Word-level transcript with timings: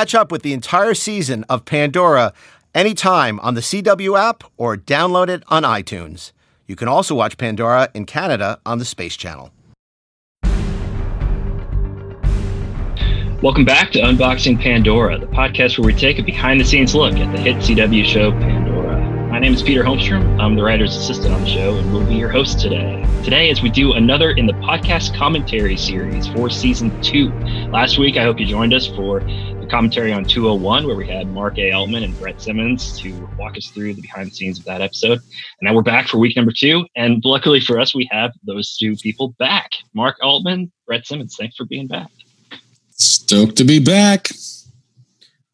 catch 0.00 0.14
up 0.14 0.32
with 0.32 0.40
the 0.40 0.54
entire 0.54 0.94
season 0.94 1.44
of 1.50 1.66
Pandora 1.66 2.32
anytime 2.74 3.38
on 3.40 3.52
the 3.52 3.60
CW 3.60 4.18
app 4.18 4.42
or 4.56 4.74
download 4.74 5.28
it 5.28 5.42
on 5.48 5.62
iTunes. 5.62 6.32
You 6.66 6.74
can 6.74 6.88
also 6.88 7.14
watch 7.14 7.36
Pandora 7.36 7.90
in 7.92 8.06
Canada 8.06 8.58
on 8.64 8.78
the 8.78 8.86
Space 8.86 9.14
Channel. 9.14 9.52
Welcome 13.42 13.66
back 13.66 13.92
to 13.92 13.98
Unboxing 13.98 14.58
Pandora, 14.62 15.18
the 15.18 15.26
podcast 15.26 15.76
where 15.76 15.84
we 15.84 15.92
take 15.92 16.18
a 16.18 16.22
behind 16.22 16.58
the 16.58 16.64
scenes 16.64 16.94
look 16.94 17.12
at 17.16 17.36
the 17.36 17.42
hit 17.42 17.56
CW 17.56 18.02
show 18.06 18.30
Pandora. 18.30 18.80
My 19.30 19.38
name 19.38 19.52
is 19.52 19.62
Peter 19.62 19.84
Holmstrom. 19.84 20.40
I'm 20.40 20.56
the 20.56 20.62
writer's 20.62 20.96
assistant 20.96 21.34
on 21.34 21.42
the 21.42 21.46
show 21.46 21.76
and 21.76 21.92
will 21.92 22.06
be 22.06 22.14
your 22.14 22.30
host 22.30 22.58
today. 22.58 23.06
Today, 23.22 23.50
as 23.50 23.60
we 23.60 23.68
do 23.68 23.92
another 23.92 24.30
in 24.30 24.46
the 24.46 24.54
podcast 24.54 25.14
commentary 25.14 25.76
series 25.76 26.26
for 26.26 26.48
season 26.48 27.02
two. 27.02 27.30
Last 27.70 27.98
week, 27.98 28.16
I 28.16 28.22
hope 28.22 28.40
you 28.40 28.46
joined 28.46 28.72
us 28.72 28.86
for 28.86 29.20
commentary 29.70 30.12
on 30.12 30.24
201, 30.24 30.86
where 30.86 30.96
we 30.96 31.06
had 31.06 31.28
Mark 31.28 31.58
A. 31.58 31.72
Altman 31.72 32.02
and 32.02 32.18
Brett 32.18 32.42
Simmons 32.42 32.98
to 32.98 33.28
walk 33.38 33.56
us 33.56 33.68
through 33.68 33.94
the 33.94 34.02
behind 34.02 34.30
the 34.30 34.34
scenes 34.34 34.58
of 34.58 34.64
that 34.64 34.80
episode. 34.80 35.18
And 35.18 35.62
now 35.62 35.74
we're 35.74 35.82
back 35.82 36.08
for 36.08 36.18
week 36.18 36.36
number 36.36 36.52
two. 36.52 36.84
And 36.96 37.22
luckily 37.24 37.60
for 37.60 37.78
us, 37.78 37.94
we 37.94 38.08
have 38.10 38.32
those 38.44 38.76
two 38.76 38.96
people 38.96 39.34
back 39.38 39.70
Mark 39.94 40.16
Altman, 40.22 40.72
Brett 40.86 41.06
Simmons. 41.06 41.36
Thanks 41.38 41.56
for 41.56 41.64
being 41.64 41.86
back. 41.86 42.10
Stoked 42.90 43.56
to 43.56 43.64
be 43.64 43.78
back. 43.78 44.28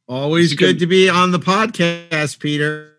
Always 0.09 0.55
good 0.55 0.79
to 0.79 0.87
be 0.87 1.09
on 1.09 1.31
the 1.33 1.39
podcast, 1.39 2.39
Peter. 2.39 2.93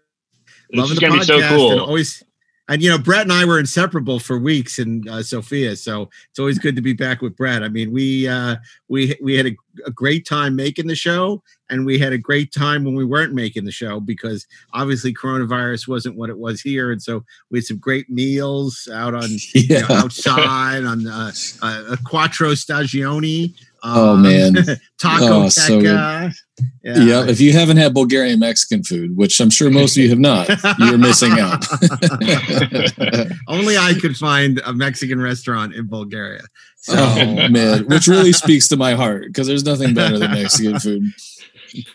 This 0.70 0.80
Loving 0.80 0.94
is 0.94 1.00
the 1.00 1.08
gonna 1.08 1.20
be 1.20 1.26
so 1.26 1.50
cool. 1.50 1.80
always 1.80 2.24
and 2.70 2.82
you 2.82 2.90
know 2.90 2.98
Brett 2.98 3.24
and 3.24 3.32
I 3.32 3.46
were 3.46 3.60
inseparable 3.60 4.20
for 4.20 4.38
weeks 4.38 4.80
in 4.80 5.08
uh, 5.10 5.23
Sofia, 5.23 5.76
so 5.76 6.10
it's 6.30 6.40
always 6.40 6.60
good 6.60 6.76
to 6.76 6.82
be 6.82 6.94
back 6.94 7.22
with 7.22 7.36
Brett. 7.36 7.64
I 7.64 7.70
mean, 7.70 7.92
we 7.92 8.28
uh, 8.28 8.58
we 8.90 9.16
we 9.22 9.36
had 9.36 9.48
a, 9.48 9.56
a 9.86 9.92
great 9.92 10.26
time 10.26 10.56
making 10.56 10.88
the 10.88 10.96
show, 10.96 11.42
and 11.70 11.86
we 11.86 11.98
had 11.98 12.14
a 12.14 12.18
great 12.18 12.52
time 12.52 12.84
when 12.84 12.96
we 12.96 13.06
weren't 13.06 13.34
making 13.34 13.66
the 13.66 13.72
show 13.72 14.00
because 14.00 14.46
obviously 14.74 15.14
coronavirus 15.14 15.88
wasn't 15.88 16.18
what 16.18 16.30
it 16.30 16.38
was 16.38 16.62
here, 16.62 16.92
and 16.92 17.02
so 17.02 17.24
we 17.50 17.59
had 17.59 17.66
some 17.66 17.78
great 17.78 18.09
meals 18.09 18.90
out 18.94 19.14
on 19.14 19.30
you 19.54 19.80
know, 19.81 19.88
outside 19.90 20.84
on 20.84 21.08
uh, 21.08 21.31
uh, 21.62 21.84
a 21.92 21.98
Quattro 22.04 22.52
Stagioni. 22.52 23.56
Oh, 23.83 24.14
um, 24.14 24.22
man. 24.23 24.56
Taco 24.97 25.44
Oh, 25.44 25.50
so 25.50 25.80
Teca. 25.80 26.33
Yeah. 26.83 27.25
If 27.28 27.39
you 27.39 27.53
haven't 27.53 27.78
had 27.78 27.94
Bulgarian 27.94 28.39
Mexican 28.39 28.84
food, 28.84 29.16
which 29.16 29.39
I'm 29.39 29.50
sure 29.50 29.69
most 29.69 29.97
of 29.97 30.03
you 30.03 30.09
have 30.09 30.19
not, 30.19 30.50
you're 30.80 30.97
missing 30.97 31.34
out. 31.34 31.64
Only 33.47 33.78
I 33.78 33.94
could 34.00 34.16
find 34.16 34.59
a 34.66 34.73
Mexican 34.73 35.22
restaurant 35.22 35.75
in 35.75 35.88
Bulgaria. 35.88 36.42
So, 36.78 36.95
oh 36.97 37.50
man, 37.50 37.86
which 37.88 38.08
really 38.08 38.31
speaks 38.31 38.67
to 38.69 38.78
my 38.78 38.94
heart 38.94 39.25
because 39.28 39.47
there's 39.47 39.66
nothing 39.66 39.94
better 39.94 40.17
than 40.17 40.31
Mexican 40.31 40.80
food. 40.80 41.03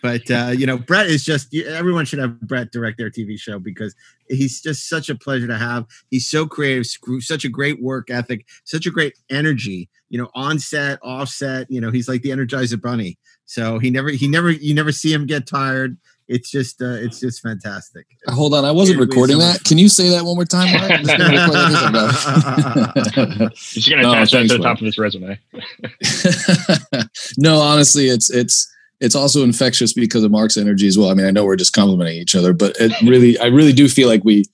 But 0.03 0.31
uh, 0.31 0.53
you 0.57 0.67
know, 0.67 0.79
Brett 0.79 1.07
is 1.07 1.25
just 1.25 1.55
everyone 1.55 2.05
should 2.05 2.19
have 2.19 2.41
Brett 2.41 2.73
direct 2.73 2.99
their 2.99 3.11
TV 3.11 3.39
show 3.39 3.59
because 3.59 3.95
he's 4.29 4.61
just 4.61 4.89
such 4.89 5.09
a 5.09 5.15
pleasure 5.15 5.47
to 5.47 5.59
have. 5.59 5.87
He's 6.11 6.29
so 6.29 6.47
creative, 6.47 6.87
such 7.21 7.45
a 7.45 7.49
great 7.49 7.83
work 7.83 8.11
ethic, 8.11 8.47
such 8.65 8.87
a 8.87 8.91
great 8.91 9.15
energy. 9.31 9.89
You 10.09 10.19
know, 10.19 10.29
on 10.35 10.59
set, 10.59 10.99
off 11.03 11.29
set. 11.29 11.71
You 11.71 11.81
know, 11.81 11.91
he's 11.91 12.09
like 12.09 12.23
the 12.23 12.31
Energizer 12.31 12.81
Bunny. 12.81 13.19
So 13.47 13.79
he 13.79 13.91
never, 13.91 14.11
he 14.11 14.29
never, 14.29 14.51
you 14.51 14.75
never 14.75 14.93
see 14.93 15.13
him 15.13 15.27
get 15.27 15.47
tired. 15.47 15.97
It's 16.29 16.51
just, 16.51 16.81
uh, 16.81 16.93
it's 16.93 17.19
just 17.21 17.43
fantastic. 17.43 18.07
Hold 18.29 18.55
on, 18.55 18.65
I 18.65 18.71
wasn't 18.71 18.97
It 18.97 19.01
was 19.01 19.09
recording 19.09 19.41
so 19.41 19.47
that. 19.47 19.65
Can 19.65 19.77
you 19.77 19.89
say 19.89 20.09
that 20.11 20.25
one 20.25 20.37
more 20.37 20.45
time, 20.47 20.73
Mark? 20.73 20.91
I'm 20.91 21.05
just 21.05 21.19
gonna 21.19 21.39
record 21.39 21.55
that. 21.55 23.17
No. 23.41 23.49
He's 23.55 23.89
going 23.89 24.03
to 24.03 24.09
No, 24.09 24.13
attach 24.13 24.31
that 24.31 24.43
to 24.43 24.49
the 24.49 24.59
Mark. 24.59 24.79
top 24.79 24.81
of 24.81 24.87
his 24.87 24.97
resume. 24.99 25.39
no, 27.39 27.59
honestly, 27.59 28.07
it's 28.09 28.31
it's 28.31 28.73
it's 29.03 29.15
also 29.15 29.43
infectious 29.43 29.93
because 29.93 30.25
of 30.25 30.31
Mark's 30.31 30.57
energy 30.57 30.87
as 30.87 30.97
well. 30.97 31.11
I 31.11 31.15
mean, 31.15 31.27
I 31.27 31.31
know 31.31 31.45
we're 31.45 31.57
just 31.57 31.73
complimenting 31.73 32.17
each 32.17 32.35
other, 32.35 32.53
but 32.53 32.77
it 32.79 32.93
really, 33.03 33.39
I 33.39 33.47
really 33.47 33.73
do 33.73 33.89
feel 33.89 34.09
like 34.09 34.25
we 34.25 34.45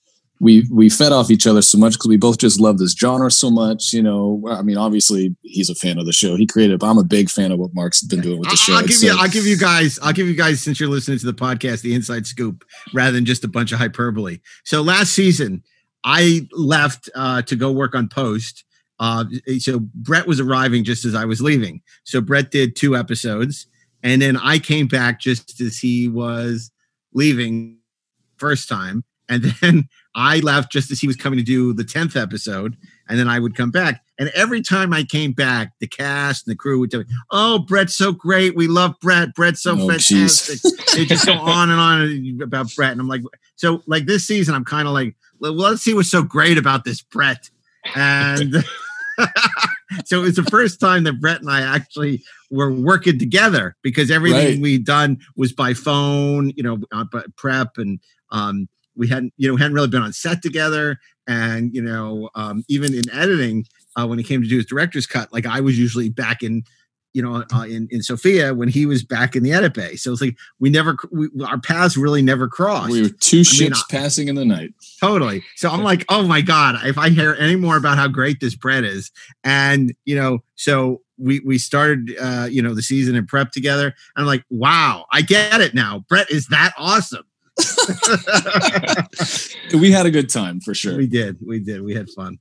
we 0.41 0.67
we 0.73 0.89
fed 0.89 1.13
off 1.13 1.31
each 1.31 1.47
other 1.47 1.63
so 1.63 1.79
much 1.79 1.95
because 1.95 2.09
we 2.09 2.17
both 2.17 2.39
just 2.39 2.61
love 2.61 2.79
this 2.79 2.95
genre 2.95 3.31
so 3.31 3.51
much. 3.51 3.93
You 3.93 4.03
know, 4.03 4.43
I 4.49 4.63
mean, 4.63 4.77
obviously 4.77 5.37
he's 5.43 5.69
a 5.69 5.75
fan 5.75 5.99
of 5.99 6.07
the 6.07 6.13
show. 6.13 6.37
He 6.37 6.47
created, 6.47 6.75
it, 6.75 6.81
but 6.81 6.87
I'm 6.89 6.99
a 6.99 7.05
big 7.05 7.29
fan 7.29 7.53
of 7.53 7.59
what 7.59 7.75
Mark's 7.75 8.03
been 8.03 8.21
doing 8.21 8.39
with 8.39 8.51
the 8.51 8.57
show. 8.57 8.75
I'll 8.75 8.83
give 8.83 8.91
It's, 8.91 9.03
you, 9.03 9.17
I'll 9.19 9.29
give 9.29 9.47
you 9.47 9.59
guys, 9.59 9.99
I'll 10.03 10.13
give 10.13 10.29
you 10.29 10.37
guys, 10.37 10.63
since 10.63 10.79
you're 10.79 10.89
listening 10.89 11.19
to 11.19 11.27
the 11.27 11.35
podcast, 11.35 11.83
the 11.83 11.95
inside 11.95 12.27
scoop 12.27 12.65
rather 12.95 13.13
than 13.13 13.25
just 13.25 13.45
a 13.45 13.49
bunch 13.49 13.73
of 13.73 13.79
hyperbole. 13.79 14.39
So 14.65 14.81
last 14.81 15.13
season, 15.13 15.63
I 16.05 16.47
left 16.53 17.11
uh, 17.15 17.43
to 17.43 17.57
go 17.57 17.73
work 17.73 17.95
on 17.95 18.09
post. 18.09 18.65
Uh, 19.01 19.25
so 19.59 19.81
Brett 19.95 20.27
was 20.27 20.41
arriving 20.41 20.85
just 20.85 21.05
as 21.05 21.15
I 21.15 21.25
was 21.25 21.41
leaving. 21.41 21.83
So 22.05 22.21
Brett 22.21 22.51
did 22.51 22.77
two 22.77 22.97
episodes, 22.97 23.67
and 24.03 24.23
then 24.23 24.37
I 24.37 24.59
came 24.59 24.87
back 24.87 25.21
just 25.21 25.61
as 25.61 25.79
he 25.79 26.09
was 26.09 26.71
leaving 27.13 27.79
first 28.37 28.69
time, 28.69 29.05
and 29.29 29.43
then 29.61 29.89
I 30.15 30.41
left 30.41 30.73
just 30.73 30.91
as 30.91 31.01
he 31.01 31.07
was 31.07 31.17
coming 31.17 31.39
to 31.39 31.45
do 31.45 31.73
the 31.73 31.85
tenth 31.85 32.17
episode, 32.17 32.77
and 33.09 33.19
then 33.19 33.29
I 33.29 33.39
would 33.39 33.57
come 33.57 33.71
back. 33.71 34.03
And 34.19 34.31
every 34.35 34.63
time 34.63 34.93
I 34.93 35.05
came 35.05 35.33
back, 35.33 35.73
the 35.79 35.87
cast 35.87 36.47
and 36.47 36.53
the 36.53 36.57
crew 36.57 36.81
would 36.81 36.91
tell 36.91 37.01
me, 37.01 37.07
"Oh, 37.31 37.61
Brett's 37.61 37.97
so 37.97 38.13
great. 38.13 38.57
We 38.57 38.67
love 38.67 38.95
Brett. 39.01 39.35
Brett's 39.35 39.63
so 39.63 39.77
Oh, 39.79 39.89
fantastic." 39.89 40.61
they 40.95 41.05
just 41.05 41.27
go 41.27 41.35
on 41.39 41.71
and 41.71 41.81
on 41.81 42.41
about 42.43 42.75
Brett, 42.75 42.93
and 42.93 43.01
I'm 43.01 43.09
like, 43.09 43.23
so 43.57 43.83
like 43.87 44.07
this 44.07 44.27
season, 44.27 44.55
I'm 44.55 44.65
kind 44.65 44.89
of 44.89 44.95
like, 44.95 45.15
well, 45.39 45.53
let's 45.53 45.83
see 45.83 45.95
what's 45.95 46.11
so 46.11 46.23
great 46.23 46.59
about 46.59 46.85
this 46.85 47.03
Brett, 47.03 47.51
and. 47.95 48.65
so 50.05 50.21
it 50.21 50.25
was 50.25 50.37
the 50.37 50.43
first 50.45 50.81
time 50.81 51.05
that 51.05 51.21
Brett 51.21 51.41
and 51.41 51.51
I 51.51 51.61
actually 51.63 52.23
were 52.51 52.73
working 52.73 53.19
together 53.19 53.77
because 53.83 54.11
everything 54.11 54.55
Right. 54.55 54.61
we'd 54.61 54.85
done 54.85 55.19
was 55.37 55.53
by 55.53 55.75
phone, 55.75 56.53
you 56.57 56.63
know, 56.63 56.79
uh, 56.93 57.05
prep 57.37 57.79
and 57.79 58.01
um, 58.31 58.69
we 58.97 59.09
hadn't, 59.09 59.33
you 59.37 59.49
know, 59.49 59.55
we 59.55 59.61
hadn't 59.61 59.75
really 59.75 59.89
been 59.89 60.03
on 60.03 60.13
set 60.13 60.43
together. 60.43 60.99
And, 61.27 61.75
you 61.75 61.83
know, 61.83 62.31
um, 62.35 62.65
even 62.69 62.95
in 62.95 63.09
editing, 63.13 63.67
uh, 63.97 64.07
when 64.07 64.19
it 64.19 64.25
came 64.25 64.43
to 64.43 64.49
do 64.49 64.57
his 64.57 64.67
director's 64.67 65.07
cut, 65.07 65.33
like 65.33 65.47
I 65.47 65.61
was 65.61 65.79
usually 65.79 66.09
back 66.09 66.43
in, 66.43 66.65
you 67.13 67.23
know, 67.23 67.45
uh, 67.53 67.63
in, 67.63 67.89
in 67.91 68.03
Sofia 68.03 68.55
when 68.55 68.69
he 68.69 68.87
was 68.87 69.03
back 69.03 69.35
in 69.35 69.43
the 69.43 69.53
edit 69.53 69.75
bay. 69.75 69.97
So 69.97 70.13
it's 70.13 70.21
like 70.21 70.37
we 70.61 70.71
never, 70.71 70.97
we, 71.11 71.29
our 71.45 71.59
paths 71.59 71.97
really 71.97 72.23
never 72.23 72.49
crossed. 72.49 72.91
we 72.91 73.03
were 73.03 73.09
two 73.09 73.39
mean, 73.39 73.45
ships 73.45 73.85
passing 73.91 74.29
in 74.29 74.35
the 74.35 74.45
night. 74.45 74.75
Totally. 75.01 75.43
So 75.57 75.71
I'm 75.71 75.83
like, 75.83 76.05
oh 76.09 76.27
my 76.27 76.41
god, 76.41 76.87
if 76.87 76.99
I 76.99 77.11
hear 77.11 77.35
any 77.39 77.57
more 77.57 77.77
about 77.77 77.99
how 77.99 78.09
great 78.09 78.41
this 78.41 78.55
bread 78.55 78.85
is, 78.85 79.11
and 79.45 79.95
you 80.05 80.17
know, 80.17 80.43
so 80.55 81.03
we 81.19 81.41
we 81.41 81.59
started, 81.59 82.15
uh, 82.21 82.49
you 82.51 82.63
know, 82.63 82.75
the 82.75 82.83
season 82.83 83.17
and 83.17 83.27
prep 83.27 83.53
together. 83.53 83.87
And 83.87 83.95
I'm 84.17 84.27
like, 84.27 84.45
wow, 84.51 85.07
I 85.13 85.23
get 85.23 85.61
it 85.61 85.75
now. 85.75 86.05
Brett 86.09 86.31
is 86.31 86.47
that 86.49 86.73
awesome. 86.77 87.25
We 89.75 89.91
had 89.91 90.07
a 90.07 90.11
good 90.11 90.31
time 90.31 90.61
for 90.61 90.75
sure. 90.75 90.97
we 90.97 91.07
did, 91.07 91.37
we 91.47 91.61
did, 91.61 91.83
we 91.83 91.95
had 91.95 92.09
fun. 92.11 92.39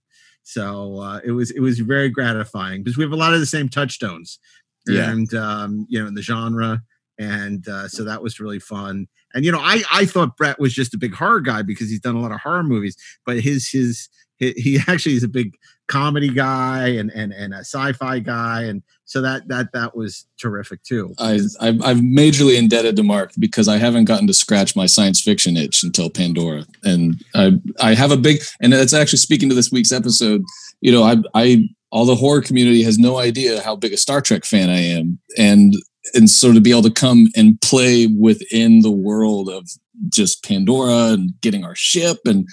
So 0.47 1.01
uh, 1.01 1.19
it 1.25 1.31
was 1.31 1.51
it 1.51 1.59
was 1.59 1.79
very 1.79 2.07
gratifying 2.09 2.81
because 2.81 2.95
we 2.97 3.03
have 3.03 3.11
a 3.11 3.17
lot 3.17 3.33
of 3.33 3.41
the 3.41 3.45
same 3.45 3.67
touchstones, 3.67 4.39
Yeah. 4.87 5.11
and 5.11 5.33
um, 5.33 5.85
you 5.89 5.99
know, 5.99 6.07
in 6.07 6.13
the 6.13 6.21
genre. 6.21 6.83
And 7.19 7.67
uh, 7.67 7.89
so 7.89 8.05
that 8.05 8.23
was 8.23 8.39
really 8.39 8.59
fun. 8.59 9.07
And 9.33 9.43
you 9.43 9.51
know, 9.51 9.59
I 9.59 9.83
I 9.91 10.05
thought 10.05 10.37
Brett 10.37 10.57
was 10.57 10.73
just 10.73 10.93
a 10.93 10.97
big 10.97 11.13
horror 11.13 11.41
guy 11.41 11.63
because 11.63 11.89
he's 11.89 11.99
done 11.99 12.15
a 12.15 12.21
lot 12.21 12.31
of 12.31 12.39
horror 12.39 12.63
movies, 12.63 12.95
but 13.25 13.41
his 13.41 13.69
his 13.69 14.07
he, 14.37 14.51
he 14.51 14.79
actually 14.87 15.15
is 15.15 15.23
a 15.23 15.27
big 15.27 15.55
comedy 15.87 16.29
guy 16.29 16.87
and 16.89 17.11
and 17.11 17.31
and 17.33 17.53
a 17.53 17.59
sci-fi 17.59 18.19
guy, 18.19 18.63
and 18.63 18.83
so 19.05 19.21
that 19.21 19.47
that 19.47 19.71
that 19.73 19.95
was 19.95 20.25
terrific 20.39 20.83
too. 20.83 21.13
I, 21.19 21.39
I've, 21.59 21.81
I've 21.81 21.97
majorly 21.97 22.57
indebted 22.57 22.95
to 22.97 23.03
Mark 23.03 23.31
because 23.39 23.67
I 23.67 23.77
haven't 23.77 24.05
gotten 24.05 24.27
to 24.27 24.33
scratch 24.33 24.75
my 24.75 24.85
science 24.85 25.21
fiction 25.21 25.57
itch 25.57 25.83
until 25.83 26.09
Pandora, 26.09 26.65
and 26.83 27.23
I 27.35 27.53
I 27.81 27.93
have 27.95 28.11
a 28.11 28.17
big 28.17 28.41
and 28.59 28.73
that's 28.73 28.93
actually 28.93 29.19
speaking 29.19 29.49
to 29.49 29.55
this 29.55 29.71
week's 29.71 29.91
episode. 29.91 30.43
You 30.81 30.91
know, 30.91 31.03
I 31.03 31.17
I 31.33 31.69
all 31.91 32.05
the 32.05 32.15
horror 32.15 32.41
community 32.41 32.83
has 32.83 32.99
no 32.99 33.17
idea 33.17 33.61
how 33.61 33.75
big 33.75 33.93
a 33.93 33.97
Star 33.97 34.21
Trek 34.21 34.45
fan 34.45 34.69
I 34.69 34.79
am, 34.79 35.19
and 35.37 35.73
and 36.13 36.29
so 36.29 36.53
to 36.53 36.61
be 36.61 36.71
able 36.71 36.83
to 36.83 36.91
come 36.91 37.27
and 37.35 37.59
play 37.61 38.07
within 38.07 38.81
the 38.81 38.91
world 38.91 39.49
of 39.49 39.69
just 40.09 40.43
Pandora 40.43 41.13
and 41.13 41.31
getting 41.41 41.63
our 41.63 41.75
ship 41.75 42.17
and, 42.25 42.47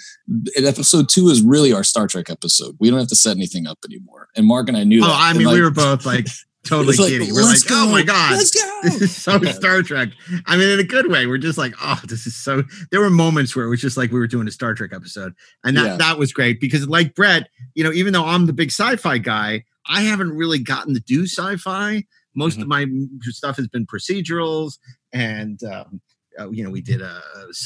and 0.55 0.65
episode 0.65 1.09
two 1.09 1.27
is 1.29 1.41
really 1.41 1.71
our 1.73 1.83
Star 1.83 2.07
Trek 2.07 2.29
episode. 2.29 2.75
We 2.79 2.89
don't 2.89 2.99
have 2.99 3.07
to 3.09 3.15
set 3.15 3.35
anything 3.37 3.67
up 3.67 3.79
anymore. 3.85 4.29
And 4.35 4.45
Mark 4.47 4.67
and 4.67 4.77
I 4.77 4.83
knew 4.83 5.03
oh, 5.03 5.07
that. 5.07 5.15
I 5.15 5.33
mean, 5.33 5.47
we 5.49 5.61
were 5.61 5.71
both 5.71 6.05
like 6.05 6.25
totally 6.65 6.97
like, 6.97 7.09
kidding. 7.09 7.33
We're 7.33 7.43
like, 7.43 7.51
"Let's 7.51 7.71
oh 7.71 7.85
go, 7.85 7.91
my 7.91 8.01
god, 8.03 8.31
let's 8.31 8.51
go." 8.51 8.79
this 8.83 9.01
is 9.01 9.15
so 9.15 9.39
Yeah. 9.41 9.51
Star 9.51 9.81
Trek. 9.83 10.09
I 10.47 10.57
mean, 10.57 10.69
in 10.69 10.79
a 10.79 10.83
good 10.83 11.11
way. 11.11 11.27
We're 11.27 11.37
just 11.37 11.57
like, 11.57 11.73
oh, 11.81 12.01
this 12.07 12.25
is 12.25 12.35
so. 12.35 12.63
There 12.91 12.99
were 12.99 13.09
moments 13.11 13.55
where 13.55 13.65
it 13.65 13.69
was 13.69 13.81
just 13.81 13.97
like 13.97 14.11
we 14.11 14.19
were 14.19 14.27
doing 14.27 14.47
a 14.47 14.51
Star 14.51 14.73
Trek 14.73 14.91
episode, 14.93 15.33
and 15.63 15.77
that 15.77 15.85
Yeah. 15.85 15.95
that 15.97 16.17
was 16.17 16.33
great 16.33 16.59
because, 16.59 16.87
like 16.87 17.13
Brett, 17.15 17.47
you 17.75 17.83
know, 17.83 17.91
even 17.91 18.13
though 18.13 18.25
I'm 18.25 18.47
the 18.47 18.53
big 18.53 18.69
sci-fi 18.71 19.19
guy, 19.19 19.63
I 19.87 20.01
haven't 20.01 20.31
really 20.31 20.59
gotten 20.59 20.93
to 20.95 20.99
do 20.99 21.25
sci-fi. 21.27 22.03
Most 22.35 22.53
Mm-hmm. 22.57 22.61
of 22.63 22.67
my 22.67 22.85
stuff 23.21 23.55
has 23.57 23.67
been 23.69 23.85
procedurals 23.85 24.77
and 25.13 25.63
um, 25.63 26.01
uh, 26.39 26.49
you 26.49 26.63
know, 26.63 26.69
we 26.69 26.81
did 26.81 27.01
a, 27.01 27.21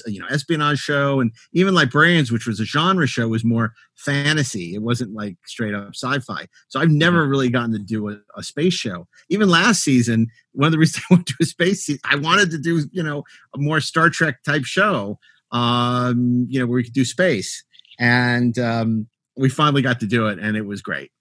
a, 0.06 0.12
you 0.12 0.20
know 0.20 0.28
espionage 0.30 0.80
show, 0.80 1.20
and 1.20 1.32
even 1.54 1.74
Librarians, 1.74 2.32
which 2.32 2.48
was 2.48 2.60
a 2.60 2.66
genre 2.66 3.08
show, 3.08 3.28
was 3.28 3.44
more 3.44 3.74
fantasy. 3.96 4.76
It 4.76 4.82
wasn't 4.82 5.14
like 5.14 5.38
straight 5.46 5.74
up 5.74 5.90
sci-fi. 5.94 6.48
So 6.68 6.80
I've 6.80 6.90
never 6.90 7.22
mm-hmm. 7.22 7.32
really 7.32 7.50
gotten 7.50 7.72
to 7.74 7.80
do 7.80 8.10
a, 8.10 8.18
a 8.38 8.44
space 8.44 8.74
show. 8.74 9.08
Even 9.30 9.50
last 9.50 9.84
season, 9.84 10.28
one 10.54 10.68
of 10.68 10.72
the 10.72 10.80
reasons 10.80 11.04
I 11.12 11.16
went 11.16 11.28
to 11.28 11.36
a 11.42 11.46
space, 11.46 11.86
season, 11.86 12.02
I 12.06 12.16
wanted 12.16 12.52
to 12.52 12.58
do 12.58 12.86
you 12.92 13.04
know 13.04 13.24
a 13.54 13.58
more 13.58 13.82
Star 13.82 14.10
Trek 14.10 14.44
type 14.44 14.66
show, 14.66 15.20
um, 15.52 16.46
you 16.50 16.60
know, 16.60 16.66
where 16.66 16.78
we 16.78 16.84
could 16.84 16.94
do 16.94 17.06
space, 17.06 17.64
and 18.00 18.58
um, 18.60 19.08
we 19.38 19.50
finally 19.50 19.82
got 19.82 20.00
to 20.02 20.08
do 20.08 20.28
it, 20.28 20.40
and 20.40 20.58
it 20.58 20.66
was 20.66 20.82
great 20.82 21.12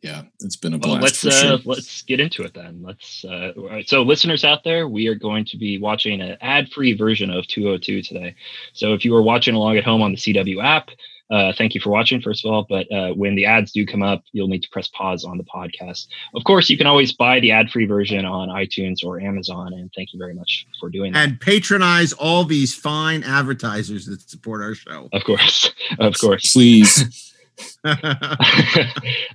yeah, 0.00 0.22
it's 0.40 0.56
been 0.56 0.74
a 0.74 0.78
blast. 0.78 0.92
Well, 0.92 1.02
let's 1.02 1.24
uh, 1.24 1.30
sure. 1.30 1.58
let's 1.64 2.02
get 2.02 2.20
into 2.20 2.44
it 2.44 2.54
then. 2.54 2.82
Let's 2.82 3.24
uh, 3.24 3.52
so 3.84 4.02
listeners 4.02 4.44
out 4.44 4.62
there, 4.62 4.88
we 4.88 5.08
are 5.08 5.16
going 5.16 5.44
to 5.46 5.56
be 5.56 5.78
watching 5.78 6.20
an 6.20 6.36
ad-free 6.40 6.94
version 6.94 7.30
of 7.30 7.46
202 7.48 8.02
today. 8.02 8.36
So 8.74 8.94
if 8.94 9.04
you 9.04 9.14
are 9.16 9.22
watching 9.22 9.54
along 9.54 9.76
at 9.76 9.84
home 9.84 10.00
on 10.00 10.12
the 10.12 10.18
CW 10.18 10.62
app, 10.62 10.90
uh, 11.30 11.52
thank 11.52 11.74
you 11.74 11.80
for 11.80 11.90
watching 11.90 12.20
first 12.20 12.44
of 12.44 12.52
all. 12.52 12.64
But 12.68 12.90
uh, 12.92 13.12
when 13.14 13.34
the 13.34 13.46
ads 13.46 13.72
do 13.72 13.84
come 13.84 14.02
up, 14.02 14.22
you'll 14.30 14.46
need 14.46 14.62
to 14.62 14.68
press 14.70 14.86
pause 14.86 15.24
on 15.24 15.36
the 15.36 15.44
podcast. 15.44 16.06
Of 16.34 16.44
course, 16.44 16.70
you 16.70 16.78
can 16.78 16.86
always 16.86 17.12
buy 17.12 17.40
the 17.40 17.50
ad-free 17.50 17.86
version 17.86 18.24
on 18.24 18.50
iTunes 18.50 19.04
or 19.04 19.20
Amazon. 19.20 19.72
And 19.72 19.90
thank 19.96 20.12
you 20.12 20.18
very 20.18 20.34
much 20.34 20.66
for 20.78 20.90
doing 20.90 21.12
that. 21.12 21.28
And 21.28 21.40
patronize 21.40 22.12
all 22.12 22.44
these 22.44 22.72
fine 22.72 23.24
advertisers 23.24 24.06
that 24.06 24.20
support 24.30 24.62
our 24.62 24.74
show. 24.74 25.08
Of 25.12 25.24
course, 25.24 25.72
of 25.98 26.16
course, 26.18 26.52
please. 26.52 27.24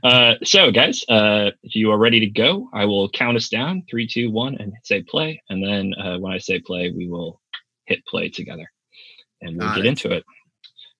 uh, 0.03 0.35
so, 0.43 0.71
guys, 0.71 1.03
uh, 1.09 1.51
if 1.63 1.75
you 1.75 1.91
are 1.91 1.97
ready 1.97 2.19
to 2.19 2.27
go, 2.27 2.69
I 2.73 2.85
will 2.85 3.09
count 3.09 3.37
us 3.37 3.49
down 3.49 3.83
three, 3.89 4.07
two, 4.07 4.31
one, 4.31 4.55
and 4.59 4.73
say 4.83 5.03
play. 5.03 5.41
And 5.49 5.63
then 5.63 5.93
uh, 5.99 6.17
when 6.19 6.33
I 6.33 6.37
say 6.37 6.59
play, 6.59 6.91
we 6.95 7.07
will 7.07 7.41
hit 7.85 8.05
play 8.05 8.29
together 8.29 8.69
and 9.41 9.57
we'll 9.57 9.67
Got 9.67 9.75
get 9.77 9.85
it. 9.85 9.89
into 9.89 10.11
it. 10.11 10.23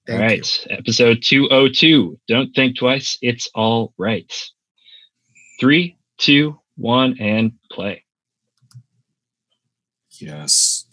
Thank 0.06 0.20
all 0.20 0.26
right. 0.28 0.66
You. 0.70 0.78
Episode 0.78 1.24
202 1.24 2.20
Don't 2.28 2.54
Think 2.54 2.78
Twice. 2.78 3.18
It's 3.22 3.50
All 3.56 3.94
Right. 3.98 4.32
Three, 5.60 5.98
two, 6.18 6.60
one, 6.76 7.16
and 7.20 7.54
play. 7.72 8.04
Yes. 10.12 10.86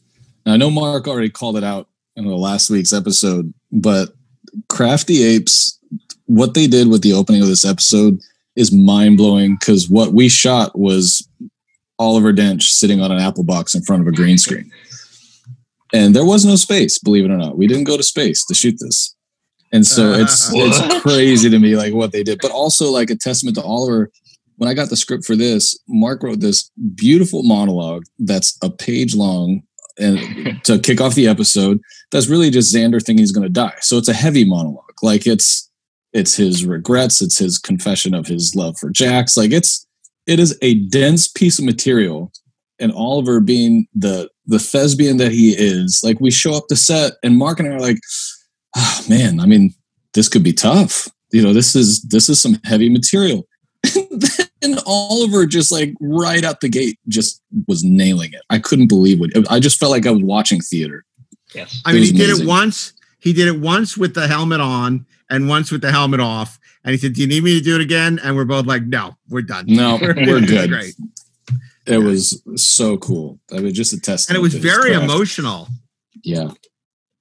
Now, 0.47 0.55
I 0.55 0.57
know 0.57 0.71
Mark 0.71 1.09
already 1.09 1.31
called 1.31 1.57
it 1.57 1.65
out 1.65 1.89
in 2.17 2.27
the 2.27 2.37
last 2.37 2.71
week's 2.71 2.93
episode, 2.93 3.53
but 3.73 4.11
Crafty 4.69 5.23
Apes 5.23 5.79
what 6.31 6.55
they 6.55 6.69
did 6.69 6.89
with 6.89 7.03
the 7.03 7.13
opening 7.13 7.43
of 7.43 7.49
this 7.49 7.65
episode 7.65 8.21
is 8.55 8.71
mind 8.73 9.17
blowing 9.17 9.57
because 9.57 9.91
what 9.91 10.13
we 10.13 10.29
shot 10.29 10.79
was 10.79 11.29
Oliver 11.99 12.33
Dench 12.33 12.63
sitting 12.63 13.01
on 13.01 13.11
an 13.11 13.19
apple 13.19 13.43
box 13.43 13.75
in 13.75 13.83
front 13.83 14.03
of 14.03 14.09
a 14.09 14.13
green 14.13 14.39
screen. 14.39 14.71
And 15.93 16.15
there 16.15 16.25
was 16.25 16.45
no 16.45 16.55
space, 16.55 16.99
believe 17.01 17.25
it 17.25 17.33
or 17.33 17.37
not. 17.37 17.59
We 17.59 17.67
didn't 17.67 17.85
go 17.85 17.97
to 17.97 18.03
space 18.05 18.45
to 18.47 18.55
shoot 18.55 18.77
this. 18.79 19.17
And 19.73 19.85
so 19.85 20.13
it's 20.13 20.51
it's 20.55 21.03
crazy 21.03 21.51
to 21.51 21.59
me 21.59 21.75
like 21.75 21.93
what 21.93 22.13
they 22.13 22.23
did. 22.23 22.39
But 22.41 22.53
also 22.53 22.93
like 22.93 23.11
a 23.11 23.17
testament 23.17 23.57
to 23.57 23.63
Oliver. 23.63 24.11
When 24.57 24.69
I 24.69 24.75
got 24.75 24.89
the 24.89 24.97
script 24.97 25.25
for 25.25 25.35
this, 25.35 25.79
Mark 25.89 26.23
wrote 26.23 26.41
this 26.41 26.71
beautiful 26.95 27.43
monologue 27.43 28.05
that's 28.19 28.57
a 28.63 28.71
page 28.71 29.17
long 29.17 29.63
and 29.99 30.63
to 30.65 30.79
kick 30.79 31.01
off 31.01 31.15
the 31.15 31.27
episode. 31.27 31.81
That's 32.13 32.29
really 32.29 32.51
just 32.51 32.73
Xander 32.73 33.03
thinking 33.03 33.19
he's 33.19 33.33
gonna 33.33 33.49
die. 33.49 33.79
So 33.81 33.99
it's 33.99 34.09
a 34.09 34.15
heavy 34.15 34.45
monologue. 34.45 34.95
Like 35.03 35.27
it's 35.27 35.70
it's 36.13 36.37
his 36.37 36.65
regrets. 36.65 37.23
It's 37.23 37.39
his 37.39 37.59
confession 37.59 38.15
of 38.15 38.27
his 38.27 38.55
love 38.55 38.77
for 38.79 38.91
jax. 38.91 39.37
Like 39.37 39.53
it's 39.53 39.87
it 40.27 40.39
is 40.39 40.57
a 40.63 40.75
dense 40.75 41.29
piece 41.29 41.59
of 41.59 41.65
material. 41.65 42.33
And 42.79 42.93
oliver 42.93 43.41
being 43.41 43.87
the 43.95 44.31
the 44.47 44.59
thespian 44.59 45.19
that 45.19 45.33
he 45.33 45.51
is 45.51 46.01
like 46.03 46.19
we 46.19 46.31
show 46.31 46.55
up 46.55 46.65
the 46.69 46.77
set 46.77 47.13
and 47.23 47.37
mark 47.37 47.61
and 47.61 47.69
i 47.69 47.73
are 47.77 47.79
like 47.79 47.99
oh, 48.75 49.05
man 49.09 49.39
i 49.39 49.45
mean 49.45 49.75
this 50.15 50.29
could 50.29 50.43
be 50.43 50.53
tough. 50.53 51.09
You 51.31 51.43
know 51.43 51.53
this 51.53 51.77
is 51.77 52.03
this 52.03 52.29
is 52.29 52.41
some 52.41 52.59
heavy 52.65 52.89
material. 52.89 53.47
And 54.63 54.75
then 54.75 54.85
oliver 54.87 55.47
just 55.47 55.73
like 55.73 55.95
right 56.03 56.45
out 56.45 56.61
the 56.61 56.69
gate 56.69 56.99
just 57.09 57.43
was 57.67 57.83
nailing 57.83 58.35
it. 58.35 58.43
I 58.51 58.59
couldn't 58.59 58.89
believe 58.89 59.23
it 59.23 59.47
i 59.49 59.59
just 59.59 59.79
felt 59.79 59.91
like 59.91 60.07
i 60.07 60.11
was 60.11 60.23
watching 60.23 60.61
theater. 60.61 61.05
Yes. 61.55 61.81
I 61.85 61.93
mean 61.93 62.03
he 62.03 62.11
amazing. 62.11 62.37
did 62.37 62.41
it 62.41 62.47
once. 62.47 62.93
He 63.19 63.33
did 63.33 63.49
it 63.49 63.61
once 63.61 63.97
with 63.97 64.15
the 64.15 64.27
helmet 64.27 64.61
on 64.61 65.07
and 65.31 65.49
once 65.49 65.71
with 65.71 65.81
the 65.81 65.93
helmet 65.93 66.21
off. 66.21 66.59
And 66.85 66.93
he 66.93 66.99
said, 66.99 67.15
"Do 67.15 67.21
you 67.21 67.27
need 67.27 67.45
me 67.45 67.59
to 67.59 67.65
do 67.65 67.75
it 67.77 67.81
again?" 67.81 68.21
And 68.23 68.37
we're 68.37 68.45
both 68.45 68.67
like, 68.67 68.85
"No, 68.85 69.17
we're 69.29 69.43
done. 69.43 69.67
No, 69.69 69.99
we're, 70.03 70.15
good." 70.15 70.71
Great. 70.71 70.95
It 71.87 71.93
yeah. 71.93 71.99
was 71.99 72.43
so 72.57 72.97
cool. 72.99 73.39
I 73.53 73.59
mean, 73.61 73.73
just 73.73 73.93
a 73.93 74.01
test. 74.01 74.29
And 74.29 74.37
it 74.37 74.41
was 74.41 74.55
very 74.55 74.93
emotional. 74.93 75.69
Yeah, 76.23 76.51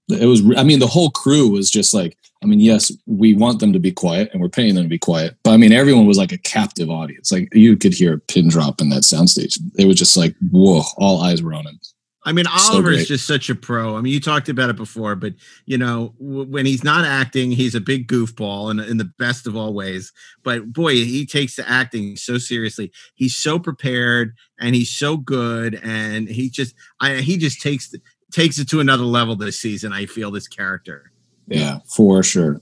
it 0.10 0.26
was. 0.26 0.44
I 0.58 0.64
mean, 0.64 0.80
the 0.80 0.88
whole 0.88 1.12
crew 1.12 1.50
was 1.50 1.70
just 1.70 1.94
like. 1.94 2.18
I 2.42 2.46
mean, 2.46 2.62
yes, 2.62 2.90
we 3.06 3.36
want 3.36 3.60
them 3.60 3.74
to 3.74 3.80
be 3.80 3.92
quiet, 3.92 4.30
and 4.32 4.42
we're 4.42 4.48
paying 4.48 4.74
them 4.74 4.86
to 4.86 4.90
be 4.90 4.98
quiet. 4.98 5.36
But 5.44 5.52
I 5.52 5.58
mean, 5.58 5.74
everyone 5.74 6.06
was 6.06 6.18
like 6.18 6.32
a 6.32 6.38
captive 6.38 6.90
audience. 6.90 7.34
Like 7.34 7.50
you 7.54 7.76
could 7.76 7.94
hear 7.94 8.14
a 8.14 8.18
pin 8.18 8.48
drop 8.48 8.80
in 8.80 8.88
that 8.92 9.04
soundstage. 9.04 9.60
It 9.78 9.88
was 9.88 9.98
just 9.98 10.16
like, 10.16 10.36
whoa! 10.50 10.84
All 10.96 11.22
eyes 11.22 11.44
were 11.44 11.54
on 11.54 11.68
him. 11.68 11.82
I 12.24 12.34
mean, 12.34 12.46
Oliver 12.48 12.92
is 12.92 13.08
just 13.08 13.26
such 13.26 13.50
a 13.50 13.56
pro. 13.56 13.96
I 13.96 14.02
mean, 14.02 14.12
you 14.12 14.20
talked 14.20 14.50
about 14.50 14.70
it 14.70 14.76
before, 14.76 15.16
but 15.16 15.34
you 15.66 15.78
know, 15.78 16.14
w- 16.20 16.50
when 16.50 16.66
he's 16.66 16.84
not 16.84 17.06
acting, 17.06 17.52
he's 17.52 17.76
a 17.76 17.80
big 17.80 18.08
goofball 18.08 18.72
in, 18.72 18.80
in 18.80 18.98
the 18.98 19.10
best 19.18 19.48
of 19.48 19.56
all 19.56 19.74
ways. 19.74 20.12
But 20.44 20.74
boy, 20.74 20.96
he 20.96 21.26
takes 21.26 21.56
the 21.56 21.68
acting 21.70 22.18
so 22.18 22.38
seriously. 22.38 22.92
He's 23.16 23.36
so 23.36 23.58
prepared 23.58 24.36
and 24.60 24.76
he's 24.76 24.92
so 24.92 25.16
good, 25.16 25.80
and 25.82 26.28
he 26.28 26.50
just, 26.50 26.76
I, 27.00 27.16
he 27.16 27.38
just 27.38 27.62
takes 27.62 27.96
takes 28.32 28.60
it 28.60 28.70
to 28.70 28.80
another 28.80 29.06
level 29.06 29.36
this 29.36 29.60
season. 29.60 29.94
I 29.94 30.06
feel 30.06 30.30
this 30.30 30.48
character. 30.48 31.12
Yeah, 31.48 31.80
for 31.96 32.22
sure. 32.22 32.62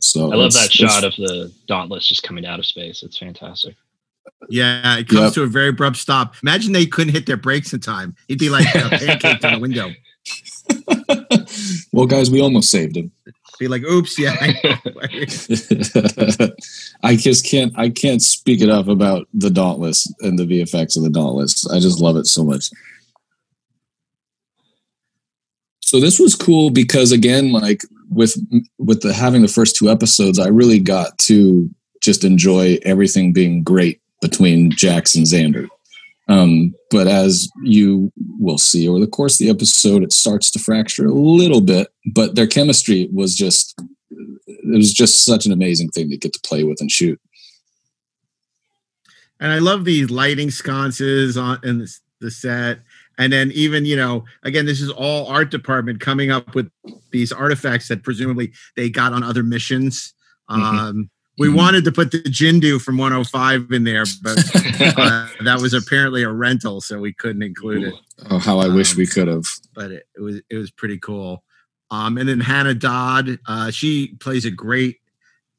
So 0.00 0.32
I 0.32 0.36
love 0.36 0.52
that 0.52 0.70
shot 0.72 1.04
of 1.04 1.14
the 1.16 1.52
Dauntless 1.66 2.06
just 2.06 2.22
coming 2.22 2.44
out 2.44 2.58
of 2.58 2.66
space. 2.66 3.02
It's 3.02 3.18
fantastic. 3.18 3.76
Yeah, 4.48 4.98
it 4.98 5.08
comes 5.08 5.20
yep. 5.20 5.32
to 5.34 5.42
a 5.42 5.46
very 5.46 5.68
abrupt 5.68 5.96
stop. 5.96 6.34
Imagine 6.42 6.72
they 6.72 6.86
couldn't 6.86 7.12
hit 7.12 7.26
their 7.26 7.36
brakes 7.36 7.72
in 7.72 7.80
time. 7.80 8.14
He'd 8.28 8.38
be 8.38 8.50
like 8.50 8.66
uh, 8.74 8.88
a 8.92 8.98
pancake 8.98 9.44
on 9.44 9.54
the 9.54 9.58
window. 9.58 9.90
well, 11.92 12.06
guys, 12.06 12.30
we 12.30 12.40
almost 12.40 12.70
saved 12.70 12.96
him. 12.96 13.10
Be 13.58 13.68
like, 13.68 13.82
oops, 13.84 14.18
yeah. 14.18 14.36
I, 14.38 14.52
I 17.02 17.16
just 17.16 17.46
can't. 17.46 17.72
I 17.78 17.88
can't 17.88 18.20
speak 18.20 18.60
enough 18.60 18.88
about 18.88 19.28
the 19.32 19.48
Dauntless 19.50 20.12
and 20.20 20.38
the 20.38 20.44
VFX 20.44 20.96
of 20.96 21.04
the 21.04 21.10
Dauntless. 21.10 21.66
I 21.70 21.80
just 21.80 22.00
love 22.00 22.16
it 22.16 22.26
so 22.26 22.44
much. 22.44 22.68
So 25.80 26.00
this 26.00 26.18
was 26.18 26.34
cool 26.34 26.70
because 26.70 27.12
again, 27.12 27.52
like 27.52 27.80
with 28.10 28.36
with 28.78 29.00
the 29.00 29.14
having 29.14 29.40
the 29.40 29.48
first 29.48 29.76
two 29.76 29.88
episodes, 29.88 30.38
I 30.38 30.48
really 30.48 30.80
got 30.80 31.16
to 31.20 31.70
just 32.02 32.24
enjoy 32.24 32.78
everything 32.82 33.32
being 33.32 33.62
great 33.62 34.02
between 34.28 34.70
Jax 34.70 35.14
and 35.14 35.26
Xander. 35.26 35.68
Um, 36.28 36.74
but 36.90 37.06
as 37.06 37.48
you 37.62 38.12
will 38.40 38.58
see 38.58 38.88
over 38.88 38.98
the 38.98 39.06
course 39.06 39.40
of 39.40 39.46
the 39.46 39.50
episode, 39.50 40.02
it 40.02 40.12
starts 40.12 40.50
to 40.52 40.58
fracture 40.58 41.06
a 41.06 41.12
little 41.12 41.60
bit. 41.60 41.88
But 42.12 42.34
their 42.34 42.46
chemistry 42.46 43.08
was 43.12 43.34
just 43.34 43.80
it 44.10 44.76
was 44.76 44.92
just 44.92 45.24
such 45.24 45.46
an 45.46 45.52
amazing 45.52 45.90
thing 45.90 46.10
to 46.10 46.16
get 46.16 46.32
to 46.32 46.40
play 46.40 46.64
with 46.64 46.80
and 46.80 46.90
shoot. 46.90 47.20
And 49.38 49.52
I 49.52 49.58
love 49.58 49.84
these 49.84 50.10
lighting 50.10 50.50
sconces 50.50 51.36
on 51.36 51.60
in 51.62 51.78
the, 51.78 51.96
the 52.20 52.30
set. 52.30 52.80
And 53.18 53.32
then 53.32 53.50
even, 53.52 53.84
you 53.84 53.96
know, 53.96 54.24
again, 54.42 54.66
this 54.66 54.80
is 54.80 54.90
all 54.90 55.26
art 55.26 55.50
department 55.50 56.00
coming 56.00 56.30
up 56.30 56.54
with 56.54 56.70
these 57.10 57.32
artifacts 57.32 57.88
that 57.88 58.02
presumably 58.02 58.52
they 58.76 58.90
got 58.90 59.12
on 59.12 59.22
other 59.22 59.42
missions. 59.42 60.14
Mm-hmm. 60.50 60.62
Um, 60.62 61.10
we 61.38 61.48
mm-hmm. 61.48 61.56
wanted 61.56 61.84
to 61.84 61.92
put 61.92 62.10
the 62.10 62.22
Jindu 62.22 62.80
from 62.80 62.96
105 62.96 63.70
in 63.70 63.84
there, 63.84 64.04
but 64.22 64.38
uh, 64.98 65.28
that 65.44 65.58
was 65.60 65.74
apparently 65.74 66.22
a 66.22 66.30
rental, 66.30 66.80
so 66.80 66.98
we 66.98 67.12
couldn't 67.12 67.42
include 67.42 67.88
it. 67.88 67.94
Oh, 68.30 68.38
how 68.38 68.58
I 68.58 68.66
um, 68.66 68.74
wish 68.74 68.96
we 68.96 69.06
could 69.06 69.28
have! 69.28 69.44
But 69.74 69.90
it, 69.90 70.06
it, 70.16 70.20
was 70.20 70.40
it 70.48 70.56
was 70.56 70.70
pretty 70.70 70.98
cool. 70.98 71.42
Um, 71.90 72.18
and 72.18 72.28
then 72.28 72.40
Hannah 72.40 72.74
Dodd, 72.74 73.38
uh, 73.46 73.70
she 73.70 74.14
plays 74.20 74.44
a 74.44 74.50
great. 74.50 74.96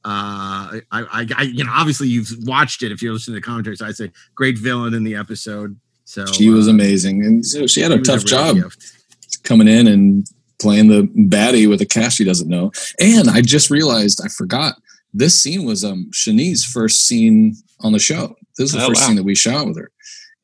Uh, 0.03 0.81
I, 0.91 1.01
I, 1.01 1.27
I, 1.35 1.41
you 1.43 1.63
know, 1.63 1.71
obviously 1.73 2.07
you've 2.07 2.31
watched 2.43 2.81
it 2.81 2.91
if 2.91 3.01
you're 3.01 3.13
listening 3.13 3.35
to 3.35 3.41
the 3.41 3.45
commentary. 3.45 3.75
So 3.75 3.85
I 3.85 3.91
say 3.91 4.11
great 4.35 4.57
villain 4.57 4.93
in 4.93 5.03
the 5.03 5.15
episode. 5.15 5.77
So 6.05 6.25
she 6.25 6.49
was 6.49 6.67
uh, 6.67 6.71
amazing, 6.71 7.23
and 7.23 7.45
so 7.45 7.67
she 7.67 7.81
had 7.81 7.91
a 7.91 8.01
tough 8.01 8.23
a 8.23 8.25
job 8.25 8.55
gift. 8.55 9.43
coming 9.43 9.67
in 9.67 9.85
and 9.87 10.25
playing 10.59 10.87
the 10.87 11.03
baddie 11.03 11.69
with 11.69 11.81
a 11.81 11.85
cast 11.85 12.17
she 12.17 12.23
doesn't 12.23 12.49
know. 12.49 12.71
And 12.99 13.29
I 13.29 13.41
just 13.41 13.69
realized 13.69 14.21
I 14.23 14.29
forgot 14.29 14.73
this 15.17 15.41
scene 15.41 15.65
was 15.65 15.83
um 15.83 16.09
Shanice's 16.13 16.65
first 16.65 17.07
scene 17.07 17.55
on 17.81 17.91
the 17.91 17.99
show. 17.99 18.35
This 18.57 18.69
is 18.69 18.71
the 18.73 18.83
oh, 18.83 18.87
first 18.87 19.01
wow. 19.01 19.07
scene 19.07 19.15
that 19.17 19.23
we 19.23 19.35
shot 19.35 19.67
with 19.67 19.77
her. 19.77 19.91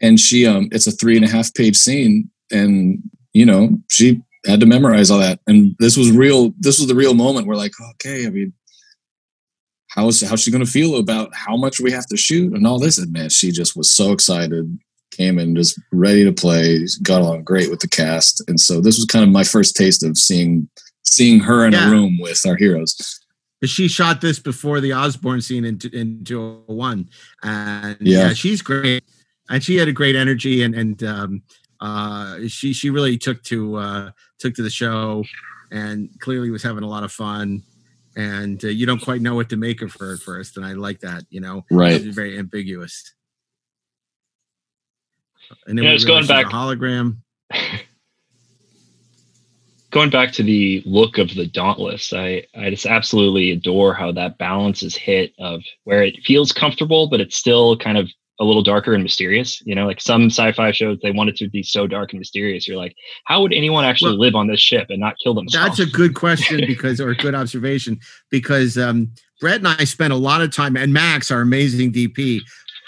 And 0.01 0.19
she 0.19 0.45
um 0.45 0.69
it's 0.71 0.87
a 0.87 0.91
three 0.91 1.15
and 1.15 1.25
a 1.25 1.29
half 1.29 1.53
page 1.53 1.77
scene 1.77 2.29
and 2.51 3.01
you 3.33 3.45
know, 3.45 3.77
she 3.89 4.21
had 4.45 4.59
to 4.59 4.65
memorize 4.65 5.09
all 5.09 5.19
that. 5.19 5.39
And 5.47 5.75
this 5.79 5.97
was 5.97 6.11
real 6.11 6.53
this 6.59 6.79
was 6.79 6.87
the 6.87 6.95
real 6.95 7.13
moment 7.13 7.47
where 7.47 7.57
like, 7.57 7.73
okay, 7.91 8.25
I 8.25 8.29
mean, 8.29 8.53
how 9.89 10.07
is 10.07 10.21
how's 10.21 10.41
she 10.41 10.51
gonna 10.51 10.65
feel 10.65 10.97
about 10.97 11.33
how 11.33 11.55
much 11.55 11.79
we 11.79 11.91
have 11.91 12.07
to 12.07 12.17
shoot 12.17 12.53
and 12.53 12.65
all 12.65 12.79
this? 12.79 12.97
And 12.97 13.11
man, 13.11 13.29
she 13.29 13.51
just 13.51 13.75
was 13.75 13.91
so 13.91 14.11
excited 14.11 14.77
came 15.11 15.37
in 15.37 15.55
just 15.55 15.79
ready 15.91 16.23
to 16.23 16.33
play, 16.33 16.83
got 17.03 17.21
along 17.21 17.43
great 17.43 17.69
with 17.69 17.79
the 17.79 17.87
cast, 17.87 18.41
and 18.47 18.59
so 18.59 18.81
this 18.81 18.97
was 18.97 19.05
kind 19.05 19.23
of 19.23 19.29
my 19.29 19.43
first 19.43 19.75
taste 19.75 20.03
of 20.03 20.17
seeing 20.17 20.67
seeing 21.03 21.39
her 21.39 21.65
in 21.65 21.73
yeah. 21.73 21.87
a 21.87 21.91
room 21.91 22.17
with 22.19 22.41
our 22.47 22.55
heroes. 22.55 23.22
She 23.65 23.87
shot 23.87 24.21
this 24.21 24.39
before 24.39 24.81
the 24.81 24.93
Osborne 24.93 25.41
scene 25.41 25.65
in 25.65 25.79
in 25.93 26.23
201, 26.23 27.09
and 27.43 27.97
yeah. 28.01 28.27
yeah, 28.27 28.33
she's 28.33 28.61
great, 28.61 29.03
and 29.49 29.63
she 29.63 29.77
had 29.77 29.87
a 29.87 29.93
great 29.93 30.15
energy, 30.15 30.63
and 30.63 30.75
and 30.75 31.03
um, 31.03 31.43
uh, 31.79 32.39
she 32.47 32.73
she 32.73 32.89
really 32.89 33.17
took 33.17 33.41
to 33.43 33.75
uh, 33.75 34.11
took 34.39 34.53
to 34.55 34.63
the 34.63 34.69
show, 34.69 35.23
and 35.71 36.09
clearly 36.19 36.49
was 36.49 36.63
having 36.63 36.83
a 36.83 36.87
lot 36.87 37.03
of 37.03 37.11
fun. 37.11 37.63
And 38.15 38.63
uh, 38.63 38.67
you 38.67 38.85
don't 38.85 39.01
quite 39.01 39.21
know 39.21 39.33
what 39.33 39.49
to 39.49 39.57
make 39.57 39.81
of 39.81 39.95
her 39.99 40.13
at 40.13 40.19
first 40.19 40.55
and 40.55 40.63
i 40.63 40.73
like 40.73 40.99
that 40.99 41.23
you 41.31 41.41
know? 41.41 41.65
Right. 41.71 41.93
It's 41.93 42.15
very 42.15 42.37
ambiguous. 42.37 43.11
And 45.65 45.77
then 45.77 45.85
yeah, 45.85 45.91
it's 45.91 46.05
going 46.05 46.27
back. 46.27 46.45
hologram 46.45 47.17
going 49.93 50.09
back 50.09 50.31
to 50.33 50.43
the 50.43 50.81
look 50.85 51.17
of 51.17 51.33
the 51.35 51.45
dauntless 51.45 52.11
i 52.13 52.43
i 52.55 52.69
just 52.69 52.85
absolutely 52.85 53.51
adore 53.51 53.93
how 53.93 54.11
that 54.11 54.37
balance 54.37 54.83
is 54.83 54.95
hit 54.95 55.33
of 55.39 55.61
where 55.83 56.03
it 56.03 56.17
feels 56.23 56.51
comfortable 56.51 57.07
but 57.07 57.21
it's 57.21 57.37
still 57.37 57.77
kind 57.77 57.97
of 57.97 58.09
a 58.39 58.43
little 58.43 58.63
darker 58.63 58.93
and 58.93 59.03
mysterious. 59.03 59.61
You 59.65 59.75
know, 59.75 59.85
like 59.85 60.01
some 60.01 60.25
sci-fi 60.25 60.71
shows, 60.71 60.99
they 61.01 61.11
want 61.11 61.29
it 61.29 61.35
to 61.37 61.49
be 61.49 61.63
so 61.63 61.87
dark 61.87 62.11
and 62.11 62.19
mysterious. 62.19 62.67
You're 62.67 62.77
like, 62.77 62.95
how 63.25 63.41
would 63.41 63.53
anyone 63.53 63.85
actually 63.85 64.11
well, 64.11 64.19
live 64.19 64.35
on 64.35 64.47
this 64.47 64.59
ship 64.59 64.87
and 64.89 64.99
not 64.99 65.15
kill 65.23 65.33
themselves? 65.33 65.77
That's 65.77 65.89
a 65.89 65.91
good 65.91 66.15
question 66.15 66.63
because, 66.67 66.99
or 66.99 67.09
a 67.09 67.15
good 67.15 67.35
observation, 67.35 67.99
because 68.29 68.77
um, 68.77 69.11
Brett 69.39 69.57
and 69.57 69.67
I 69.67 69.83
spent 69.83 70.13
a 70.13 70.17
lot 70.17 70.41
of 70.41 70.53
time, 70.53 70.75
and 70.75 70.93
Max, 70.93 71.31
our 71.31 71.41
amazing 71.41 71.93
DP, 71.93 72.39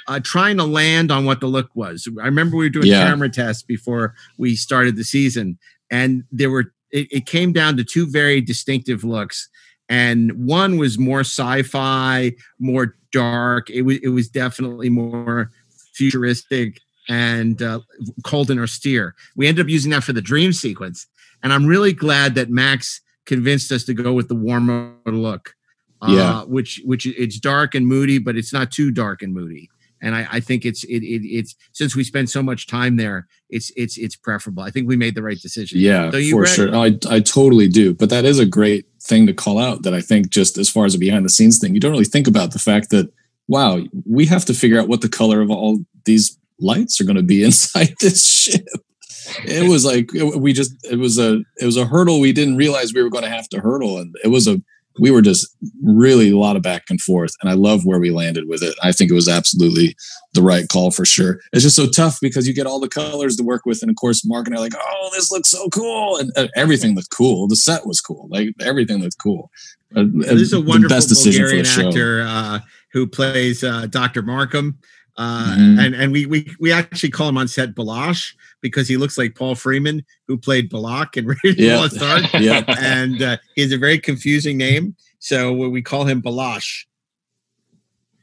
uh, 0.07 0.19
trying 0.23 0.57
to 0.57 0.63
land 0.63 1.11
on 1.11 1.25
what 1.25 1.41
the 1.41 1.47
look 1.47 1.69
was. 1.75 2.07
I 2.21 2.25
remember 2.25 2.57
we 2.57 2.65
were 2.65 2.69
doing 2.69 2.87
yeah. 2.87 3.07
camera 3.07 3.29
tests 3.29 3.63
before 3.63 4.15
we 4.37 4.55
started 4.55 4.95
the 4.95 5.03
season, 5.03 5.59
and 5.91 6.23
there 6.31 6.49
were 6.49 6.73
it, 6.91 7.07
it 7.11 7.25
came 7.25 7.51
down 7.53 7.77
to 7.77 7.83
two 7.83 8.05
very 8.07 8.41
distinctive 8.41 9.03
looks 9.03 9.49
and 9.89 10.31
one 10.47 10.77
was 10.77 10.97
more 10.97 11.21
sci-fi, 11.21 12.33
more 12.59 12.95
dark. 13.11 13.69
It 13.69 13.83
was 13.83 13.97
it 14.01 14.09
was 14.09 14.27
definitely 14.27 14.89
more 14.89 15.51
futuristic 15.93 16.81
and 17.07 17.61
uh, 17.61 17.81
cold 18.23 18.49
and 18.49 18.59
austere. 18.59 19.15
We 19.35 19.47
ended 19.47 19.65
up 19.65 19.69
using 19.69 19.91
that 19.91 20.03
for 20.03 20.13
the 20.13 20.21
dream 20.21 20.53
sequence, 20.53 21.07
and 21.43 21.53
I'm 21.53 21.65
really 21.65 21.93
glad 21.93 22.35
that 22.35 22.49
Max 22.49 23.01
convinced 23.25 23.71
us 23.71 23.83
to 23.85 23.93
go 23.93 24.13
with 24.13 24.27
the 24.27 24.35
warmer 24.35 24.95
look. 25.05 25.53
Uh, 26.01 26.11
yeah, 26.11 26.43
which 26.43 26.81
which 26.83 27.05
it's 27.05 27.39
dark 27.39 27.75
and 27.75 27.87
moody, 27.87 28.17
but 28.17 28.35
it's 28.35 28.53
not 28.53 28.71
too 28.71 28.91
dark 28.91 29.21
and 29.21 29.33
moody. 29.33 29.69
And 30.05 30.15
I, 30.15 30.27
I 30.33 30.39
think 30.39 30.65
it's 30.65 30.83
it, 30.83 31.01
it, 31.01 31.25
it's 31.25 31.55
since 31.73 31.95
we 31.95 32.03
spend 32.03 32.29
so 32.29 32.43
much 32.43 32.67
time 32.67 32.95
there, 32.95 33.27
it's 33.49 33.71
it's 33.75 33.97
it's 33.97 34.15
preferable. 34.15 34.61
I 34.61 34.69
think 34.69 34.87
we 34.87 34.95
made 34.95 35.15
the 35.15 35.23
right 35.23 35.39
decision. 35.39 35.79
Yeah, 35.79 36.11
for 36.11 36.45
sure. 36.45 36.75
I 36.75 36.95
I 37.09 37.19
totally 37.21 37.67
do. 37.67 37.95
But 37.95 38.11
that 38.11 38.23
is 38.23 38.37
a 38.37 38.45
great 38.45 38.85
thing 39.01 39.25
to 39.25 39.33
call 39.33 39.57
out. 39.57 39.81
That 39.81 39.95
I 39.95 40.01
think 40.01 40.29
just 40.29 40.59
as 40.59 40.69
far 40.69 40.85
as 40.85 40.93
a 40.93 40.99
behind 40.99 41.25
the 41.25 41.29
scenes 41.29 41.57
thing, 41.57 41.73
you 41.73 41.79
don't 41.79 41.91
really 41.91 42.05
think 42.05 42.27
about 42.27 42.51
the 42.51 42.59
fact 42.59 42.91
that 42.91 43.11
wow, 43.47 43.79
we 44.07 44.27
have 44.27 44.45
to 44.45 44.53
figure 44.53 44.79
out 44.79 44.87
what 44.87 45.01
the 45.01 45.09
color 45.09 45.41
of 45.41 45.49
all 45.49 45.79
these 46.05 46.37
lights 46.59 47.01
are 47.01 47.05
going 47.05 47.15
to 47.15 47.23
be 47.23 47.43
inside 47.49 47.95
this 47.99 48.23
ship. 48.27 48.67
It 49.43 49.67
was 49.67 49.85
like 49.85 50.11
we 50.13 50.53
just 50.53 50.75
it 50.85 50.99
was 50.99 51.17
a 51.17 51.41
it 51.59 51.65
was 51.65 51.77
a 51.77 51.85
hurdle 51.85 52.19
we 52.19 52.31
didn't 52.31 52.57
realize 52.57 52.93
we 52.93 53.01
were 53.01 53.09
going 53.09 53.23
to 53.23 53.29
have 53.29 53.49
to 53.49 53.59
hurdle, 53.59 53.97
and 53.97 54.15
it 54.23 54.27
was 54.27 54.47
a 54.47 54.61
we 54.99 55.11
were 55.11 55.21
just 55.21 55.55
really 55.83 56.31
a 56.31 56.37
lot 56.37 56.55
of 56.55 56.61
back 56.61 56.83
and 56.89 57.01
forth 57.01 57.33
and 57.41 57.49
i 57.49 57.53
love 57.53 57.85
where 57.85 57.99
we 57.99 58.11
landed 58.11 58.47
with 58.47 58.63
it 58.63 58.75
i 58.81 58.91
think 58.91 59.11
it 59.11 59.15
was 59.15 59.27
absolutely 59.27 59.95
the 60.33 60.41
right 60.41 60.67
call 60.69 60.91
for 60.91 61.05
sure 61.05 61.39
it's 61.53 61.63
just 61.63 61.75
so 61.75 61.87
tough 61.87 62.17
because 62.21 62.47
you 62.47 62.53
get 62.53 62.67
all 62.67 62.79
the 62.79 62.87
colors 62.87 63.35
to 63.35 63.43
work 63.43 63.65
with 63.65 63.81
and 63.81 63.89
of 63.89 63.95
course 63.95 64.25
mark 64.25 64.47
and 64.47 64.55
i 64.55 64.59
are 64.59 64.61
like 64.61 64.73
oh 64.75 65.09
this 65.13 65.31
looks 65.31 65.49
so 65.49 65.67
cool 65.69 66.17
and 66.17 66.31
uh, 66.35 66.47
everything 66.55 66.95
looked 66.95 67.11
cool 67.11 67.47
the 67.47 67.55
set 67.55 67.85
was 67.85 68.01
cool 68.01 68.27
like 68.29 68.49
everything 68.61 69.01
looked 69.01 69.17
cool 69.17 69.51
uh, 69.95 70.03
this 70.11 70.41
is 70.41 70.53
a 70.53 70.59
wonderful 70.59 70.99
Bulgarian 71.23 71.65
actor 71.65 72.21
uh, 72.27 72.59
who 72.91 73.07
plays 73.07 73.63
uh, 73.63 73.87
Dr. 73.87 74.21
Markham. 74.21 74.77
Uh, 75.17 75.55
mm-hmm. 75.57 75.79
and 75.79 75.95
and 75.95 76.11
we, 76.11 76.25
we 76.25 76.53
we 76.59 76.73
actually 76.73 77.09
call 77.09 77.29
him 77.29 77.37
on 77.37 77.47
set 77.47 77.73
Balash 77.73 78.33
because 78.69 78.87
he 78.87 78.97
looks 78.97 79.17
like 79.17 79.35
Paul 79.35 79.55
Freeman 79.55 80.05
who 80.27 80.37
played 80.37 80.69
Belloq 80.71 81.17
in 81.17 81.25
Raiders 81.43 81.57
yeah. 81.57 81.77
Lost 81.77 82.01
Ark. 82.01 82.23
yeah, 82.39 82.63
and 82.79 83.21
uh, 83.21 83.37
he 83.55 83.61
has 83.61 83.71
a 83.71 83.77
very 83.77 83.99
confusing 83.99 84.57
name, 84.57 84.95
so 85.19 85.53
we 85.53 85.81
call 85.81 86.05
him 86.05 86.21
Balash. 86.21 86.85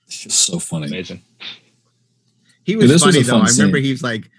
It's 0.06 0.18
just 0.18 0.40
so 0.40 0.58
funny, 0.58 0.86
amazing. 0.86 1.22
He 2.64 2.76
was 2.76 3.02
funny 3.02 3.18
was 3.18 3.26
though. 3.26 3.38
I 3.38 3.46
remember 3.46 3.78
he's 3.78 4.02
like, 4.02 4.30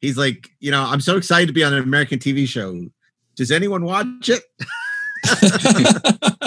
he's 0.00 0.16
like, 0.16 0.48
you 0.58 0.70
know, 0.70 0.82
I'm 0.82 1.00
so 1.00 1.16
excited 1.16 1.46
to 1.46 1.52
be 1.52 1.62
on 1.62 1.72
an 1.72 1.82
American 1.82 2.18
TV 2.18 2.48
show. 2.48 2.80
Does 3.36 3.50
anyone 3.50 3.84
watch 3.84 4.28
it? 4.28 4.42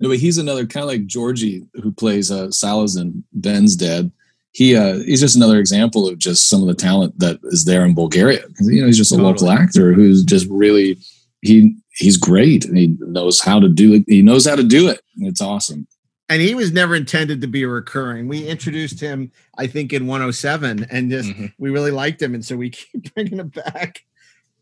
No, 0.00 0.08
but 0.08 0.18
he's 0.18 0.38
another 0.38 0.66
kind 0.66 0.82
of 0.82 0.88
like 0.88 1.06
Georgie 1.06 1.66
who 1.74 1.92
plays 1.92 2.30
uh, 2.30 2.50
Salazin, 2.50 3.22
Ben's 3.34 3.76
dad. 3.76 4.10
He 4.52 4.76
uh, 4.76 4.98
he's 4.98 5.20
just 5.20 5.36
another 5.36 5.58
example 5.58 6.08
of 6.08 6.18
just 6.18 6.48
some 6.48 6.60
of 6.60 6.68
the 6.68 6.74
talent 6.74 7.18
that 7.18 7.38
is 7.44 7.64
there 7.64 7.84
in 7.84 7.94
Bulgaria. 7.94 8.44
You 8.60 8.80
know, 8.80 8.86
he's 8.86 8.98
just 8.98 9.12
a 9.12 9.16
totally. 9.16 9.32
local 9.32 9.50
actor 9.50 9.92
who's 9.92 10.24
just 10.24 10.46
really 10.48 10.98
he 11.42 11.76
he's 11.92 12.16
great 12.16 12.64
and 12.64 12.76
he 12.76 12.96
knows 13.00 13.40
how 13.40 13.60
to 13.60 13.68
do 13.68 13.94
it. 13.94 14.04
He 14.06 14.22
knows 14.22 14.46
how 14.46 14.56
to 14.56 14.64
do 14.64 14.88
it. 14.88 15.00
It's 15.18 15.40
awesome. 15.40 15.86
And 16.28 16.40
he 16.40 16.54
was 16.54 16.72
never 16.72 16.94
intended 16.94 17.40
to 17.40 17.48
be 17.48 17.64
a 17.64 17.68
recurring. 17.68 18.28
We 18.28 18.46
introduced 18.46 19.00
him, 19.00 19.32
I 19.58 19.66
think, 19.66 19.92
in 19.92 20.06
107, 20.06 20.86
and 20.88 21.10
just 21.10 21.28
mm-hmm. 21.28 21.46
we 21.58 21.70
really 21.70 21.90
liked 21.90 22.22
him, 22.22 22.34
and 22.34 22.44
so 22.44 22.56
we 22.56 22.70
keep 22.70 23.14
bringing 23.14 23.38
him 23.38 23.48
back 23.48 24.02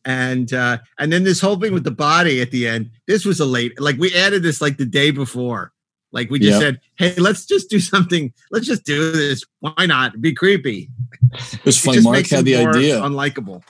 and 0.04 0.52
uh 0.52 0.78
and 0.98 1.12
then 1.12 1.24
this 1.24 1.40
whole 1.40 1.56
thing 1.56 1.74
with 1.74 1.84
the 1.84 1.90
body 1.90 2.40
at 2.40 2.50
the 2.50 2.66
end 2.66 2.90
this 3.06 3.24
was 3.24 3.40
a 3.40 3.44
late 3.44 3.78
like 3.80 3.96
we 3.98 4.14
added 4.14 4.42
this 4.42 4.60
like 4.60 4.76
the 4.76 4.86
day 4.86 5.10
before 5.10 5.72
like 6.12 6.30
we 6.30 6.38
just 6.38 6.60
yep. 6.60 6.60
said 6.60 6.80
hey 6.96 7.20
let's 7.20 7.46
just 7.46 7.70
do 7.70 7.80
something. 7.80 8.32
Let's 8.50 8.66
just 8.66 8.84
do 8.84 9.12
this. 9.12 9.44
Why 9.60 9.86
not? 9.86 10.20
Be 10.20 10.34
creepy. 10.34 10.88
It 11.32 11.64
was 11.64 11.78
funny 11.78 11.98
it 11.98 12.04
mark 12.04 12.26
had 12.26 12.44
the 12.44 12.56
idea. 12.56 13.00
unlikable. 13.00 13.62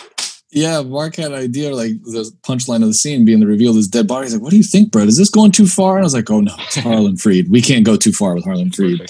Yeah 0.50 0.82
mark 0.82 1.16
had 1.16 1.32
an 1.32 1.38
idea 1.38 1.74
like 1.74 1.92
the 2.04 2.30
punchline 2.42 2.82
of 2.82 2.88
the 2.88 2.94
scene 2.94 3.24
being 3.24 3.40
the 3.40 3.46
reveal 3.46 3.70
of 3.70 3.76
his 3.76 3.88
dead 3.88 4.06
body. 4.06 4.26
He's 4.26 4.34
like 4.34 4.42
what 4.42 4.50
do 4.50 4.56
you 4.56 4.62
think 4.62 4.90
brett? 4.90 5.08
Is 5.08 5.18
this 5.18 5.30
going 5.30 5.52
too 5.52 5.66
far? 5.66 5.96
And 5.96 6.04
i 6.04 6.06
was 6.06 6.14
like 6.14 6.30
oh 6.30 6.40
no 6.40 6.54
it's 6.58 6.76
harlan 6.76 7.16
freed. 7.24 7.50
We 7.50 7.60
can't 7.60 7.84
go 7.84 7.96
too 7.96 8.12
far 8.12 8.34
with 8.34 8.44
harlan 8.44 8.70
freed. 8.70 9.00
I 9.00 9.06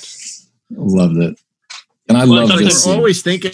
loved 0.71 1.19
it. 1.19 1.41
And 2.09 2.17
i 2.17 2.25
well, 2.25 2.47
love 2.47 2.59
this 2.59 2.87
we're 2.87 2.95
always 2.95 3.23
thinking 3.23 3.53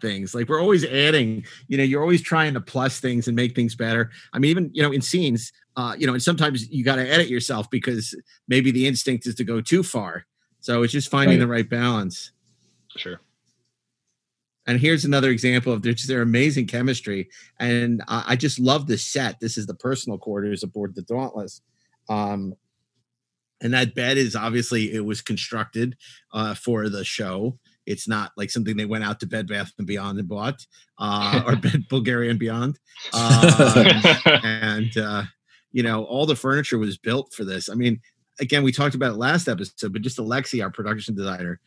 things. 0.00 0.34
Like 0.34 0.48
we're 0.48 0.60
always 0.60 0.84
adding 0.84 1.44
you 1.68 1.78
know 1.78 1.84
you're 1.84 2.02
always 2.02 2.22
trying 2.22 2.54
to 2.54 2.60
plus 2.60 3.00
things 3.00 3.28
and 3.28 3.36
make 3.36 3.54
things 3.54 3.74
better. 3.74 4.10
I 4.32 4.38
mean 4.38 4.50
even 4.50 4.70
you 4.72 4.82
know 4.82 4.92
in 4.92 5.00
scenes 5.00 5.52
uh 5.78 5.94
you 5.96 6.06
know 6.06 6.12
and 6.12 6.22
sometimes 6.22 6.68
you 6.70 6.84
got 6.84 6.96
to 6.96 7.08
edit 7.10 7.28
yourself 7.28 7.70
because 7.70 8.14
maybe 8.48 8.70
the 8.70 8.86
instinct 8.86 9.26
is 9.26 9.34
to 9.36 9.44
go 9.44 9.62
too 9.62 9.82
far. 9.82 10.26
So 10.60 10.82
it's 10.82 10.92
just 10.92 11.10
finding 11.10 11.38
right. 11.38 11.44
the 11.44 11.50
right. 11.50 11.70
balance. 11.70 12.32
Sure. 12.96 13.20
And 14.66 14.78
here's 14.78 15.06
another 15.06 15.30
example 15.30 15.72
of 15.72 15.82
there's 15.82 16.06
their 16.06 16.20
amazing 16.20 16.66
chemistry. 16.66 17.30
And 17.58 18.02
I, 18.08 18.24
I 18.28 18.36
just 18.36 18.58
love 18.58 18.86
the 18.86 18.98
set. 18.98 19.40
This 19.40 19.56
is 19.56 19.66
the 19.66 19.74
personal 19.74 20.18
quarters 20.18 20.62
aboard 20.62 20.94
the 20.94 21.02
dauntless. 21.02 21.62
Um 22.08 22.54
and 23.60 23.74
that 23.74 23.94
bed 23.94 24.18
is 24.18 24.36
obviously 24.36 24.92
it 24.92 25.04
was 25.04 25.20
constructed 25.20 25.96
uh, 26.32 26.54
for 26.54 26.88
the 26.88 27.04
show. 27.04 27.58
It's 27.86 28.06
not 28.06 28.32
like 28.36 28.50
something 28.50 28.76
they 28.76 28.84
went 28.84 29.04
out 29.04 29.18
to 29.20 29.26
Bed 29.26 29.48
Bath 29.48 29.72
and 29.78 29.86
Beyond 29.86 30.18
and 30.18 30.28
bought, 30.28 30.66
uh, 30.98 31.42
or 31.46 31.56
Bed 31.56 31.86
Bulgaria 31.88 32.30
and 32.30 32.38
Beyond. 32.38 32.78
Um, 33.12 34.02
and 34.42 34.96
uh, 34.96 35.22
you 35.78 35.84
know, 35.84 36.02
all 36.06 36.26
the 36.26 36.34
furniture 36.34 36.76
was 36.76 36.98
built 36.98 37.32
for 37.32 37.44
this. 37.44 37.68
I 37.68 37.74
mean, 37.74 38.00
again, 38.40 38.64
we 38.64 38.72
talked 38.72 38.96
about 38.96 39.12
it 39.12 39.16
last 39.16 39.46
episode, 39.46 39.92
but 39.92 40.02
just 40.02 40.18
Alexi, 40.18 40.60
our 40.60 40.72
production 40.72 41.14
designer, 41.14 41.60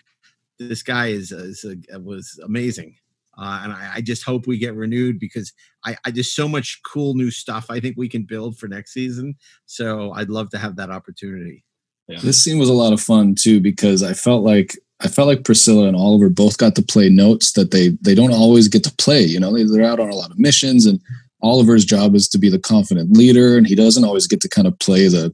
this 0.59 0.83
guy 0.83 1.07
is, 1.07 1.31
is 1.31 1.63
a, 1.63 1.97
was 1.97 2.37
amazing. 2.43 2.97
Uh, 3.37 3.61
and 3.63 3.71
I, 3.71 3.91
I, 3.95 4.01
just 4.01 4.25
hope 4.25 4.47
we 4.47 4.57
get 4.57 4.75
renewed 4.75 5.17
because 5.17 5.53
I, 5.85 5.95
I 6.03 6.11
just 6.11 6.35
so 6.35 6.45
much 6.49 6.81
cool 6.83 7.13
new 7.13 7.31
stuff 7.31 7.67
I 7.69 7.79
think 7.79 7.95
we 7.95 8.09
can 8.09 8.23
build 8.23 8.57
for 8.57 8.67
next 8.67 8.91
season. 8.91 9.35
So 9.65 10.11
I'd 10.11 10.29
love 10.29 10.49
to 10.49 10.57
have 10.57 10.75
that 10.75 10.89
opportunity. 10.89 11.63
Yeah. 12.09 12.19
This 12.21 12.43
scene 12.43 12.59
was 12.59 12.67
a 12.67 12.73
lot 12.73 12.91
of 12.91 12.99
fun 12.99 13.35
too 13.35 13.61
because 13.61 14.03
I 14.03 14.11
felt 14.11 14.43
like 14.43 14.77
I 14.99 15.07
felt 15.07 15.29
like 15.29 15.45
Priscilla 15.45 15.87
and 15.87 15.95
Oliver 15.95 16.27
both 16.27 16.57
got 16.57 16.75
to 16.75 16.81
play 16.81 17.07
notes 17.09 17.53
that 17.53 17.71
they 17.71 17.97
they 18.01 18.13
don't 18.13 18.33
always 18.33 18.67
get 18.67 18.83
to 18.83 18.93
play. 18.95 19.21
You 19.21 19.39
know, 19.39 19.57
they're 19.57 19.89
out 19.89 20.01
on 20.01 20.09
a 20.09 20.15
lot 20.15 20.31
of 20.31 20.37
missions, 20.37 20.85
and 20.85 20.99
Oliver's 21.41 21.85
job 21.85 22.15
is 22.15 22.27
to 22.29 22.37
be 22.37 22.49
the 22.49 22.59
confident 22.59 23.17
leader, 23.17 23.57
and 23.57 23.67
he 23.67 23.75
doesn't 23.75 24.03
always 24.03 24.27
get 24.27 24.41
to 24.41 24.49
kind 24.49 24.67
of 24.67 24.77
play 24.79 25.07
the 25.07 25.33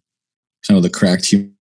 kind 0.68 0.78
of 0.78 0.84
the 0.84 0.90
cracked 0.90 1.26
human. 1.26 1.54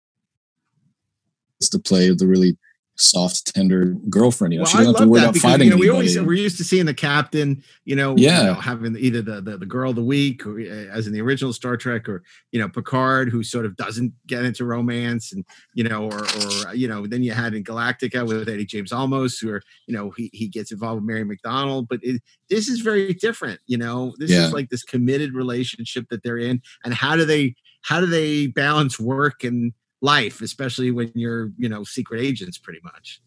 to 1.71 1.79
play 1.79 2.09
the 2.09 2.27
really 2.27 2.55
soft, 2.97 3.53
tender 3.53 3.95
girlfriend. 4.09 4.53
You 4.53 4.59
know, 4.59 4.63
Well, 4.63 4.71
she 4.71 4.77
doesn't 4.77 4.93
have 4.95 5.03
to 5.03 5.07
worry 5.09 5.19
about 5.21 5.33
because 5.33 5.51
fighting 5.51 5.65
you 5.65 5.71
know 5.71 5.77
we 5.77 5.89
anybody. 5.89 6.17
always 6.17 6.27
we're 6.27 6.33
used 6.43 6.57
to 6.57 6.63
seeing 6.63 6.85
the 6.85 6.93
captain, 6.93 7.61
you 7.83 7.95
know, 7.95 8.15
you 8.15 8.23
Yeah. 8.23 8.43
know, 8.43 8.53
having 8.53 8.95
either 8.97 9.21
the, 9.21 9.41
the 9.41 9.57
the 9.57 9.65
girl 9.65 9.89
of 9.89 9.95
the 9.97 10.03
week, 10.03 10.45
or 10.45 10.59
uh, 10.59 10.63
as 10.63 11.05
in 11.07 11.13
the 11.13 11.21
original 11.21 11.51
Star 11.53 11.75
Trek, 11.77 12.07
or 12.07 12.23
you 12.51 12.59
know 12.59 12.69
Picard, 12.69 13.29
who 13.29 13.43
sort 13.43 13.65
of 13.65 13.75
doesn't 13.75 14.13
get 14.27 14.45
into 14.45 14.63
romance, 14.65 15.33
and 15.33 15.43
you 15.73 15.83
know, 15.83 16.03
or 16.09 16.27
or 16.29 16.71
you 16.73 16.87
know, 16.87 17.05
then 17.05 17.21
you 17.23 17.33
had 17.33 17.53
in 17.53 17.63
Galactica 17.63 18.25
with 18.25 18.47
Eddie 18.47 18.65
James 18.65 18.91
Olmos, 18.91 19.43
where 19.43 19.61
you 19.87 19.93
know 19.93 20.11
he 20.11 20.29
he 20.33 20.47
gets 20.47 20.71
involved 20.71 21.01
with 21.01 21.07
Mary 21.07 21.25
McDonnell, 21.25 21.85
but 21.87 21.99
it, 22.01 22.21
this 22.49 22.69
is 22.69 22.79
very 22.79 23.13
different. 23.13 23.59
You 23.67 23.77
know, 23.77 24.13
this 24.19 24.31
Yeah. 24.31 24.45
is 24.47 24.53
like 24.53 24.69
this 24.69 24.83
committed 24.83 25.33
relationship 25.33 26.05
that 26.11 26.23
they're 26.23 26.37
in, 26.37 26.61
and 26.85 26.93
how 26.93 27.15
do 27.17 27.25
they 27.25 27.55
how 27.81 27.99
do 27.99 28.05
they 28.07 28.47
balance 28.47 28.99
work 28.99 29.43
and 29.43 29.73
life, 30.05 30.41
especially 30.41 30.91
when 30.91 31.11
you're 31.15 31.51
you 31.57 31.67
know 31.67 31.83
secret 31.83 32.21
agents, 32.21 32.57
pretty 32.57 32.79
much. 32.83 33.21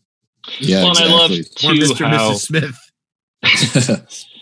yeah, 0.60 0.82
well, 0.82 0.96
and 0.96 0.98
I 0.98 1.14
love 1.14 1.30
exactly. 1.32 1.68
Or 1.68 1.74
too 1.74 1.92
Mr. 1.92 2.08
how 2.08 2.30
Mrs. 2.32 2.38
Smith. 2.40 4.24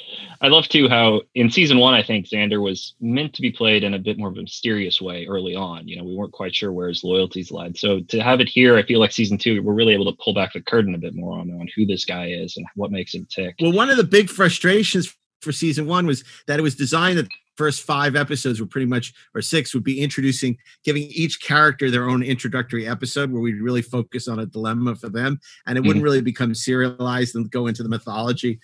I 0.42 0.48
love 0.48 0.68
too 0.68 0.88
how 0.88 1.22
in 1.34 1.50
season 1.50 1.78
one 1.78 1.94
I 1.94 2.02
think 2.02 2.26
Xander 2.26 2.62
was 2.62 2.94
meant 3.00 3.32
to 3.34 3.42
be 3.42 3.50
played 3.50 3.82
in 3.82 3.94
a 3.94 3.98
bit 3.98 4.18
more 4.18 4.28
of 4.28 4.36
a 4.36 4.42
mysterious 4.42 5.00
way 5.00 5.26
early 5.26 5.54
on. 5.54 5.88
You 5.88 5.96
know, 5.96 6.04
we 6.04 6.14
weren't 6.14 6.32
quite 6.32 6.54
sure 6.54 6.72
where 6.72 6.88
his 6.88 7.02
loyalties 7.02 7.50
led. 7.50 7.78
So 7.78 8.00
to 8.00 8.20
have 8.20 8.40
it 8.40 8.48
here, 8.48 8.76
I 8.76 8.82
feel 8.82 9.00
like 9.00 9.12
season 9.12 9.38
two 9.38 9.62
we're 9.62 9.72
really 9.72 9.94
able 9.94 10.12
to 10.12 10.18
pull 10.22 10.34
back 10.34 10.52
the 10.52 10.60
curtain 10.60 10.94
a 10.94 10.98
bit 10.98 11.14
more 11.14 11.38
on 11.38 11.50
on 11.50 11.68
who 11.74 11.86
this 11.86 12.04
guy 12.04 12.26
is 12.26 12.56
and 12.56 12.66
what 12.74 12.90
makes 12.90 13.14
him 13.14 13.26
tick. 13.30 13.54
Well, 13.60 13.72
one 13.72 13.88
of 13.88 13.96
the 13.96 14.04
big 14.04 14.28
frustrations 14.28 15.14
for 15.40 15.52
season 15.52 15.86
one 15.86 16.06
was 16.06 16.24
that 16.46 16.58
it 16.58 16.62
was 16.62 16.74
designed 16.74 17.18
that 17.18 17.24
the 17.24 17.30
first 17.56 17.82
five 17.82 18.16
episodes 18.16 18.60
were 18.60 18.66
pretty 18.66 18.86
much, 18.86 19.14
or 19.34 19.40
six 19.40 19.74
would 19.74 19.84
be 19.84 20.00
introducing, 20.00 20.56
giving 20.84 21.04
each 21.04 21.40
character 21.40 21.90
their 21.90 22.08
own 22.08 22.22
introductory 22.22 22.86
episode 22.86 23.30
where 23.30 23.40
we'd 23.40 23.60
really 23.60 23.82
focus 23.82 24.28
on 24.28 24.38
a 24.38 24.46
dilemma 24.46 24.94
for 24.94 25.08
them. 25.08 25.40
And 25.66 25.78
it 25.78 25.82
wouldn't 25.82 26.02
really 26.04 26.20
become 26.20 26.54
serialized 26.54 27.34
and 27.34 27.50
go 27.50 27.66
into 27.66 27.82
the 27.82 27.88
mythology 27.88 28.60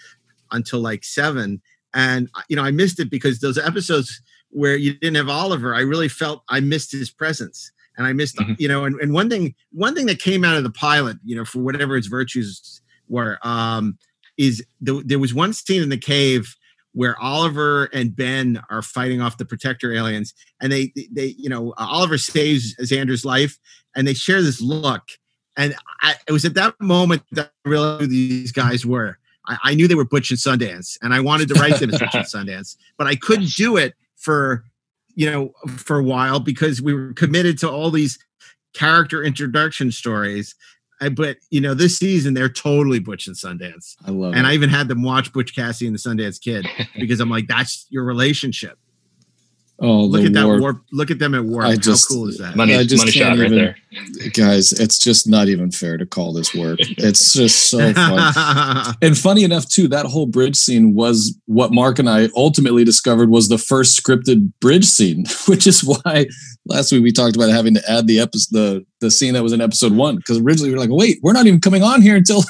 until 0.51 0.81
like 0.81 1.05
seven. 1.05 1.63
And, 1.95 2.29
uh, 2.35 2.43
you 2.49 2.57
know, 2.57 2.63
I 2.65 2.71
missed 2.71 3.01
it 3.01 3.11
because 3.11 3.41
those 3.41 3.59
episodes 3.59 4.21
where 4.51 4.77
you 4.77 4.95
didn't 4.95 5.17
have 5.17 5.29
Oliver, 5.31 5.75
I 5.75 5.81
really 5.81 6.09
felt 6.09 6.43
I 6.49 6.61
missed 6.61 6.93
his 6.93 7.11
presence. 7.11 7.71
And 7.97 8.07
I 8.07 8.13
missed, 8.13 8.37
Mhm. 8.37 8.57
you 8.59 8.69
know, 8.69 8.85
and, 8.85 8.99
and 9.01 9.13
one 9.13 9.29
thing, 9.31 9.55
one 9.71 9.95
thing 9.95 10.07
that 10.07 10.19
came 10.19 10.45
out 10.45 10.57
of 10.57 10.65
the 10.65 10.71
pilot, 10.71 11.19
you 11.25 11.37
know, 11.37 11.45
for 11.45 11.61
whatever 11.61 11.97
its 11.97 12.07
virtues 12.07 12.81
were, 13.09 13.39
um, 13.43 13.99
is 14.39 14.65
th- 14.85 15.03
there 15.05 15.19
was 15.19 15.35
one 15.35 15.53
scene 15.53 15.83
in 15.83 15.91
the 15.91 15.99
cave 15.99 16.57
where 16.93 17.19
Oliver 17.21 17.85
and 17.87 18.15
Ben 18.15 18.63
are 18.71 18.83
fighting 18.83 19.21
off 19.21 19.39
the 19.39 19.45
protector 19.45 19.93
aliens, 19.93 20.35
and 20.61 20.71
they 20.71 20.93
they 21.11 21.35
you 21.39 21.49
know 21.49 21.73
uh, 21.73 21.87
Oliver 21.89 22.19
saves 22.19 22.75
Xander's 22.77 23.25
life, 23.25 23.59
and 23.97 24.07
they 24.07 24.15
share 24.15 24.43
this 24.43 24.61
look, 24.61 25.03
and 25.57 25.75
I, 26.03 26.15
it 26.27 26.33
was 26.33 26.45
at 26.45 26.55
that 26.55 26.81
moment 26.81 27.23
that 27.33 27.53
I 27.65 27.69
realized 27.69 28.03
who 28.03 28.07
these 28.09 28.53
guys 28.53 28.85
were. 28.87 29.19
I, 29.47 29.59
I 29.65 29.75
knew 29.75 29.89
they 29.89 29.95
were 29.95 30.05
Butch 30.05 30.31
and 30.31 30.39
Sundance, 30.39 30.99
and 31.03 31.15
I 31.15 31.21
wanted 31.21 31.49
to 31.49 31.55
write 31.55 31.81
them 31.81 31.93
as 31.93 32.01
Butch 32.01 32.15
and 32.15 32.25
Sundance, 32.49 32.77
but 32.99 33.07
I 33.07 33.17
couldn't 33.17 33.51
do 33.51 33.77
it 33.77 33.95
for 34.17 34.65
you 35.15 35.31
know 35.31 35.53
for 35.69 35.99
a 35.99 36.05
while 36.05 36.41
because 36.41 36.81
we 36.81 36.95
were 36.95 37.13
committed 37.15 37.59
to 37.59 37.71
all 37.71 37.91
these 37.91 38.19
character 38.75 39.23
introduction 39.23 39.93
stories. 39.93 40.55
Uh, 41.07 41.11
But 41.11 41.37
you 41.51 41.61
know, 41.61 41.75
this 41.75 41.99
season 41.99 42.35
they're 42.35 42.49
totally 42.49 42.99
Butch 42.99 43.27
and 43.27 43.37
Sundance 43.37 43.97
I 44.05 44.11
love 44.11 44.35
it. 44.35 44.39
and 44.39 44.47
it. 44.47 44.51
I 44.51 44.55
even 44.55 44.71
had 44.71 44.89
them 44.89 45.03
watch 45.03 45.33
Butch 45.33 45.55
Cassidy 45.55 45.87
and 45.87 45.95
the 45.95 45.99
Sundance 45.99 46.41
Kid 46.41 46.67
because 46.99 47.21
I'm 47.21 47.31
like, 47.31 47.47
that's 47.49 47.87
your 47.91 48.05
relationship. 48.05 48.79
Oh, 49.81 50.05
Look 50.05 50.21
the 50.23 50.27
at 50.29 50.33
that 50.35 50.47
war, 50.47 50.61
warp. 50.61 50.83
Look 50.93 51.11
at 51.11 51.19
them 51.19 51.35
at 51.35 51.45
work. 51.45 51.65
I 51.65 51.77
just- 51.77 52.09
How 52.09 52.15
cool 52.15 52.29
is 52.29 52.39
that? 52.39 52.55
Money, 52.57 52.75
I 52.77 52.85
just 52.85 52.99
money 53.03 53.13
can't 53.13 53.37
shot 53.37 53.43
right 53.43 53.53
even- 53.53 53.59
there. 53.59 53.77
guys. 54.33 54.73
It's 54.73 54.99
just 54.99 55.27
not 55.29 55.49
even 55.49 55.71
fair 55.71 55.97
to 55.99 56.07
call 56.07 56.33
this 56.33 56.55
work. 56.55 56.79
It's 56.99 57.33
just 57.33 57.69
so 57.71 57.93
fun. 57.93 58.95
And 59.03 59.17
funny 59.19 59.45
enough, 59.45 59.69
too, 59.69 59.89
that 59.89 60.07
whole 60.07 60.27
bridge 60.27 60.57
scene 60.57 60.95
was 60.95 61.37
what 61.47 61.73
Mark 61.73 61.99
and 61.99 62.09
I 62.09 62.29
ultimately 62.37 62.85
discovered 62.85 63.29
was 63.31 63.49
the 63.49 63.59
first 63.59 64.01
scripted 64.03 64.53
bridge 64.61 64.85
scene, 64.85 65.25
which 65.49 65.67
is 65.67 65.83
why 65.85 66.27
last 66.67 66.93
week 66.93 67.03
we 67.03 67.13
talked 67.13 67.37
about 67.37 67.51
having 67.51 67.75
to 67.75 67.91
add 67.91 68.07
the 68.07 68.21
episode, 68.21 68.53
the 68.57 68.87
the 69.01 69.11
scene 69.11 69.35
that 69.35 69.43
was 69.43 69.53
in 69.53 69.61
episode 69.61 69.93
one, 69.95 70.17
because 70.17 70.39
originally 70.39 70.71
we 70.71 70.75
were 70.75 70.81
like, 70.81 70.91
wait, 70.93 71.19
we're 71.23 71.33
not 71.33 71.47
even 71.47 71.61
coming 71.61 71.83
on 71.83 72.01
here 72.03 72.15
until 72.17 72.45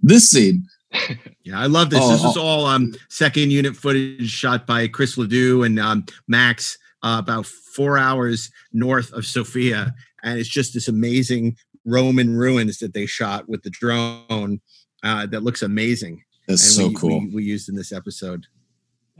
this 0.00 0.30
scene. 0.30 0.64
yeah, 1.44 1.58
I 1.58 1.66
love 1.66 1.90
this. 1.90 2.00
Oh, 2.02 2.10
this 2.10 2.24
is 2.24 2.36
oh. 2.36 2.42
all 2.42 2.66
um 2.66 2.94
second 3.08 3.50
unit 3.50 3.76
footage 3.76 4.28
shot 4.30 4.66
by 4.66 4.88
Chris 4.88 5.18
Ledoux 5.18 5.62
and 5.62 5.78
um, 5.78 6.04
Max, 6.28 6.78
uh, 7.02 7.16
about 7.18 7.46
four 7.46 7.98
hours 7.98 8.50
north 8.72 9.12
of 9.12 9.26
Sofia, 9.26 9.94
and 10.22 10.38
it's 10.38 10.48
just 10.48 10.74
this 10.74 10.88
amazing 10.88 11.56
Roman 11.84 12.36
ruins 12.36 12.78
that 12.78 12.94
they 12.94 13.06
shot 13.06 13.48
with 13.48 13.62
the 13.62 13.70
drone. 13.70 14.60
Uh, 15.02 15.26
that 15.26 15.42
looks 15.42 15.62
amazing. 15.62 16.22
That's 16.48 16.62
and 16.62 16.84
so 16.84 16.88
we, 16.88 16.94
cool. 16.94 17.20
We, 17.20 17.34
we 17.36 17.44
used 17.44 17.68
in 17.68 17.76
this 17.76 17.92
episode. 17.92 18.46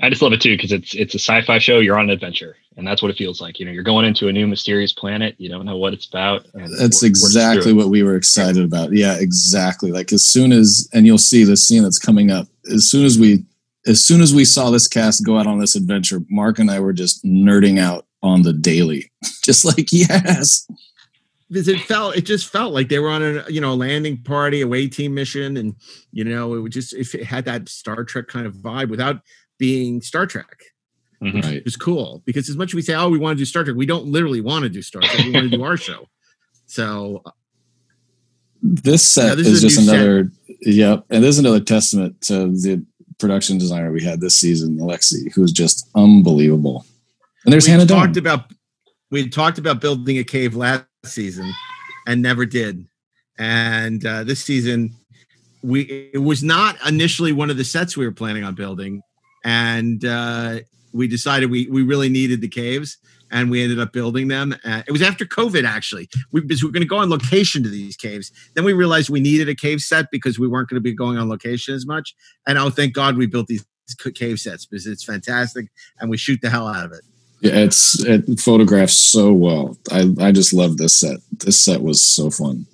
I 0.03 0.11
just 0.11 0.21
love 0.21 0.33
it 0.35 0.41
too 0.43 0.55
because 0.57 0.73
it's 0.73 0.95
it's 0.95 1.15
a 1.15 1.19
sci-fi 1.19 1.59
show. 1.59 1.79
You're 1.79 1.99
on 1.99 2.05
an 2.07 2.11
adventure, 2.11 2.57
and 2.77 2.87
that's 2.87 3.01
what 3.01 3.11
it 3.11 3.17
feels 3.17 3.41
like. 3.41 3.59
You 3.59 3.65
know, 3.65 3.73
you're 3.73 3.83
going 3.83 4.05
into 4.05 4.29
a 4.29 4.33
new 4.33 4.47
mysterious 4.47 4.93
planet. 4.93 5.35
You 5.39 5.49
don't 5.49 5.65
know 5.65 5.79
what 5.79 5.95
it's 5.95 6.07
about. 6.07 6.45
and 6.55 6.65
That's 6.79 7.01
we're- 7.03 7.09
we're 7.11 7.29
exactly 7.29 7.73
what 7.73 7.89
we 7.89 8.03
were 8.03 8.15
excited 8.17 8.63
about. 8.63 8.93
Yeah, 8.93 9.17
exactly. 9.19 9.93
Like 9.93 10.13
as 10.13 10.25
soon 10.25 10.53
as, 10.53 10.89
and 10.93 11.07
you'll 11.07 11.17
see 11.19 11.45
the 11.45 11.57
scene 11.57 11.83
that's 11.83 11.99
coming 11.99 12.31
up. 12.31 12.47
As 12.71 12.91
soon 12.91 13.07
as 13.07 13.19
we, 13.19 13.45
as 13.87 14.05
soon 14.05 14.21
as 14.21 14.35
we 14.35 14.45
saw 14.45 14.71
this 14.71 14.87
cast 14.87 15.25
go 15.25 15.39
out 15.39 15.47
on 15.47 15.61
this 15.61 15.75
adventure, 15.77 16.21
Mark 16.29 16.59
and 16.59 16.71
I 16.71 16.79
were 16.81 16.93
just 16.93 17.25
nerding 17.25 17.79
out 17.79 18.07
on 18.23 18.43
the 18.43 18.53
daily, 18.53 19.11
just 19.45 19.65
like 19.65 19.91
yes, 19.93 20.67
because 21.49 21.69
it 21.69 21.81
felt 21.81 22.17
it 22.17 22.27
just 22.27 22.49
felt 22.53 22.75
like 22.75 22.89
they 22.91 22.99
were 22.99 23.09
on 23.09 23.23
a 23.23 23.45
you 23.49 23.61
know 23.63 23.73
a 23.73 23.75
landing 23.75 24.23
party 24.23 24.61
away 24.61 24.89
team 24.89 25.15
mission 25.15 25.57
and 25.57 25.75
you 26.13 26.25
know 26.25 26.55
it 26.55 26.61
would 26.61 26.73
just 26.73 26.93
if 26.93 27.15
it 27.15 27.25
had 27.25 27.45
that 27.47 27.69
star 27.69 28.05
trek 28.05 28.27
kind 28.27 28.47
of 28.47 28.55
vibe 28.57 28.89
without 28.89 29.21
being 29.59 30.01
star 30.03 30.27
trek 30.27 30.65
Mhm. 31.23 31.43
right. 31.43 31.63
it 31.65 31.79
cool 31.79 32.23
because 32.27 32.51
as 32.51 32.57
much 32.57 32.71
as 32.71 32.75
we 32.75 32.83
say 32.83 32.95
oh 32.95 33.09
we 33.09 33.19
want 33.19 33.37
to 33.39 33.41
do 33.41 33.47
star 33.47 33.65
trek 33.65 33.75
we 33.77 33.87
don't 33.87 34.07
literally 34.07 34.41
want 34.43 34.65
to 34.65 34.69
do 34.69 34.83
star 34.83 35.01
trek 35.03 35.25
we 35.25 35.31
want 35.33 35.51
to 35.51 35.57
do 35.57 35.65
our 35.65 35.77
show 35.79 36.07
so 36.67 37.23
This 38.63 39.03
set 39.03 39.29
Yeah, 39.29 39.35
this 39.37 39.47
is, 39.47 39.55
is 39.55 39.63
just 39.63 39.79
new 39.79 39.85
set. 39.87 39.95
another. 39.97 40.31
Yep, 40.63 41.05
and 41.11 41.23
this 41.25 41.31
is 41.37 41.39
another 41.39 41.61
testament 41.61 42.21
to 42.23 42.49
the 42.49 42.85
production 43.19 43.59
designer 43.59 43.93
we 43.93 44.03
had 44.03 44.21
this 44.21 44.35
season, 44.37 44.79
Alexi, 44.79 45.33
who 45.35 45.43
is 45.43 45.53
just 45.53 45.89
unbelievable. 45.95 46.85
And 47.45 47.53
there's 47.53 47.67
we 47.67 47.71
Hannah 47.73 47.87
talked 47.87 48.15
Dawn. 48.15 48.19
about 48.19 48.53
we 49.11 49.29
talked 49.29 49.59
about 49.59 49.81
building 49.81 50.19
a 50.19 50.25
cave 50.25 50.55
last 50.57 50.85
season 51.05 51.51
and 52.07 52.21
never 52.21 52.45
did 52.45 52.87
and 53.39 54.05
uh, 54.05 54.25
this 54.25 54.43
season 54.45 54.93
we 55.63 56.11
it 56.13 56.19
was 56.23 56.43
not 56.43 56.77
initially 56.89 57.33
one 57.33 57.51
of 57.51 57.57
the 57.57 57.65
sets 57.65 57.97
we 57.97 58.05
were 58.05 58.13
planning 58.13 58.43
on 58.45 58.55
building 58.55 59.01
and 59.47 60.05
uh, 60.05 60.59
we 60.93 61.07
decided 61.07 61.51
we 61.51 61.69
we 61.69 61.83
really 61.83 62.09
needed 62.09 62.41
the 62.41 62.49
caves 62.49 62.99
and 63.31 63.51
we 63.51 63.63
ended 63.63 63.79
up 63.79 63.93
building 63.93 64.29
them 64.29 64.55
uh, 64.65 64.83
it 64.87 64.93
was 64.93 65.03
after 65.03 65.25
covid 65.25 65.65
actually 65.65 66.09
we, 66.33 66.41
we 66.41 66.57
were 66.63 66.71
going 66.71 66.83
to 66.83 66.89
go 66.89 66.99
on 66.99 67.09
location 67.09 67.63
to 67.63 67.69
these 67.69 67.97
caves 67.97 68.31
then 68.55 68.65
we 68.65 68.73
realized 68.73 69.09
we 69.09 69.21
needed 69.21 69.49
a 69.49 69.55
cave 69.55 69.81
set 69.81 70.07
because 70.11 70.39
we 70.39 70.49
weren't 70.49 70.69
going 70.69 70.77
to 70.77 70.83
be 70.83 70.95
going 70.95 71.17
on 71.17 71.29
location 71.29 71.75
as 71.75 71.87
much 71.87 72.15
and 72.47 72.59
oh 72.59 72.69
thank 72.69 72.93
god 72.93 73.17
we 73.17 73.27
built 73.27 73.47
these 73.47 73.65
cave 74.15 74.39
sets 74.41 74.67
because 74.67 74.87
it's 74.87 75.05
fantastic 75.05 75.67
and 76.01 76.11
we 76.11 76.17
shoot 76.17 76.41
the 76.43 76.51
hell 76.51 76.67
out 76.67 76.85
of 76.85 76.93
it 76.93 77.03
Yeah, 77.41 77.59
it's 77.59 78.03
it 78.05 78.41
photographs 78.41 78.97
so 78.97 79.33
well. 79.33 79.77
I 79.93 80.11
I 80.19 80.33
just 80.33 80.53
love 80.53 80.79
this 80.79 80.99
set. 80.99 81.19
This 81.31 81.63
set 81.63 81.83
was 81.83 82.03
so 82.03 82.31
fun. 82.31 82.67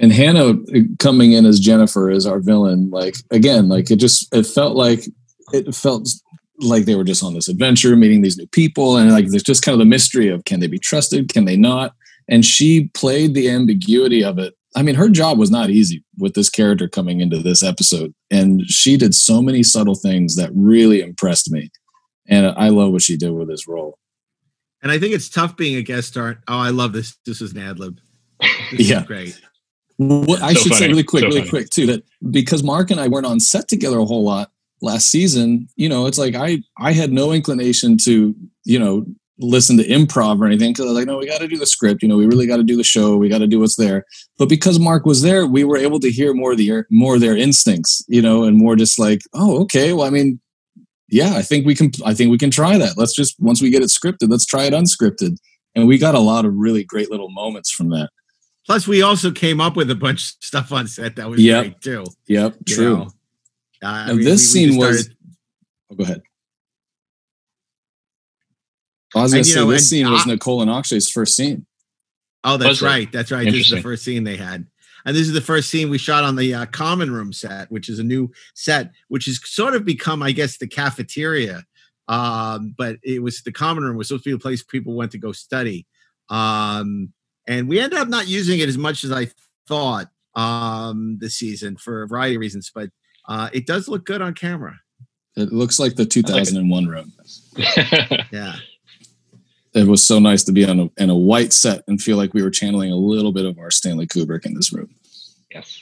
And 0.00 0.12
Hannah 0.12 0.54
coming 0.98 1.32
in 1.32 1.46
as 1.46 1.60
Jennifer 1.60 2.10
as 2.10 2.26
our 2.26 2.40
villain, 2.40 2.90
like 2.90 3.16
again, 3.30 3.68
like 3.68 3.90
it 3.90 3.96
just 3.96 4.34
it 4.34 4.46
felt 4.46 4.74
like 4.76 5.04
it 5.52 5.74
felt 5.74 6.08
like 6.60 6.84
they 6.86 6.94
were 6.96 7.04
just 7.04 7.22
on 7.22 7.34
this 7.34 7.48
adventure, 7.48 7.94
meeting 7.96 8.22
these 8.22 8.36
new 8.38 8.46
people, 8.48 8.96
and 8.96 9.12
like 9.12 9.28
there's 9.28 9.42
just 9.42 9.62
kind 9.62 9.74
of 9.74 9.78
the 9.78 9.84
mystery 9.84 10.28
of 10.28 10.44
can 10.44 10.60
they 10.60 10.66
be 10.66 10.78
trusted, 10.78 11.28
can 11.32 11.44
they 11.44 11.56
not? 11.56 11.94
And 12.28 12.44
she 12.44 12.88
played 12.94 13.34
the 13.34 13.50
ambiguity 13.50 14.24
of 14.24 14.38
it. 14.38 14.54
I 14.76 14.82
mean, 14.82 14.94
her 14.94 15.08
job 15.08 15.38
was 15.38 15.50
not 15.50 15.68
easy 15.70 16.04
with 16.18 16.34
this 16.34 16.48
character 16.48 16.88
coming 16.88 17.20
into 17.20 17.38
this 17.38 17.62
episode, 17.62 18.14
and 18.30 18.62
she 18.66 18.96
did 18.96 19.14
so 19.14 19.42
many 19.42 19.62
subtle 19.62 19.96
things 19.96 20.36
that 20.36 20.50
really 20.54 21.00
impressed 21.02 21.50
me 21.50 21.70
and 22.28 22.46
I 22.46 22.68
love 22.68 22.92
what 22.92 23.02
she 23.02 23.16
did 23.16 23.32
with 23.32 23.48
this 23.48 23.66
role. 23.66 23.98
And 24.82 24.92
I 24.92 24.98
think 24.98 25.14
it's 25.14 25.28
tough 25.28 25.56
being 25.56 25.74
a 25.76 25.82
guest 25.82 26.08
star. 26.08 26.40
Oh, 26.48 26.58
I 26.58 26.70
love 26.70 26.92
this. 26.92 27.18
This 27.26 27.42
is 27.42 27.52
an 27.52 27.58
ad 27.58 27.78
lib. 27.80 27.98
This 28.70 28.88
Yeah. 28.88 29.00
is 29.00 29.06
great. 29.06 29.40
What 30.00 30.40
I 30.40 30.54
So 30.54 30.60
should 30.60 30.74
say 30.74 30.88
really 30.88 31.02
quick, 31.02 31.22
So 31.22 31.26
really 31.28 31.40
funny. 31.40 31.50
quick 31.50 31.70
too, 31.70 31.86
that 31.86 32.02
because 32.30 32.62
Mark 32.62 32.90
and 32.90 32.98
I 32.98 33.08
weren't 33.08 33.26
on 33.26 33.38
set 33.38 33.68
together 33.68 33.98
a 33.98 34.04
whole 34.06 34.24
lot 34.24 34.50
last 34.80 35.10
season, 35.10 35.68
you 35.76 35.90
know, 35.90 36.06
it's 36.06 36.16
like 36.16 36.34
I 36.34 36.62
I 36.78 36.92
had 36.92 37.12
no 37.12 37.32
inclination 37.32 37.98
to, 38.04 38.34
you 38.64 38.78
know, 38.78 39.04
listen 39.38 39.76
to 39.76 39.86
improv 39.86 40.40
or 40.40 40.46
anything 40.46 40.72
because 40.72 40.86
I 40.86 40.88
was 40.88 40.96
like, 40.96 41.06
no, 41.06 41.18
we 41.18 41.26
got 41.26 41.40
to 41.40 41.48
do 41.48 41.58
the 41.58 41.66
script. 41.66 42.02
You 42.02 42.08
know, 42.08 42.16
we 42.16 42.24
really 42.24 42.46
got 42.46 42.56
to 42.56 42.62
do 42.62 42.76
the 42.76 42.84
show. 42.84 43.16
We 43.18 43.28
got 43.28 43.38
to 43.38 43.46
do 43.46 43.60
what's 43.60 43.76
there. 43.76 44.06
But 44.38 44.48
because 44.48 44.78
Mark 44.78 45.04
was 45.04 45.20
there, 45.20 45.46
we 45.46 45.64
were 45.64 45.76
able 45.76 46.00
to 46.00 46.10
hear 46.10 46.32
more 46.32 46.52
of 46.52 46.58
the 46.58 46.82
more 46.90 47.16
of 47.16 47.20
their 47.20 47.36
instincts, 47.36 48.02
you 48.08 48.22
know, 48.22 48.44
and 48.44 48.56
more 48.56 48.76
just 48.76 48.98
like, 48.98 49.20
oh, 49.34 49.60
okay, 49.62 49.92
well, 49.92 50.06
I 50.06 50.10
mean, 50.10 50.40
yeah, 51.10 51.34
I 51.34 51.42
think 51.42 51.66
we 51.66 51.74
can. 51.74 51.90
I 52.06 52.14
think 52.14 52.30
we 52.30 52.38
can 52.38 52.50
try 52.50 52.78
that. 52.78 52.96
Let's 52.96 53.14
just 53.14 53.34
once 53.38 53.60
we 53.60 53.68
get 53.68 53.82
it 53.82 53.90
scripted, 53.90 54.30
let's 54.30 54.46
try 54.46 54.64
it 54.64 54.72
unscripted. 54.72 55.36
And 55.74 55.86
we 55.86 55.98
got 55.98 56.14
a 56.14 56.20
lot 56.20 56.46
of 56.46 56.54
really 56.54 56.84
great 56.84 57.10
little 57.10 57.30
moments 57.30 57.70
from 57.70 57.90
that. 57.90 58.08
Plus, 58.66 58.86
we 58.86 59.02
also 59.02 59.30
came 59.30 59.60
up 59.60 59.76
with 59.76 59.90
a 59.90 59.94
bunch 59.94 60.20
of 60.32 60.36
stuff 60.44 60.72
on 60.72 60.86
set 60.86 61.16
that 61.16 61.28
was 61.28 61.40
Yep. 61.40 61.62
great 61.64 61.80
too. 61.80 62.04
Yep, 62.28 62.56
you 62.66 62.74
true. 62.76 62.96
know. 62.96 63.02
Uh, 63.82 63.86
I 63.86 64.06
Now, 64.08 64.14
mean, 64.14 64.24
this 64.24 64.52
we- 64.54 64.60
we 64.60 64.66
scene 64.66 64.68
just 64.68 64.78
was. 64.78 65.00
started- 65.00 65.16
Oh, 65.90 65.94
go 65.96 66.04
ahead. 66.04 66.22
I 69.14 69.22
was 69.22 69.32
going 69.32 69.42
to 69.44 69.50
say 69.50 69.56
know, 69.58 69.70
this 69.70 69.82
and 69.82 69.88
scene 69.88 70.10
was 70.12 70.26
Nicole 70.26 70.62
and 70.62 70.70
Akshay's 70.70 71.10
first 71.10 71.34
scene. 71.34 71.66
Oh, 72.44 72.56
that's 72.56 72.68
Was 72.68 72.82
it? 72.82 72.86
right. 72.86 73.12
That's 73.12 73.30
right. 73.32 73.44
This 73.50 73.66
is 73.66 73.70
the 73.70 73.82
first 73.82 74.04
scene 74.04 74.22
they 74.24 74.36
had. 74.36 74.66
And 75.04 75.16
this 75.16 75.26
is 75.26 75.32
the 75.32 75.40
first 75.40 75.68
scene 75.70 75.90
we 75.90 75.98
shot 75.98 76.22
on 76.24 76.36
the 76.36 76.54
uh, 76.54 76.66
common 76.66 77.10
room 77.10 77.32
set, 77.32 77.70
which 77.72 77.88
is 77.88 77.98
a 77.98 78.04
new 78.04 78.30
set, 78.54 78.92
which 79.08 79.24
has 79.24 79.40
sort 79.44 79.74
of 79.74 79.84
become, 79.84 80.22
I 80.22 80.30
guess, 80.32 80.58
the 80.58 80.68
cafeteria. 80.68 81.64
Um, 82.06 82.74
but 82.78 82.98
it 83.02 83.22
was 83.22 83.42
the 83.42 83.52
common 83.52 83.82
room 83.84 83.96
was 83.96 84.08
supposed 84.08 84.24
to 84.24 84.30
be 84.30 84.34
the 84.34 84.38
place 84.38 84.62
people 84.62 84.94
went 84.94 85.10
to 85.12 85.18
go 85.18 85.32
study. 85.32 85.86
Um, 86.28 87.12
and 87.46 87.68
we 87.68 87.80
ended 87.80 87.98
up 87.98 88.08
not 88.08 88.28
using 88.28 88.60
it 88.60 88.68
as 88.68 88.78
much 88.78 89.04
as 89.04 89.12
I 89.12 89.28
thought 89.66 90.06
um, 90.34 91.18
this 91.20 91.36
season 91.36 91.76
for 91.76 92.02
a 92.02 92.08
variety 92.08 92.36
of 92.36 92.40
reasons. 92.40 92.70
But 92.74 92.90
uh, 93.28 93.50
it 93.52 93.66
does 93.66 93.88
look 93.88 94.04
good 94.04 94.22
on 94.22 94.34
camera. 94.34 94.78
It 95.36 95.52
looks 95.52 95.78
like 95.78 95.94
the 95.96 96.04
2001 96.06 96.86
room. 96.86 97.12
Yeah. 98.32 98.54
It 99.72 99.86
was 99.86 100.04
so 100.04 100.18
nice 100.18 100.42
to 100.44 100.52
be 100.52 100.64
on 100.64 100.80
a, 100.80 100.90
in 101.02 101.10
a 101.10 101.14
white 101.16 101.52
set 101.52 101.84
and 101.86 102.00
feel 102.02 102.16
like 102.16 102.34
we 102.34 102.42
were 102.42 102.50
channeling 102.50 102.90
a 102.90 102.96
little 102.96 103.30
bit 103.30 103.44
of 103.44 103.56
our 103.60 103.70
Stanley 103.70 104.06
Kubrick 104.06 104.44
in 104.44 104.54
this 104.54 104.72
room. 104.72 104.92
yes. 105.52 105.80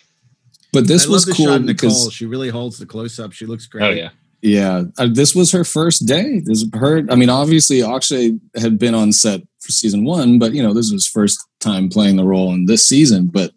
But 0.74 0.86
this 0.86 1.06
I 1.06 1.10
was 1.10 1.26
love 1.26 1.36
cool 1.36 1.46
shot 1.46 1.56
of 1.56 1.64
Nicole. 1.64 1.88
because 1.88 2.12
She 2.12 2.26
really 2.26 2.50
holds 2.50 2.76
the 2.78 2.84
close 2.84 3.18
up. 3.18 3.32
She 3.32 3.46
looks 3.46 3.66
great. 3.66 3.84
Oh 3.84 3.90
yeah. 3.90 4.10
yeah, 4.42 4.82
uh, 4.98 5.08
this 5.10 5.34
was 5.34 5.50
her 5.52 5.64
first 5.64 6.04
day. 6.06 6.40
This 6.44 6.66
her. 6.74 7.06
I 7.10 7.14
mean, 7.14 7.30
obviously 7.30 7.82
Akshay 7.82 8.38
had 8.54 8.78
been 8.78 8.94
on 8.94 9.10
set 9.12 9.40
for 9.60 9.72
season 9.72 10.04
one, 10.04 10.38
but 10.38 10.52
you 10.52 10.62
know 10.62 10.72
this 10.72 10.92
was 10.92 11.04
his 11.04 11.08
first 11.08 11.38
time 11.60 11.88
playing 11.88 12.16
the 12.16 12.24
role 12.24 12.52
in 12.52 12.66
this 12.66 12.86
season. 12.86 13.26
But 13.26 13.52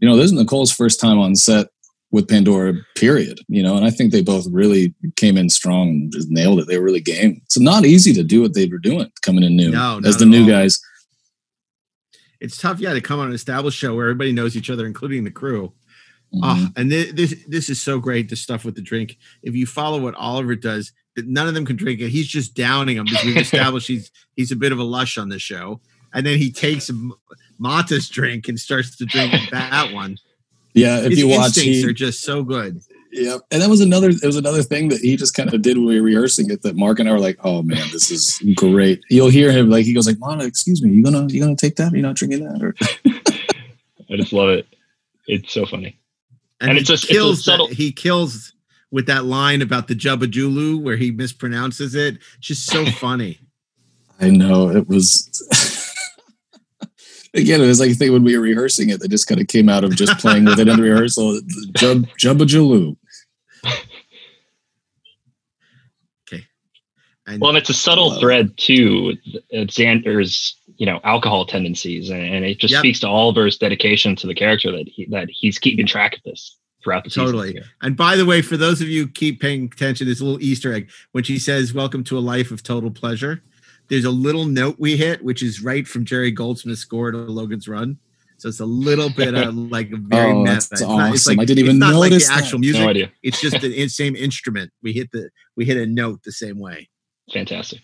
you 0.00 0.08
know, 0.08 0.16
this 0.16 0.26
is 0.26 0.32
Nicole's 0.32 0.72
first 0.72 1.00
time 1.00 1.18
on 1.18 1.34
set 1.36 1.68
with 2.10 2.28
Pandora. 2.28 2.74
Period. 2.96 3.40
You 3.48 3.62
know, 3.62 3.76
and 3.76 3.84
I 3.84 3.90
think 3.90 4.12
they 4.12 4.22
both 4.22 4.46
really 4.50 4.94
came 5.16 5.36
in 5.36 5.48
strong 5.48 5.88
and 5.88 6.12
just 6.12 6.28
nailed 6.30 6.60
it. 6.60 6.66
They 6.66 6.78
were 6.78 6.84
really 6.84 7.00
game. 7.00 7.40
It's 7.44 7.58
not 7.58 7.84
easy 7.84 8.12
to 8.14 8.22
do 8.22 8.42
what 8.42 8.54
they 8.54 8.66
were 8.66 8.78
doing 8.78 9.10
coming 9.22 9.44
in 9.44 9.56
new 9.56 9.70
No, 9.70 10.00
as 10.04 10.18
the 10.18 10.26
new 10.26 10.42
all. 10.42 10.48
guys. 10.48 10.80
It's 12.40 12.58
tough, 12.58 12.80
yeah, 12.80 12.92
to 12.92 13.00
come 13.00 13.18
on 13.18 13.28
an 13.28 13.34
established 13.34 13.78
show 13.78 13.94
where 13.94 14.06
everybody 14.06 14.32
knows 14.32 14.56
each 14.56 14.68
other, 14.68 14.84
including 14.86 15.24
the 15.24 15.30
crew. 15.30 15.72
Mhm. 16.34 16.40
Ah, 16.42 16.70
and 16.76 16.90
thi- 16.90 17.12
this 17.12 17.34
this 17.48 17.68
is 17.70 17.80
so 17.80 17.98
great. 17.98 18.28
The 18.28 18.36
stuff 18.36 18.64
with 18.64 18.74
the 18.74 18.82
drink. 18.82 19.16
If 19.42 19.54
you 19.54 19.64
follow 19.66 20.00
what 20.00 20.14
Oliver 20.16 20.54
does, 20.56 20.92
that 21.14 21.26
none 21.26 21.46
of 21.48 21.54
them 21.54 21.64
can 21.64 21.76
drink 21.76 22.00
it. 22.00 22.08
He's 22.10 22.26
just 22.26 22.54
downing 22.54 22.96
them 22.96 23.06
because 23.06 23.24
we've 23.24 23.36
established 23.36 23.88
he's 23.88 24.10
he's 24.36 24.50
a 24.52 24.56
bit 24.56 24.72
of 24.72 24.78
a 24.78 24.84
lush 24.84 25.16
on 25.18 25.28
the 25.28 25.38
show. 25.38 25.80
And 26.12 26.26
then 26.26 26.38
he 26.38 26.50
takes 26.50 26.90
Mata's 27.58 28.08
drink 28.08 28.48
and 28.48 28.58
starts 28.58 28.96
to 28.96 29.04
drink 29.06 29.32
that 29.50 29.92
one. 29.92 30.18
yeah, 30.74 30.98
if 31.00 31.10
His 31.10 31.18
you 31.20 31.28
watch, 31.28 31.46
instincts 31.56 31.78
he, 31.82 31.86
are 31.86 31.92
just 31.92 32.20
so 32.22 32.42
good. 32.42 32.80
Yeah, 33.12 33.38
and 33.50 33.62
that 33.62 33.70
was 33.70 33.80
another. 33.80 34.10
It 34.10 34.24
was 34.24 34.36
another 34.36 34.62
thing 34.62 34.88
that 34.90 35.00
he 35.00 35.16
just 35.16 35.34
kind 35.34 35.52
of 35.54 35.62
did 35.62 35.78
when 35.78 35.86
we 35.86 35.96
were 36.00 36.04
rehearsing 36.04 36.50
it. 36.50 36.62
That 36.62 36.76
Mark 36.76 36.98
and 36.98 37.08
I 37.08 37.12
were 37.12 37.20
like, 37.20 37.38
"Oh 37.44 37.62
man, 37.62 37.86
this 37.92 38.10
is 38.10 38.42
great." 38.56 39.00
You'll 39.08 39.30
hear 39.30 39.50
him 39.52 39.70
like 39.70 39.86
he 39.86 39.94
goes 39.94 40.06
like, 40.06 40.18
"Mata, 40.18 40.44
excuse 40.44 40.82
me, 40.82 40.90
you 40.90 41.02
gonna 41.02 41.26
you 41.28 41.40
gonna 41.40 41.56
take 41.56 41.76
that? 41.76 41.92
You're 41.92 42.02
not 42.02 42.16
drinking 42.16 42.44
that?" 42.44 42.62
Or 42.62 42.74
I 44.10 44.16
just 44.16 44.32
love 44.34 44.50
it. 44.50 44.66
It's 45.26 45.52
so 45.52 45.64
funny. 45.66 45.98
And 46.60 46.72
he 46.72 46.78
it's 46.78 46.90
a- 46.90 46.94
it's 46.94 47.04
a 47.04 47.06
kills 47.08 47.44
that- 47.44 47.72
he 47.72 47.92
kills 47.92 48.52
with 48.90 49.06
that 49.06 49.24
line 49.24 49.62
about 49.62 49.88
the 49.88 49.94
Jubba 49.94 50.24
Julu 50.30 50.80
where 50.80 50.96
he 50.96 51.10
mispronounces 51.12 51.94
it. 51.94 52.18
Just 52.40 52.66
so 52.66 52.86
funny. 52.92 53.38
I 54.20 54.30
know 54.30 54.70
it 54.70 54.88
was. 54.88 55.30
Again, 57.34 57.60
it 57.60 57.66
was 57.66 57.80
like 57.80 57.90
a 57.90 57.94
thing 57.94 58.12
when 58.14 58.24
we 58.24 58.34
were 58.34 58.42
rehearsing 58.42 58.88
it 58.88 59.00
that 59.00 59.08
just 59.10 59.26
kind 59.26 59.40
of 59.42 59.46
came 59.48 59.68
out 59.68 59.84
of 59.84 59.94
just 59.94 60.18
playing 60.18 60.46
with 60.46 60.58
it 60.58 60.68
in 60.68 60.76
the 60.80 60.82
rehearsal. 60.82 61.38
Jub, 61.72 62.08
Jubba 62.18 62.96
Okay. 66.26 66.46
And 67.26 67.40
Well, 67.40 67.50
and 67.50 67.58
it's 67.58 67.68
a 67.68 67.74
subtle 67.74 68.18
thread 68.18 68.56
too. 68.56 69.18
Xander's, 69.52 70.58
you 70.76 70.86
know, 70.86 71.00
alcohol 71.04 71.46
tendencies, 71.46 72.10
and, 72.10 72.22
and 72.22 72.44
it 72.44 72.58
just 72.58 72.72
Yep. 72.72 72.80
speaks 72.80 73.00
to 73.00 73.08
Oliver's 73.08 73.56
dedication 73.56 74.14
to 74.16 74.26
the 74.26 74.34
character 74.34 74.70
that 74.72 74.88
he, 74.88 75.06
that 75.06 75.28
he's 75.30 75.58
keeping 75.58 75.86
track 75.86 76.14
of 76.16 76.22
this 76.24 76.58
throughout 76.84 77.04
the 77.04 77.10
Totally. 77.10 77.48
season. 77.54 77.64
And 77.82 77.96
by 77.96 78.16
the 78.16 78.26
way, 78.26 78.42
for 78.42 78.56
those 78.56 78.80
of 78.80 78.88
you 78.88 79.02
who 79.06 79.08
keep 79.10 79.40
paying 79.40 79.64
attention, 79.72 80.06
there's 80.06 80.20
a 80.20 80.24
little 80.24 80.42
Easter 80.42 80.72
egg 80.72 80.90
when 81.12 81.24
she 81.24 81.38
says, 81.38 81.72
Welcome 81.74 82.04
to 82.04 82.18
a 82.18 82.20
life 82.20 82.50
of 82.50 82.62
total 82.62 82.90
pleasure. 82.90 83.42
There's 83.88 84.04
a 84.04 84.10
little 84.10 84.44
note 84.46 84.76
we 84.78 84.96
hit, 84.96 85.22
which 85.24 85.42
is 85.42 85.62
right 85.62 85.86
from 85.86 86.04
Jerry 86.04 86.30
Goldsmith's 86.30 86.80
score 86.80 87.10
to 87.12 87.18
Logan's 87.18 87.68
Run. 87.68 87.98
So 88.38 88.48
it's 88.50 88.60
a 88.60 88.66
little 88.66 89.08
bit 89.08 89.34
of 89.34 89.54
like 89.70 89.90
a 89.92 89.96
very 89.96 90.32
Oh, 90.32 90.40
meta. 90.40 90.52
that's 90.52 90.72
It's 90.72 90.80
not- 90.82 91.14
it's 91.14 91.26
like- 91.26 91.38
I 91.38 91.44
didn't 91.44 91.60
even 91.60 91.76
it's 91.76 91.80
not 91.80 91.94
like 91.94 92.10
the 92.10 92.16
notice 92.16 92.28
that. 92.28 92.38
actual 92.42 92.58
music. 92.58 92.82
No 92.82 92.88
idea. 92.88 93.10
It's 93.22 93.40
just 93.40 93.60
the 93.60 93.88
same 93.88 94.14
instrument. 94.14 94.70
We 94.82 94.92
hit 94.92 95.10
the 95.12 95.30
we 95.56 95.64
hit 95.64 95.76
a 95.78 95.86
note 95.86 96.22
the 96.24 96.32
same 96.32 96.58
way. 96.58 96.88
Fantastic. 97.32 97.80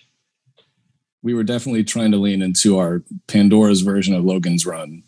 We 1.22 1.35
were 1.35 1.44
definitely 1.44 1.85
trying 1.85 2.11
to 2.12 2.18
lean 2.18 2.42
into 2.42 2.78
our 2.78 3.02
Pandora's 3.28 3.82
version 3.82 4.14
of 4.14 4.24
Logan's 4.24 4.66
Run. 4.66 5.02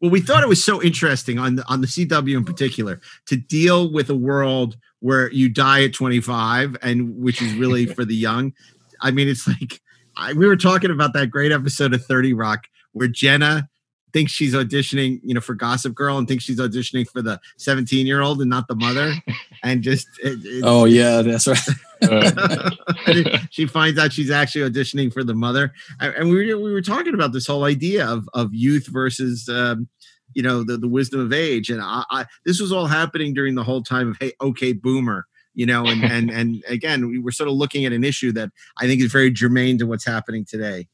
Well, 0.00 0.10
we 0.10 0.20
thought 0.20 0.42
it 0.42 0.48
was 0.48 0.62
so 0.62 0.82
interesting 0.82 1.38
on 1.38 1.56
the, 1.56 1.68
on 1.68 1.80
the 1.80 1.86
CW 1.86 2.36
in 2.36 2.44
particular 2.44 3.00
to 3.26 3.36
deal 3.36 3.92
with 3.92 4.10
a 4.10 4.16
world 4.16 4.76
where 4.98 5.30
you 5.30 5.48
die 5.48 5.84
at 5.84 5.94
25 5.94 6.76
and 6.82 7.16
which 7.16 7.40
is 7.40 7.54
really 7.54 7.86
for 7.94 8.04
the 8.04 8.14
young. 8.14 8.52
I 9.00 9.10
mean, 9.10 9.28
it's 9.28 9.46
like 9.46 9.80
I, 10.16 10.32
we 10.32 10.46
were 10.46 10.56
talking 10.56 10.90
about 10.90 11.12
that 11.14 11.30
great 11.30 11.52
episode 11.52 11.94
of 11.94 12.04
30 12.04 12.32
Rock 12.32 12.66
where 12.92 13.08
Jenna 13.08 13.68
thinks 14.12 14.32
she's 14.32 14.54
auditioning, 14.54 15.20
you 15.22 15.34
know, 15.34 15.40
for 15.40 15.54
Gossip 15.54 15.94
Girl 15.94 16.18
and 16.18 16.28
thinks 16.28 16.44
she's 16.44 16.58
auditioning 16.60 17.08
for 17.08 17.22
the 17.22 17.40
17 17.58 18.06
year 18.06 18.20
old 18.20 18.40
and 18.40 18.50
not 18.50 18.68
the 18.68 18.74
mother, 18.74 19.14
and 19.62 19.82
just 19.82 20.06
it, 20.22 20.38
it- 20.44 20.62
Oh 20.64 20.84
yeah, 20.84 21.22
that's 21.22 21.46
right. 21.46 21.58
And 22.02 22.36
then 23.06 23.48
she 23.50 23.66
finds 23.66 23.98
out 23.98 24.12
she's 24.12 24.30
actually 24.30 24.68
auditioning 24.70 25.12
for 25.12 25.22
the 25.24 25.34
mother. 25.34 25.72
And, 26.00 26.14
and 26.14 26.30
we, 26.30 26.52
were, 26.54 26.60
we 26.60 26.72
were 26.72 26.82
talking 26.82 27.14
about 27.14 27.32
this 27.32 27.46
whole 27.46 27.64
idea 27.64 28.06
of, 28.06 28.28
of 28.34 28.52
youth 28.54 28.86
versus 28.88 29.48
um, 29.48 29.88
you 30.34 30.42
know 30.42 30.64
the, 30.64 30.76
the 30.78 30.88
wisdom 30.88 31.20
of 31.20 31.32
age. 31.32 31.70
And 31.70 31.80
I, 31.80 32.04
I 32.10 32.26
this 32.44 32.60
was 32.60 32.72
all 32.72 32.86
happening 32.86 33.34
during 33.34 33.54
the 33.54 33.64
whole 33.64 33.82
time 33.82 34.10
of 34.10 34.16
hey 34.18 34.32
okay 34.40 34.72
boomer 34.72 35.26
you 35.54 35.66
know 35.66 35.86
and 35.86 36.02
and 36.12 36.30
and 36.30 36.64
again 36.68 37.08
we 37.08 37.18
were 37.18 37.30
sort 37.32 37.48
of 37.48 37.54
looking 37.54 37.84
at 37.84 37.92
an 37.92 38.04
issue 38.04 38.32
that 38.32 38.48
i 38.78 38.86
think 38.86 39.02
is 39.02 39.12
very 39.12 39.30
germane 39.30 39.76
to 39.76 39.84
what's 39.86 40.06
happening 40.06 40.46
today 40.46 40.88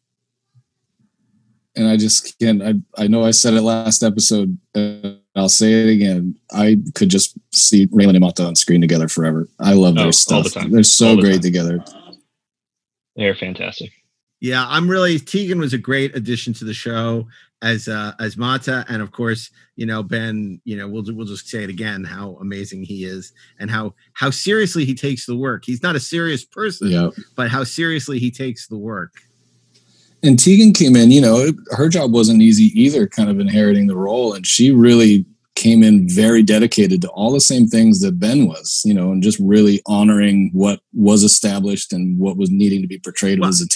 and 1.79 1.89
I 1.89 1.97
just 1.97 2.39
can't. 2.39 2.63
I 2.63 2.75
I 2.97 3.07
know 3.07 3.25
I 3.25 3.31
said 3.31 3.55
it 3.55 3.63
last 3.63 4.03
episode. 4.03 4.59
Uh, 4.75 5.13
I'll 5.37 5.49
say 5.49 5.73
it 5.73 5.89
again. 5.95 6.35
I 6.53 6.77
could 6.95 7.09
just 7.09 7.39
see 7.53 7.87
Raylan 7.87 8.11
and 8.11 8.21
Mata 8.21 8.45
on 8.45 8.57
screen 8.57 8.81
together 8.81 9.09
forever. 9.09 9.49
I 9.61 9.73
love 9.73 9.95
Oh, 9.97 10.03
their 10.03 10.13
stuff. 10.13 10.53
time. 10.53 10.71
They're 10.73 10.83
so 10.83 11.15
the 11.17 11.23
great 11.23 11.33
time. 11.35 11.41
together. 11.43 11.85
they're 13.17 13.35
fantastic. 13.35 13.91
yeah 14.41 14.65
i'm 14.69 14.89
really 14.89 15.19
tegan 15.19 15.59
was 15.59 15.73
a 15.73 15.79
great 15.79 16.15
addition 16.17 16.53
to 16.55 16.65
the 16.65 16.75
show 16.75 17.27
as 17.63 17.89
uh 17.89 18.13
as 18.21 18.37
mata 18.37 18.85
and 18.89 19.03
of 19.03 19.11
course 19.11 19.51
you 19.75 19.85
know 19.87 20.01
ben 20.03 20.61
you 20.65 20.77
know 20.77 20.87
we'll, 20.89 21.03
we'll 21.09 21.27
just 21.27 21.49
say 21.49 21.65
it 21.65 21.71
again 21.71 22.05
how 22.05 22.37
amazing 22.41 22.85
he 22.85 23.05
is 23.05 23.33
and 23.59 23.69
how 23.71 23.93
how 24.13 24.31
seriously 24.31 24.85
he 24.85 24.95
takes 24.95 25.27
the 25.27 25.35
work 25.37 25.65
he's 25.65 25.83
not 25.83 25.97
a 25.97 26.01
serious 26.01 26.45
person 26.45 26.89
Yeah. 26.93 27.11
but 27.37 27.49
how 27.51 27.65
seriously 27.65 28.21
he 28.21 28.31
takes 28.31 28.69
the 28.69 28.79
work 28.79 29.15
And 30.23 30.39
Tegan 30.39 30.73
came 30.73 30.97
in. 30.97 31.11
You 31.11 31.21
know, 31.21 31.53
her 31.71 31.89
job 31.89 32.13
wasn't 32.13 32.43
easy 32.43 32.73
either. 32.81 33.07
Kind 33.07 33.31
of 33.31 33.41
inheriting 33.41 33.87
the 33.87 33.97
role, 33.97 34.33
and 34.33 34.47
she 34.47 34.71
really 34.71 35.25
came 35.55 35.83
in 35.83 36.09
very 36.09 36.43
dedicated 36.43 37.03
to 37.03 37.09
all 37.09 37.33
the 37.33 37.41
same 37.41 37.67
things 37.67 38.01
that 38.01 38.19
Ben 38.19 38.47
was. 38.47 38.83
You 38.85 38.95
know, 38.95 39.13
and 39.13 39.23
just 39.23 39.39
really 39.41 39.81
honoring 39.87 40.51
what 40.53 40.81
was 40.93 41.23
established 41.23 41.93
and 41.93 42.19
what 42.19 42.37
was 42.37 42.51
needing 42.51 42.83
to 42.83 42.89
be 42.89 42.99
portrayed 42.99 43.41
Well- 43.41 43.51
of 43.51 43.59
the 43.59 43.67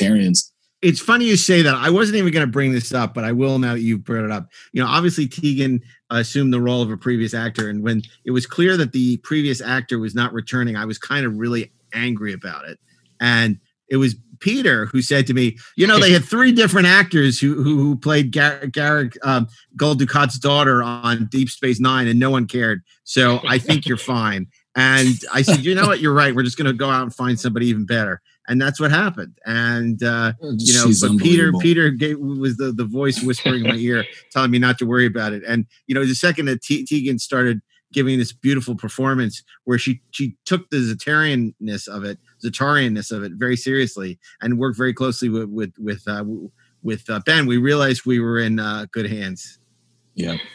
it's 0.83 1.01
funny 1.01 1.27
you 1.27 1.37
say 1.37 1.63
that. 1.63 1.77
I 1.77 1.91
wasn't 1.91 2.19
even 2.19 2.33
going 2.33 2.45
to 2.45 2.51
bring 2.51 2.73
this 2.73 2.93
up, 2.93 3.15
but 3.15 3.23
I 3.23 3.31
will 3.31 3.61
now 3.61 3.75
that 3.75 3.81
you've 3.83 4.03
brought 4.03 4.25
it 4.25 4.33
up. 4.33 4.49
You 4.73 4.83
know, 4.83 4.89
obviously 4.89 5.29
Tegan 5.29 5.81
assumed 6.11 6.53
the 6.53 6.61
role 6.61 6.83
of 6.83 6.91
a 6.91 6.97
previous 6.97 7.35
actor, 7.35 7.71
and 7.71 7.83
when 7.85 8.03
it 8.25 8.33
was 8.33 8.47
clear 8.47 8.77
that 8.77 8.93
the 8.93 9.17
previous 9.19 9.61
actor 9.61 10.01
was 10.01 10.15
not 10.15 10.33
returning, 10.33 10.77
I 10.77 10.85
was 10.85 10.99
kind 10.99 11.25
of 11.25 11.37
really 11.37 11.73
angry 11.95 12.33
about 12.33 12.69
it. 12.69 12.81
And 13.21 13.59
it 13.89 13.97
was 13.97 14.17
Peter 14.43 14.87
who 14.87 15.01
said 15.01 15.27
to 15.29 15.35
me, 15.35 15.57
"You 15.77 15.87
know, 15.87 15.99
they 15.99 16.13
had 16.13 16.25
three 16.25 16.53
different 16.53 16.89
actors 16.89 17.39
who 17.39 17.55
who, 17.55 17.79
who 17.79 17.97
played 17.97 18.33
Gar- 18.33 18.67
Garrick 18.67 19.17
um, 19.23 19.49
Gul 19.77 19.95
Dukat's 19.95 20.39
daughter 20.39 20.83
on 20.83 21.29
Deep 21.31 21.49
Space 21.49 21.81
Nine, 21.81 22.09
and 22.09 22.19
no 22.19 22.31
one 22.31 22.47
cared. 22.47 22.83
So 23.05 23.41
I 23.49 23.59
think 23.59 23.87
you're 23.87 23.97
fine." 24.17 24.49
And 24.75 25.15
I 25.33 25.43
said, 25.43 25.65
"You 25.65 25.75
know 25.75 25.87
what? 25.87 26.01
You're 26.01 26.13
right. 26.13 26.35
We're 26.35 26.43
just 26.43 26.59
going 26.59 26.67
to 26.67 26.73
go 26.73 26.91
out 26.91 27.03
and 27.03 27.15
find 27.15 27.41
somebody 27.41 27.67
even 27.67 27.87
better." 27.87 28.21
And 28.49 28.61
that's 28.61 28.81
what 28.81 28.91
happened. 28.91 29.39
And 29.47 30.03
uh, 30.03 30.33
you 30.43 30.75
know 30.75 30.87
She's 30.87 31.01
but 31.01 31.17
peter 31.19 31.53
peter 31.61 31.91
gave, 31.91 32.19
was 32.19 32.57
the, 32.57 32.73
the 32.73 32.85
voice 32.85 33.23
whispering 33.23 33.65
in 33.65 33.71
my 33.71 33.77
ear 33.77 34.05
telling 34.33 34.51
me 34.51 34.59
not 34.59 34.79
to 34.79 34.85
worry 34.85 35.07
about 35.07 35.33
it 35.33 35.45
and 35.47 35.65
you 35.87 35.95
know 35.95 36.05
the 36.05 36.15
second 36.15 36.47
that 36.47 36.61
Te- 36.61 36.85
tegan 36.85 37.21
started 37.21 37.63
giving 37.93 38.19
this 38.19 38.33
beautiful 38.33 38.75
performance 38.75 39.43
where 39.65 39.79
she 39.79 40.01
she 40.11 40.37
took 40.45 40.71
the 40.71 40.79
Zetarianness 40.79 41.87
of 41.87 42.05
it 42.05 42.19
Zetarianness 42.45 43.13
of 43.13 43.23
it 43.23 43.33
very 43.33 43.57
seriously 43.57 44.19
and 44.41 44.59
worked 44.59 44.77
very 44.77 44.95
closely 44.95 45.29
with 45.29 45.49
with 45.49 45.73
with 45.79 46.03
uh, 46.09 46.25
with 46.83 47.09
uh, 47.11 47.21
ben 47.27 47.47
we 47.47 47.59
realized 47.59 48.07
we 48.07 48.21
were 48.21 48.39
in 48.39 48.59
uh, 48.59 48.87
good 48.93 49.11
hands 49.11 49.59
Yeah. 50.15 50.37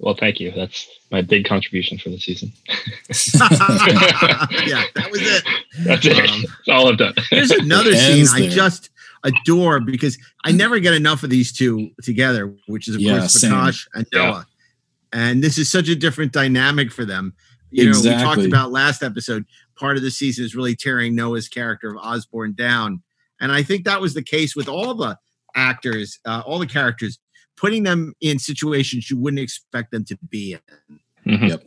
Well, 0.00 0.14
thank 0.14 0.38
you. 0.38 0.52
That's 0.52 0.86
my 1.10 1.22
big 1.22 1.44
contribution 1.44 1.98
for 1.98 2.10
the 2.10 2.18
season. 2.20 2.52
yeah, 2.68 4.84
that 4.94 5.08
was 5.10 5.20
it. 5.22 5.44
That's 5.80 6.06
it. 6.06 6.30
Um, 6.30 6.42
That's 6.42 6.68
all 6.68 6.88
I've 6.88 6.98
done. 6.98 7.14
Here's 7.30 7.50
another 7.50 7.92
scene 7.94 8.18
ends 8.18 8.32
I 8.32 8.46
just 8.46 8.90
adore 9.24 9.80
because 9.80 10.16
I 10.44 10.52
never 10.52 10.78
get 10.78 10.94
enough 10.94 11.24
of 11.24 11.30
these 11.30 11.52
two 11.52 11.90
together, 12.02 12.54
which 12.68 12.86
is 12.86 12.94
of 12.94 13.00
Yeah, 13.00 13.18
course 13.18 13.40
same. 13.40 13.50
Prakash 13.50 13.88
and 13.94 14.06
Yeah. 14.12 14.26
Noah. 14.26 14.46
And 15.12 15.42
this 15.42 15.58
is 15.58 15.68
such 15.68 15.88
a 15.88 15.96
different 15.96 16.32
dynamic 16.32 16.92
for 16.92 17.04
them. 17.04 17.34
You 17.70 17.90
know, 17.90 18.00
we 18.00 18.10
talked 18.10 18.42
about 18.42 18.70
last 18.70 19.02
episode, 19.02 19.46
part 19.78 19.96
of 19.96 20.02
the 20.02 20.10
season 20.10 20.44
is 20.44 20.54
really 20.54 20.74
tearing 20.76 21.14
Noah's 21.14 21.48
character 21.48 21.90
of 21.90 21.96
Osborne 22.02 22.54
down. 22.54 23.02
And 23.40 23.52
I 23.52 23.62
think 23.62 23.84
that 23.84 24.00
was 24.00 24.14
the 24.14 24.22
case 24.22 24.56
with 24.56 24.68
all 24.68 24.94
the 24.94 25.16
actors, 25.54 26.18
uh, 26.24 26.42
all 26.44 26.58
the 26.58 26.66
characters, 26.66 27.18
putting 27.56 27.82
them 27.84 28.14
in 28.20 28.38
situations 28.38 29.10
you 29.10 29.18
wouldn't 29.18 29.40
expect 29.40 29.90
them 29.92 30.04
to 30.06 30.18
be 30.28 30.52
in. 30.54 30.98
Mhm. 31.26 31.48
Yep. 31.50 31.64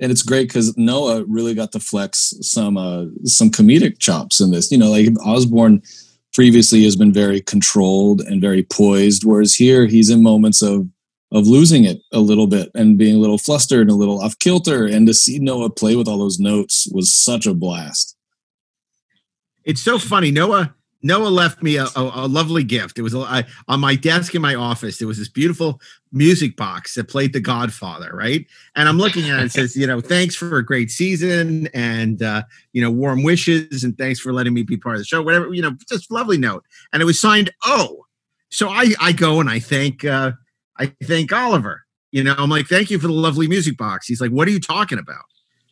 and 0.00 0.10
it's 0.10 0.22
great 0.22 0.48
because 0.48 0.76
Noah 0.76 1.24
really 1.24 1.54
got 1.54 1.70
to 1.72 1.78
flex 1.80 2.34
some 2.40 2.76
uh, 2.76 3.04
some 3.24 3.48
comedic 3.50 3.98
chops 4.00 4.40
in 4.40 4.50
this. 4.50 4.70
You 4.72 4.78
know, 4.78 4.90
like 4.90 5.08
Osborne 5.24 5.82
previously 6.32 6.82
has 6.82 6.96
been 6.96 7.12
very 7.12 7.40
controlled 7.40 8.20
and 8.22 8.40
very 8.40 8.64
poised, 8.64 9.22
whereas 9.24 9.54
here 9.54 9.86
he's 9.86 10.10
in 10.10 10.20
moments 10.22 10.62
of 10.62 10.88
of 11.34 11.46
losing 11.46 11.84
it 11.84 12.00
a 12.12 12.20
little 12.20 12.46
bit 12.46 12.70
and 12.74 12.96
being 12.96 13.16
a 13.16 13.18
little 13.18 13.38
flustered 13.38 13.82
and 13.82 13.90
a 13.90 13.94
little 13.94 14.22
off 14.22 14.38
kilter. 14.38 14.86
And 14.86 15.06
to 15.08 15.12
see 15.12 15.38
Noah 15.38 15.68
play 15.68 15.96
with 15.96 16.08
all 16.08 16.18
those 16.18 16.38
notes 16.38 16.88
was 16.92 17.12
such 17.12 17.44
a 17.44 17.52
blast. 17.52 18.16
It's 19.64 19.82
so 19.82 19.98
funny. 19.98 20.30
Noah 20.30 20.74
Noah 21.02 21.28
left 21.28 21.62
me 21.62 21.76
a, 21.76 21.84
a, 21.84 22.12
a 22.14 22.26
lovely 22.26 22.64
gift. 22.64 22.98
It 22.98 23.02
was 23.02 23.12
a, 23.12 23.18
I, 23.18 23.44
on 23.68 23.78
my 23.78 23.94
desk 23.94 24.34
in 24.34 24.40
my 24.40 24.54
office. 24.54 24.96
There 24.96 25.06
was 25.06 25.18
this 25.18 25.28
beautiful 25.28 25.78
music 26.12 26.56
box 26.56 26.94
that 26.94 27.08
played 27.08 27.34
The 27.34 27.40
Godfather, 27.40 28.10
right? 28.14 28.46
And 28.74 28.88
I'm 28.88 28.96
looking 28.96 29.28
at 29.28 29.40
it. 29.40 29.44
It 29.46 29.52
says, 29.52 29.76
you 29.76 29.86
know, 29.86 30.00
thanks 30.00 30.34
for 30.34 30.56
a 30.56 30.64
great 30.64 30.90
season, 30.90 31.68
and 31.74 32.22
uh, 32.22 32.44
you 32.72 32.80
know, 32.80 32.90
warm 32.90 33.22
wishes, 33.22 33.84
and 33.84 33.98
thanks 33.98 34.18
for 34.18 34.32
letting 34.32 34.54
me 34.54 34.62
be 34.62 34.78
part 34.78 34.94
of 34.96 35.00
the 35.00 35.04
show. 35.04 35.22
Whatever, 35.22 35.52
you 35.52 35.60
know, 35.60 35.76
just 35.90 36.10
lovely 36.10 36.38
note. 36.38 36.64
And 36.92 37.02
it 37.02 37.04
was 37.04 37.20
signed 37.20 37.50
O. 37.66 38.06
So 38.48 38.70
I 38.70 38.94
I 38.98 39.12
go 39.12 39.40
and 39.40 39.50
I 39.50 39.58
thank 39.58 40.06
uh, 40.06 40.32
I 40.78 40.92
thank 41.02 41.32
Oliver. 41.32 41.84
You 42.12 42.22
know, 42.22 42.34
I'm 42.38 42.50
like, 42.50 42.66
thank 42.66 42.90
you 42.90 42.98
for 42.98 43.08
the 43.08 43.12
lovely 43.12 43.48
music 43.48 43.76
box. 43.76 44.06
He's 44.06 44.20
like, 44.20 44.30
what 44.30 44.46
are 44.46 44.52
you 44.52 44.60
talking 44.60 44.98
about? 44.98 45.24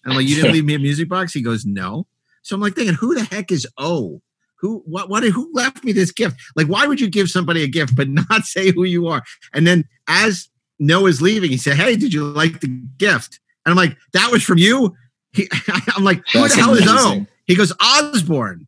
And 0.04 0.12
I'm 0.12 0.16
like, 0.16 0.26
you 0.26 0.36
didn't 0.36 0.52
leave 0.54 0.64
me 0.64 0.74
a 0.74 0.78
music 0.78 1.08
box. 1.08 1.32
He 1.32 1.42
goes, 1.42 1.64
no. 1.64 2.06
So 2.42 2.56
I'm 2.56 2.60
like 2.60 2.74
thinking, 2.74 2.94
who 2.94 3.14
the 3.14 3.24
heck 3.24 3.52
is 3.52 3.66
O? 3.78 4.20
Who 4.56 4.82
what 4.86 5.08
what 5.08 5.24
who 5.24 5.50
left 5.52 5.82
me 5.82 5.90
this 5.90 6.12
gift? 6.12 6.40
Like, 6.54 6.68
why 6.68 6.86
would 6.86 7.00
you 7.00 7.10
give 7.10 7.28
somebody 7.28 7.64
a 7.64 7.68
gift 7.68 7.96
but 7.96 8.08
not 8.08 8.42
say 8.44 8.70
who 8.70 8.84
you 8.84 9.08
are? 9.08 9.22
And 9.52 9.66
then 9.66 9.84
as 10.08 10.48
Noah's 10.78 11.20
leaving, 11.20 11.50
he 11.50 11.56
said, 11.56 11.76
Hey, 11.76 11.96
did 11.96 12.12
you 12.14 12.24
like 12.24 12.60
the 12.60 12.68
gift? 12.98 13.40
And 13.64 13.70
I'm 13.70 13.76
like, 13.76 13.96
that 14.12 14.30
was 14.30 14.42
from 14.42 14.58
you? 14.58 14.94
He, 15.32 15.48
I'm 15.96 16.04
like, 16.04 16.22
who 16.32 16.40
That's 16.40 16.54
the 16.54 16.62
hell 16.62 16.74
is 16.74 16.86
O? 16.88 17.26
He 17.46 17.54
goes, 17.56 17.72
Osborne. 17.80 18.66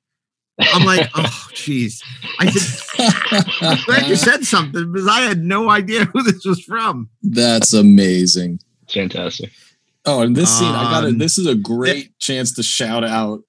I'm 0.61 0.85
like, 0.85 1.11
oh, 1.15 1.49
jeez. 1.53 2.03
I 2.39 2.51
said, 2.51 3.45
I'm 3.61 3.79
glad 3.85 4.07
you 4.09 4.17
said 4.17 4.45
something 4.45 4.93
because 4.93 5.09
I 5.09 5.21
had 5.21 5.43
no 5.45 5.69
idea 5.69 6.05
who 6.07 6.23
this 6.23 6.45
was 6.45 6.63
from. 6.63 7.09
That's 7.23 7.73
amazing. 7.73 8.61
It's 8.85 8.95
fantastic. 8.95 9.51
Oh, 10.05 10.23
and 10.23 10.37
this 10.37 10.51
scene, 10.57 10.69
I 10.69 10.85
got 10.85 11.01
to 11.03 11.09
Um, 11.09 11.19
This 11.19 11.39
is 11.39 11.47
a 11.47 11.55
great 11.55 12.19
chance 12.19 12.55
to 12.55 12.63
shout 12.63 13.05
out 13.05 13.41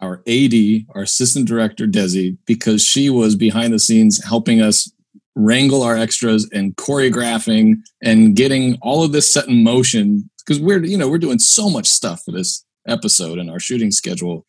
our 0.00 0.22
AD, 0.26 0.54
our 0.94 1.02
assistant 1.02 1.48
director 1.48 1.86
Desi, 1.86 2.36
because 2.46 2.82
she 2.82 3.10
was 3.10 3.34
behind 3.34 3.72
the 3.72 3.78
scenes 3.78 4.22
helping 4.22 4.60
us 4.60 4.90
wrangle 5.36 5.82
our 5.82 5.96
extras 5.96 6.48
and 6.52 6.76
choreographing 6.76 7.76
and 8.02 8.36
getting 8.36 8.78
all 8.82 9.02
of 9.02 9.12
this 9.12 9.32
set 9.32 9.48
in 9.48 9.62
motion. 9.62 10.30
Because 10.38 10.60
we're, 10.60 10.84
you 10.84 10.96
know, 10.96 11.08
we're 11.08 11.18
doing 11.18 11.38
so 11.38 11.68
much 11.70 11.88
stuff 11.88 12.22
for 12.24 12.32
this 12.32 12.64
episode 12.86 13.38
and 13.38 13.50
our 13.50 13.60
shooting 13.60 13.90
schedule. 13.90 14.46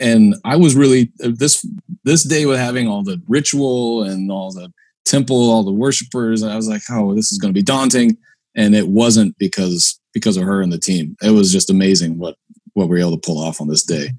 And 0.00 0.34
I 0.44 0.56
was 0.56 0.74
really 0.74 1.12
uh, 1.22 1.30
this 1.34 1.64
this 2.04 2.24
day 2.24 2.46
with 2.46 2.58
having 2.58 2.88
all 2.88 3.02
the 3.04 3.20
ritual 3.28 4.02
and 4.02 4.30
all 4.30 4.52
the 4.52 4.72
temple, 5.04 5.50
all 5.50 5.62
the 5.62 5.72
worshipers, 5.72 6.42
and 6.42 6.50
I 6.52 6.56
was 6.56 6.68
like, 6.68 6.82
oh, 6.90 7.14
this 7.14 7.30
is 7.30 7.38
going 7.38 7.52
to 7.52 7.58
be 7.58 7.62
daunting 7.62 8.16
and 8.56 8.74
it 8.74 8.88
wasn't 8.88 9.36
because 9.38 10.00
because 10.12 10.36
of 10.36 10.44
her 10.44 10.62
and 10.62 10.72
the 10.72 10.78
team. 10.78 11.16
It 11.22 11.30
was 11.30 11.52
just 11.52 11.70
amazing 11.70 12.18
what 12.18 12.36
what 12.72 12.84
we 12.88 12.96
were 12.96 12.98
able 13.00 13.18
to 13.18 13.26
pull 13.26 13.38
off 13.38 13.60
on 13.60 13.68
this 13.68 13.84
day. 13.84 14.10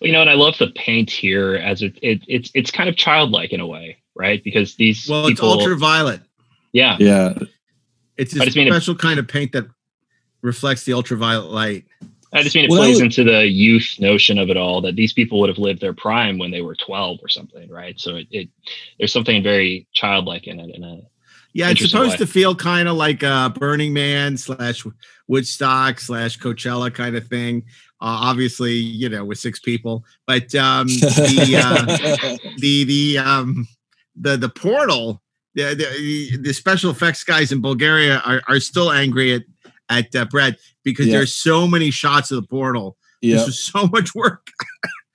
You 0.00 0.12
know, 0.12 0.20
and 0.20 0.30
I 0.30 0.34
love 0.34 0.56
the 0.58 0.68
paint 0.68 1.10
here 1.10 1.56
as 1.56 1.82
it, 1.82 1.98
it 2.02 2.22
it's 2.28 2.50
it's 2.54 2.70
kind 2.70 2.88
of 2.88 2.96
childlike 2.96 3.52
in 3.52 3.60
a 3.60 3.66
way, 3.66 3.96
right? 4.14 4.42
Because 4.44 4.76
these 4.76 5.08
Well, 5.08 5.26
it's 5.26 5.40
ultraviolet. 5.40 6.20
yeah, 6.72 6.96
Yeah, 7.00 7.34
It's 8.16 8.34
a 8.36 8.44
just 8.44 8.56
mean 8.56 8.68
it- 8.68 8.72
special 8.72 8.94
kind 8.94 9.18
of 9.18 9.26
paint 9.26 9.52
that 9.52 9.66
reflects 10.42 10.84
the 10.84 10.92
ultraviolet 10.92 11.50
light. 11.50 11.84
I 12.36 12.42
just 12.42 12.54
mean 12.54 12.64
it 12.66 12.70
Well, 12.70 12.80
plays 12.80 12.96
was- 12.96 13.02
into 13.02 13.24
the 13.24 13.46
youth 13.46 13.96
notion 13.98 14.38
of 14.38 14.50
it 14.50 14.56
all 14.56 14.80
that 14.82 14.96
these 14.96 15.12
people 15.12 15.40
would 15.40 15.48
have 15.48 15.58
lived 15.58 15.80
their 15.80 15.94
prime 15.94 16.38
when 16.38 16.50
they 16.50 16.60
were 16.62 16.74
12 16.76 17.18
or 17.22 17.28
something, 17.28 17.68
right? 17.70 17.98
So 17.98 18.16
it, 18.16 18.26
it 18.30 18.48
there's 18.98 19.12
something 19.12 19.42
very 19.42 19.86
childlike 19.92 20.46
in 20.46 20.60
it. 20.60 20.74
And 20.74 20.84
a, 20.84 21.00
Yeah, 21.52 21.70
it's 21.70 21.80
supposed 21.88 22.12
way. 22.12 22.16
to 22.18 22.26
feel 22.26 22.54
kind 22.54 22.88
of 22.88 22.96
like 22.96 23.22
a 23.22 23.52
Burning 23.58 23.92
Man 23.92 24.36
slash 24.36 24.84
Woodstock 25.28 25.98
slash 26.00 26.38
Coachella 26.38 26.92
kind 26.92 27.16
of 27.16 27.26
thing. 27.26 27.64
Uh, 28.00 28.28
obviously, 28.30 28.74
you 28.74 29.08
know, 29.08 29.24
with 29.24 29.38
six 29.38 29.58
people, 29.58 30.04
but 30.26 30.54
um, 30.54 30.86
the 30.86 31.60
uh, 31.64 32.36
the 32.58 32.84
the 32.84 33.18
um, 33.18 33.66
the 34.14 34.36
the 34.36 34.50
portal, 34.50 35.22
the, 35.54 35.74
the 35.74 36.36
the 36.36 36.52
special 36.52 36.90
effects 36.90 37.24
guys 37.24 37.52
in 37.52 37.62
Bulgaria 37.62 38.18
are, 38.18 38.42
are 38.48 38.60
still 38.60 38.92
angry 38.92 39.32
at 39.32 39.44
at 39.88 40.14
uh, 40.14 40.24
Brett 40.26 40.56
because 40.84 41.06
Yeah. 41.06 41.14
there's 41.18 41.34
so 41.34 41.66
many 41.66 41.90
shots 41.90 42.30
of 42.30 42.40
the 42.42 42.46
portal. 42.48 42.96
yeah. 43.20 43.36
This 43.36 43.46
was 43.46 43.64
so 43.64 43.86
much 43.88 44.14
work 44.14 44.48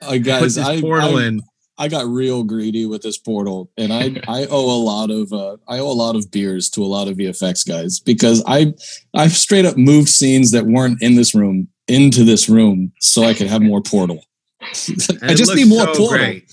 Uh, 0.02 0.14
to 0.14 0.20
put 0.20 0.24
guys, 0.24 0.56
this 0.56 0.66
I, 0.66 0.82
portal 0.82 1.18
I, 1.18 1.26
in. 1.26 1.42
I 1.78 1.88
got 1.88 2.06
real 2.08 2.44
greedy 2.44 2.86
with 2.86 3.02
this 3.02 3.18
portal, 3.18 3.72
and 3.78 3.92
I 3.92 4.22
I 4.28 4.46
owe 4.50 4.70
a 4.76 4.82
lot 4.84 5.10
of 5.10 5.32
uh, 5.34 5.58
I 5.68 5.80
owe 5.80 5.90
a 5.92 5.94
lot 5.94 6.16
of 6.16 6.30
beers 6.32 6.70
to 6.72 6.84
a 6.84 6.86
lot 6.86 7.08
of 7.08 7.18
VFX 7.18 7.68
guys 7.68 8.00
because 8.00 8.44
I 8.48 8.74
I've 9.16 9.34
straight 9.34 9.66
up 9.66 9.78
moved 9.78 10.10
scenes 10.10 10.52
that 10.52 10.66
weren't 10.66 11.02
in 11.02 11.16
this 11.16 11.34
room 11.34 11.68
into 11.88 12.24
this 12.24 12.48
room 12.50 12.92
so 13.00 13.24
I 13.24 13.34
could 13.34 13.48
have 13.48 13.62
more 13.62 13.82
portal. 13.82 14.24
I 15.24 15.34
just 15.34 15.56
need 15.56 15.68
more 15.70 15.82
so 15.86 15.94
portal. 15.96 16.08
great. 16.10 16.52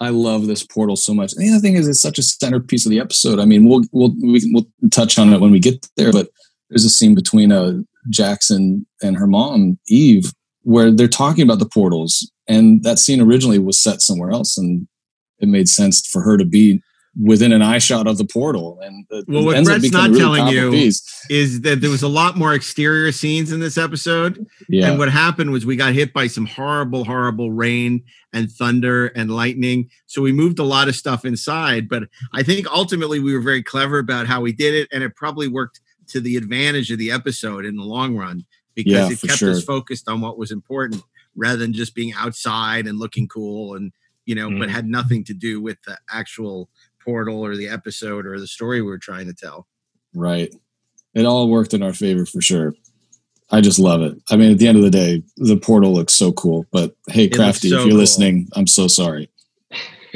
I 0.00 0.10
love 0.10 0.46
this 0.46 0.62
portal 0.64 0.94
so 0.96 1.12
much. 1.12 1.32
And 1.34 1.44
the 1.44 1.50
other 1.50 1.60
thing 1.60 1.74
is, 1.74 1.88
it's 1.88 2.00
such 2.00 2.18
a 2.18 2.22
centerpiece 2.22 2.86
of 2.86 2.90
the 2.90 3.00
episode. 3.00 3.38
I 3.40 3.44
mean, 3.44 3.68
we'll 3.68 3.82
we'll 3.92 4.14
we, 4.22 4.40
can- 4.40 4.52
we'll 4.52 4.66
touch 4.90 5.18
on 5.18 5.32
it 5.32 5.40
when 5.40 5.50
we 5.50 5.58
get 5.58 5.86
there, 5.96 6.12
but 6.12 6.28
there's 6.70 6.84
a 6.84 6.90
scene 6.90 7.14
between 7.14 7.52
uh, 7.52 7.78
Jackson 8.10 8.86
and 9.02 9.16
her 9.16 9.26
mom 9.26 9.78
Eve 9.88 10.32
where 10.62 10.90
they're 10.90 11.08
talking 11.08 11.42
about 11.42 11.60
the 11.60 11.68
portals, 11.68 12.30
and 12.46 12.82
that 12.82 12.98
scene 12.98 13.20
originally 13.20 13.58
was 13.58 13.80
set 13.80 14.02
somewhere 14.02 14.30
else, 14.30 14.58
and 14.58 14.86
it 15.38 15.48
made 15.48 15.68
sense 15.68 16.06
for 16.06 16.20
her 16.22 16.36
to 16.36 16.44
be 16.44 16.82
within 17.20 17.52
an 17.52 17.62
eye 17.62 17.78
shot 17.78 18.06
of 18.06 18.18
the 18.18 18.24
portal. 18.24 18.78
And 18.82 19.06
Well, 19.26 19.44
what 19.44 19.64
Brett's 19.64 19.90
not 19.90 20.10
really 20.10 20.20
telling 20.20 20.48
you 20.48 20.70
piece. 20.70 21.02
Is 21.28 21.62
that 21.62 21.80
there 21.80 21.90
was 21.90 22.02
a 22.02 22.08
lot 22.08 22.36
more 22.36 22.54
exterior 22.54 23.10
scenes 23.12 23.50
in 23.50 23.60
this 23.60 23.76
episode? 23.76 24.46
yeah, 24.68 24.88
And 24.88 24.98
what 24.98 25.10
happened 25.10 25.50
was 25.50 25.66
we 25.66 25.76
got 25.76 25.94
hit 25.94 26.12
by 26.12 26.26
some 26.26 26.46
horrible, 26.46 27.04
horrible 27.04 27.50
rain 27.50 28.04
and 28.32 28.50
thunder 28.50 29.06
and 29.08 29.30
lightning. 29.30 29.88
So 30.06 30.22
we 30.22 30.32
moved 30.32 30.58
a 30.58 30.64
lot 30.64 30.88
of 30.88 30.94
stuff 30.94 31.24
inside. 31.24 31.88
But 31.88 32.04
I 32.34 32.42
think 32.42 32.70
ultimately 32.70 33.20
we 33.20 33.34
were 33.34 33.42
very 33.42 33.62
clever 33.62 33.98
about 33.98 34.26
how 34.26 34.40
we 34.40 34.52
did 34.52 34.74
it. 34.74 34.88
And 34.92 35.02
it 35.02 35.16
probably 35.16 35.48
worked 35.48 35.80
to 36.08 36.20
the 36.20 36.36
advantage 36.36 36.90
of 36.90 36.98
the 36.98 37.10
episode 37.10 37.64
in 37.64 37.76
the 37.76 37.84
long 37.84 38.16
run 38.16 38.44
because 38.74 38.92
Yeah, 38.92 39.08
it 39.10 39.20
kept 39.20 39.38
sure. 39.38 39.50
us 39.50 39.62
focused 39.64 40.08
on 40.08 40.20
what 40.20 40.38
was 40.38 40.50
important 40.50 41.02
rather 41.36 41.58
than 41.58 41.72
just 41.72 41.94
being 41.94 42.12
outside 42.14 42.86
and 42.86 42.98
looking 42.98 43.28
cool 43.28 43.74
and, 43.74 43.92
you 44.26 44.34
know, 44.34 44.50
but 44.50 44.68
Mhm. 44.68 44.72
had 44.72 44.86
nothing 44.88 45.24
to 45.24 45.34
do 45.34 45.60
with 45.60 45.78
the 45.86 45.98
actual 46.10 46.68
portal 47.04 47.38
or 47.44 47.56
the 47.56 47.68
episode 47.68 48.26
or 48.26 48.38
the 48.40 48.46
story 48.46 48.82
we 48.82 48.88
were 48.88 48.98
trying 48.98 49.26
to 49.26 49.32
tell. 49.34 49.66
Right. 50.14 50.52
It 51.14 51.24
all 51.26 51.48
worked 51.48 51.74
in 51.74 51.82
our 51.82 51.92
favor 51.94 52.26
for 52.26 52.40
sure. 52.40 52.74
I 53.50 53.60
just 53.62 53.78
love 53.78 54.02
it. 54.02 54.14
I 54.30 54.36
mean, 54.36 54.52
at 54.52 54.58
the 54.58 54.68
end 54.68 54.76
of 54.76 54.84
the 54.84 54.90
day, 54.90 55.22
the 55.38 55.56
portal 55.56 55.94
looks 55.94 56.12
so 56.14 56.32
cool. 56.32 56.66
But 56.70 56.94
hey, 57.08 57.28
Crafty, 57.28 57.70
so 57.70 57.76
if 57.76 57.80
you're 57.82 57.90
cool. 57.92 57.98
listening, 57.98 58.48
I'm 58.54 58.66
so 58.66 58.88
sorry. 58.88 59.30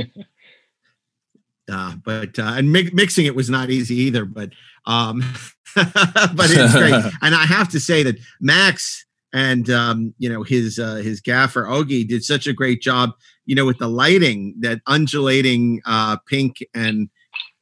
uh, 1.70 1.94
but 2.04 2.38
uh, 2.38 2.54
and 2.56 2.70
mi- 2.72 2.90
mixing 2.92 3.26
it 3.26 3.34
was 3.34 3.48
not 3.48 3.70
easy 3.70 3.94
either. 3.96 4.24
But 4.24 4.50
um, 4.86 5.22
but 6.34 6.50
it's 6.50 6.72
great, 6.76 6.94
and 7.22 7.34
I 7.34 7.44
have 7.44 7.68
to 7.70 7.80
say 7.80 8.02
that 8.02 8.16
Max 8.40 9.04
and 9.32 9.68
um, 9.70 10.14
you 10.18 10.28
know 10.28 10.42
his 10.42 10.78
uh, 10.78 10.96
his 10.96 11.20
gaffer 11.20 11.64
Ogie 11.64 12.06
did 12.06 12.24
such 12.24 12.46
a 12.46 12.52
great 12.52 12.80
job. 12.82 13.10
You 13.46 13.54
know, 13.56 13.66
with 13.66 13.78
the 13.78 13.88
lighting, 13.88 14.54
that 14.60 14.80
undulating 14.86 15.80
uh, 15.84 16.16
pink 16.28 16.58
and 16.74 17.08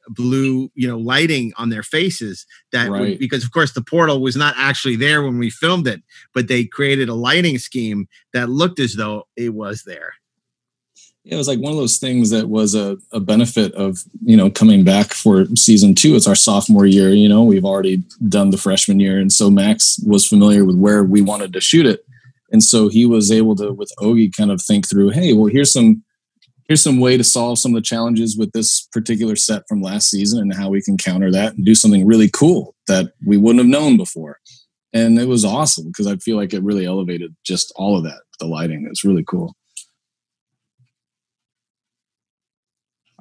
blue, 0.09 0.69
you 0.75 0.87
know, 0.87 0.97
lighting 0.97 1.53
on 1.57 1.69
their 1.69 1.83
faces. 1.83 2.45
That 2.71 2.89
would- 2.89 2.99
Right. 3.01 3.19
because 3.19 3.43
of 3.43 3.51
course 3.51 3.73
the 3.73 3.81
portal 3.83 4.21
was 4.21 4.35
not 4.35 4.53
actually 4.57 4.95
there 4.95 5.23
when 5.23 5.37
we 5.37 5.49
filmed 5.49 5.87
it, 5.87 6.01
but 6.33 6.47
they 6.47 6.65
created 6.65 7.07
a 7.09 7.13
lighting 7.15 7.57
scheme 7.59 8.07
that 8.33 8.49
looked 8.49 8.79
as 8.79 8.95
though 8.95 9.27
it 9.35 9.53
was 9.53 9.83
there. 9.83 10.13
It 11.23 11.35
was 11.35 11.47
like 11.47 11.59
one 11.59 11.71
of 11.71 11.77
those 11.77 11.97
things 11.97 12.31
that 12.31 12.49
was 12.49 12.73
a, 12.73 12.97
a 13.11 13.19
benefit 13.19 13.73
of 13.73 14.03
you 14.23 14.35
know 14.35 14.49
coming 14.49 14.83
back 14.83 15.13
for 15.13 15.45
season 15.55 15.93
two. 15.93 16.15
It's 16.15 16.27
our 16.27 16.35
sophomore 16.35 16.85
year 16.85 17.09
you 17.09 17.29
know 17.29 17.43
we've 17.43 17.65
already 17.65 18.03
done 18.27 18.49
the 18.49 18.57
freshman 18.57 18.99
year 18.99 19.19
and 19.19 19.31
so 19.31 19.49
max 19.49 19.99
was 20.05 20.27
familiar 20.27 20.65
with 20.65 20.77
where 20.77 21.03
we 21.03 21.21
wanted 21.21 21.53
to 21.53 21.61
shoot 21.61 21.85
it. 21.85 22.05
And 22.51 22.61
so 22.61 22.89
he 22.89 23.05
was 23.05 23.31
able 23.31 23.55
to 23.57 23.71
with 23.71 23.93
ogi 23.99 24.35
kind 24.35 24.51
of 24.51 24.61
think 24.61 24.89
through 24.89 25.09
hey 25.09 25.33
well 25.33 25.45
here's 25.45 25.71
some 25.71 26.03
here's 26.67 26.83
some 26.83 26.99
way 26.99 27.17
to 27.17 27.23
solve 27.23 27.59
some 27.59 27.73
of 27.73 27.75
the 27.75 27.85
challenges 27.85 28.37
with 28.37 28.51
this 28.53 28.87
particular 28.91 29.35
set 29.35 29.63
from 29.67 29.81
last 29.81 30.09
season 30.09 30.39
and 30.39 30.55
how 30.55 30.69
we 30.69 30.81
can 30.81 30.97
counter 30.97 31.31
that 31.31 31.53
and 31.53 31.65
do 31.65 31.75
something 31.75 32.05
really 32.05 32.29
cool 32.29 32.75
that 32.87 33.13
we 33.25 33.37
wouldn't 33.37 33.59
have 33.59 33.67
known 33.67 33.97
before. 33.97 34.39
And 34.93 35.19
it 35.19 35.27
was 35.27 35.45
awesome 35.45 35.87
because 35.87 36.07
i 36.07 36.15
feel 36.17 36.35
like 36.35 36.53
it 36.53 36.63
really 36.63 36.85
elevated 36.85 37.35
just 37.43 37.71
all 37.75 37.97
of 37.97 38.03
that 38.05 38.21
the 38.39 38.47
lighting. 38.47 38.87
It's 38.89 39.05
really 39.05 39.23
cool 39.23 39.55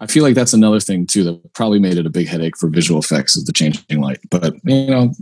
I 0.01 0.07
feel 0.07 0.25
like 0.25 0.35
that's 0.35 0.55
another 0.55 0.81
thing 0.81 1.07
too 1.07 1.25
that 1.25 1.53
probably 1.53 1.79
made 1.79 1.99
it 1.99 2.07
a 2.07 2.11
big 2.11 2.27
headache 2.27 2.57
for 2.57 2.69
visual 2.69 3.01
effects 3.01 3.37
is 3.37 3.45
the 3.45 3.53
changing 3.53 4.01
light. 4.01 4.19
But 4.31 4.55
you 4.65 4.87
know, 4.87 5.13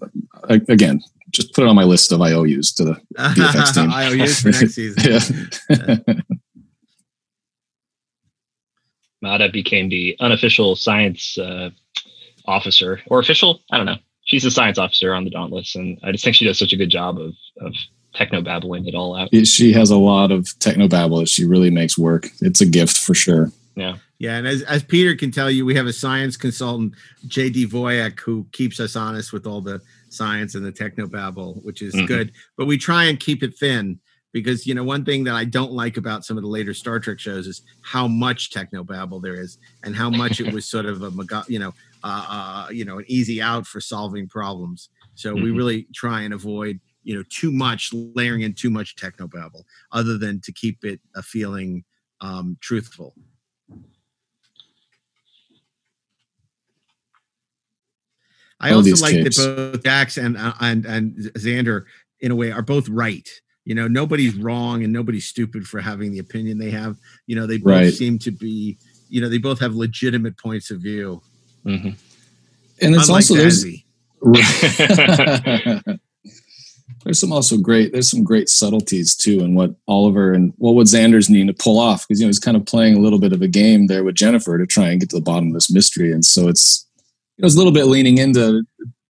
again, 0.48 1.02
just 1.30 1.52
put 1.54 1.64
it 1.64 1.68
on 1.68 1.74
my 1.76 1.84
list 1.84 2.12
of 2.12 2.20
IOUs 2.22 2.72
to 2.74 2.84
the 2.84 2.94
VFX 3.16 3.74
team. 3.74 3.90
IOUs 3.92 4.40
for 4.40 4.50
next 4.50 4.74
season. 4.74 5.50
yeah. 5.70 5.96
Mada 9.20 9.50
became 9.50 9.88
the 9.88 10.16
unofficial 10.20 10.76
science 10.76 11.36
uh, 11.38 11.70
officer 12.46 13.00
or 13.08 13.18
official. 13.18 13.60
I 13.72 13.76
don't 13.76 13.86
know. 13.86 13.98
She's 14.22 14.44
the 14.44 14.50
science 14.50 14.78
officer 14.78 15.12
on 15.12 15.24
the 15.24 15.30
Dauntless, 15.30 15.74
and 15.74 15.98
I 16.04 16.12
just 16.12 16.22
think 16.22 16.36
she 16.36 16.44
does 16.44 16.58
such 16.58 16.72
a 16.72 16.76
good 16.76 16.90
job 16.90 17.18
of 17.18 17.34
of 17.60 17.74
techno 18.14 18.42
babbling 18.42 18.86
it 18.86 18.94
all 18.94 19.16
out. 19.16 19.30
She 19.44 19.72
has 19.72 19.90
a 19.90 19.96
lot 19.96 20.30
of 20.30 20.56
techno 20.60 20.86
babble. 20.86 21.18
that 21.18 21.28
She 21.28 21.44
really 21.44 21.70
makes 21.70 21.98
work. 21.98 22.28
It's 22.40 22.60
a 22.60 22.66
gift 22.66 22.96
for 22.96 23.14
sure. 23.14 23.50
Yeah. 23.74 23.96
Yeah, 24.18 24.36
and 24.36 24.48
as, 24.48 24.62
as 24.62 24.82
Peter 24.82 25.14
can 25.14 25.30
tell 25.30 25.48
you, 25.48 25.64
we 25.64 25.76
have 25.76 25.86
a 25.86 25.92
science 25.92 26.36
consultant, 26.36 26.94
JD 27.28 27.66
Voyak, 27.66 28.18
who 28.18 28.46
keeps 28.50 28.80
us 28.80 28.96
honest 28.96 29.32
with 29.32 29.46
all 29.46 29.60
the 29.60 29.80
science 30.08 30.56
and 30.56 30.64
the 30.64 30.72
techno 30.72 31.06
babble, 31.06 31.54
which 31.62 31.82
is 31.82 31.94
mm-hmm. 31.94 32.06
good. 32.06 32.32
But 32.56 32.66
we 32.66 32.78
try 32.78 33.04
and 33.04 33.20
keep 33.20 33.44
it 33.44 33.56
thin 33.56 34.00
because 34.32 34.66
you 34.66 34.74
know 34.74 34.84
one 34.84 35.04
thing 35.04 35.24
that 35.24 35.34
I 35.34 35.44
don't 35.44 35.72
like 35.72 35.96
about 35.96 36.24
some 36.24 36.36
of 36.36 36.42
the 36.42 36.48
later 36.48 36.74
Star 36.74 36.98
Trek 36.98 37.18
shows 37.18 37.46
is 37.46 37.62
how 37.82 38.08
much 38.08 38.50
techno 38.50 38.84
babble 38.84 39.20
there 39.20 39.40
is 39.40 39.58
and 39.84 39.94
how 39.94 40.10
much 40.10 40.40
it 40.40 40.52
was 40.52 40.68
sort 40.68 40.86
of 40.86 41.02
a 41.02 41.44
you 41.48 41.58
know 41.58 41.72
uh, 42.04 42.26
uh, 42.28 42.70
you 42.70 42.84
know 42.84 42.98
an 42.98 43.04
easy 43.08 43.40
out 43.40 43.66
for 43.66 43.80
solving 43.80 44.28
problems. 44.28 44.90
So 45.14 45.34
mm-hmm. 45.34 45.44
we 45.44 45.50
really 45.52 45.86
try 45.94 46.22
and 46.22 46.34
avoid 46.34 46.80
you 47.04 47.16
know 47.16 47.22
too 47.30 47.52
much 47.52 47.92
layering 47.92 48.42
in 48.42 48.54
too 48.54 48.70
much 48.70 48.96
techno 48.96 49.28
babble, 49.28 49.64
other 49.92 50.18
than 50.18 50.40
to 50.40 50.52
keep 50.52 50.84
it 50.84 51.00
a 51.14 51.22
feeling 51.22 51.84
um, 52.20 52.56
truthful. 52.60 53.14
I 58.60 58.72
also 58.72 58.96
like 58.96 59.22
that 59.22 59.70
both 59.72 59.84
Jax 59.84 60.16
and 60.16 60.36
uh, 60.36 60.52
and 60.60 60.84
and 60.84 61.14
Xander, 61.36 61.84
in 62.20 62.32
a 62.32 62.36
way, 62.36 62.50
are 62.50 62.62
both 62.62 62.88
right. 62.88 63.28
You 63.64 63.74
know, 63.74 63.86
nobody's 63.86 64.34
wrong 64.34 64.82
and 64.82 64.92
nobody's 64.92 65.26
stupid 65.26 65.66
for 65.66 65.80
having 65.80 66.10
the 66.10 66.18
opinion 66.18 66.58
they 66.58 66.70
have. 66.70 66.96
You 67.26 67.36
know, 67.36 67.46
they 67.46 67.58
both 67.58 67.66
right. 67.66 67.92
seem 67.92 68.18
to 68.20 68.30
be. 68.30 68.78
You 69.10 69.20
know, 69.20 69.28
they 69.28 69.38
both 69.38 69.60
have 69.60 69.74
legitimate 69.74 70.36
points 70.36 70.70
of 70.70 70.80
view. 70.80 71.22
Mm-hmm. 71.64 71.90
And 72.80 72.94
it's 72.94 73.08
Unlike 73.08 73.30
also 73.30 73.34
there's, 73.34 73.64
there's 77.04 77.20
some 77.20 77.32
also 77.32 77.56
great 77.56 77.92
there's 77.92 78.10
some 78.10 78.24
great 78.24 78.48
subtleties 78.48 79.16
too 79.16 79.40
in 79.40 79.54
what 79.54 79.74
Oliver 79.86 80.32
and 80.32 80.52
well 80.58 80.74
what 80.74 80.86
Xander's 80.86 81.30
needing 81.30 81.46
to 81.46 81.54
pull 81.54 81.78
off 81.78 82.06
because 82.06 82.20
you 82.20 82.26
know 82.26 82.28
he's 82.28 82.38
kind 82.38 82.56
of 82.56 82.66
playing 82.66 82.96
a 82.96 83.00
little 83.00 83.18
bit 83.18 83.32
of 83.32 83.42
a 83.42 83.48
game 83.48 83.86
there 83.86 84.04
with 84.04 84.14
Jennifer 84.14 84.58
to 84.58 84.66
try 84.66 84.88
and 84.88 85.00
get 85.00 85.10
to 85.10 85.16
the 85.16 85.22
bottom 85.22 85.48
of 85.48 85.54
this 85.54 85.70
mystery 85.70 86.12
and 86.12 86.24
so 86.24 86.48
it's 86.48 86.87
it 87.38 87.44
was 87.44 87.54
a 87.54 87.58
little 87.58 87.72
bit 87.72 87.84
leaning 87.84 88.18
into 88.18 88.64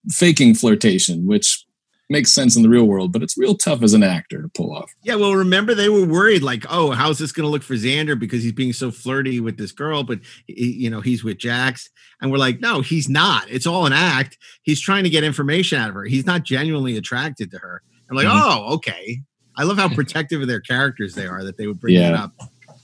faking 0.09 0.55
flirtation, 0.55 1.27
which 1.27 1.65
makes 2.09 2.33
sense 2.33 2.57
in 2.57 2.63
the 2.63 2.69
real 2.69 2.85
world, 2.85 3.13
but 3.13 3.23
it's 3.23 3.37
real 3.37 3.57
tough 3.57 3.83
as 3.83 3.93
an 3.93 4.03
actor 4.03 4.43
to 4.43 4.49
pull 4.49 4.73
off. 4.73 4.93
Yeah, 5.03 5.17
well, 5.17 5.35
remember 5.35 5.75
they 5.75 5.89
were 5.89 6.05
worried, 6.05 6.43
like, 6.43 6.65
oh, 6.69 6.93
how's 6.93 7.19
this 7.19 7.33
going 7.33 7.47
to 7.47 7.51
look 7.51 7.63
for 7.63 7.75
Xander 7.75 8.19
because 8.19 8.43
he's 8.43 8.53
being 8.53 8.73
so 8.73 8.91
flirty 8.91 9.41
with 9.41 9.57
this 9.57 9.73
girl, 9.73 10.05
but 10.05 10.21
he, 10.47 10.73
you 10.73 10.91
know 10.91 11.01
he's 11.01 11.25
with 11.25 11.39
Jax, 11.39 11.89
and 12.21 12.31
we're 12.31 12.39
like, 12.39 12.61
no, 12.61 12.81
he's 12.81 13.09
not. 13.09 13.51
It's 13.51 13.67
all 13.67 13.87
an 13.87 13.93
act. 13.93 14.39
He's 14.63 14.81
trying 14.81 15.05
to 15.05 15.11
get 15.11 15.25
information 15.25 15.79
out 15.79 15.89
of 15.89 15.95
her. 15.95 16.05
He's 16.05 16.27
not 16.27 16.45
genuinely 16.45 16.97
attracted 16.97 17.51
to 17.53 17.59
her. 17.59 17.83
I'm 18.09 18.17
like, 18.17 18.27
mm-hmm. 18.27 18.39
oh, 18.39 18.75
okay. 18.75 19.21
I 19.57 19.65
love 19.65 19.79
how 19.79 19.89
protective 19.95 20.41
of 20.41 20.49
their 20.49 20.61
characters 20.61 21.15
they 21.15 21.27
are 21.27 21.43
that 21.45 21.57
they 21.57 21.67
would 21.67 21.81
bring 21.81 21.95
yeah. 21.95 22.11
it 22.11 22.15
up. 22.15 22.33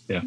Yeah 0.08 0.22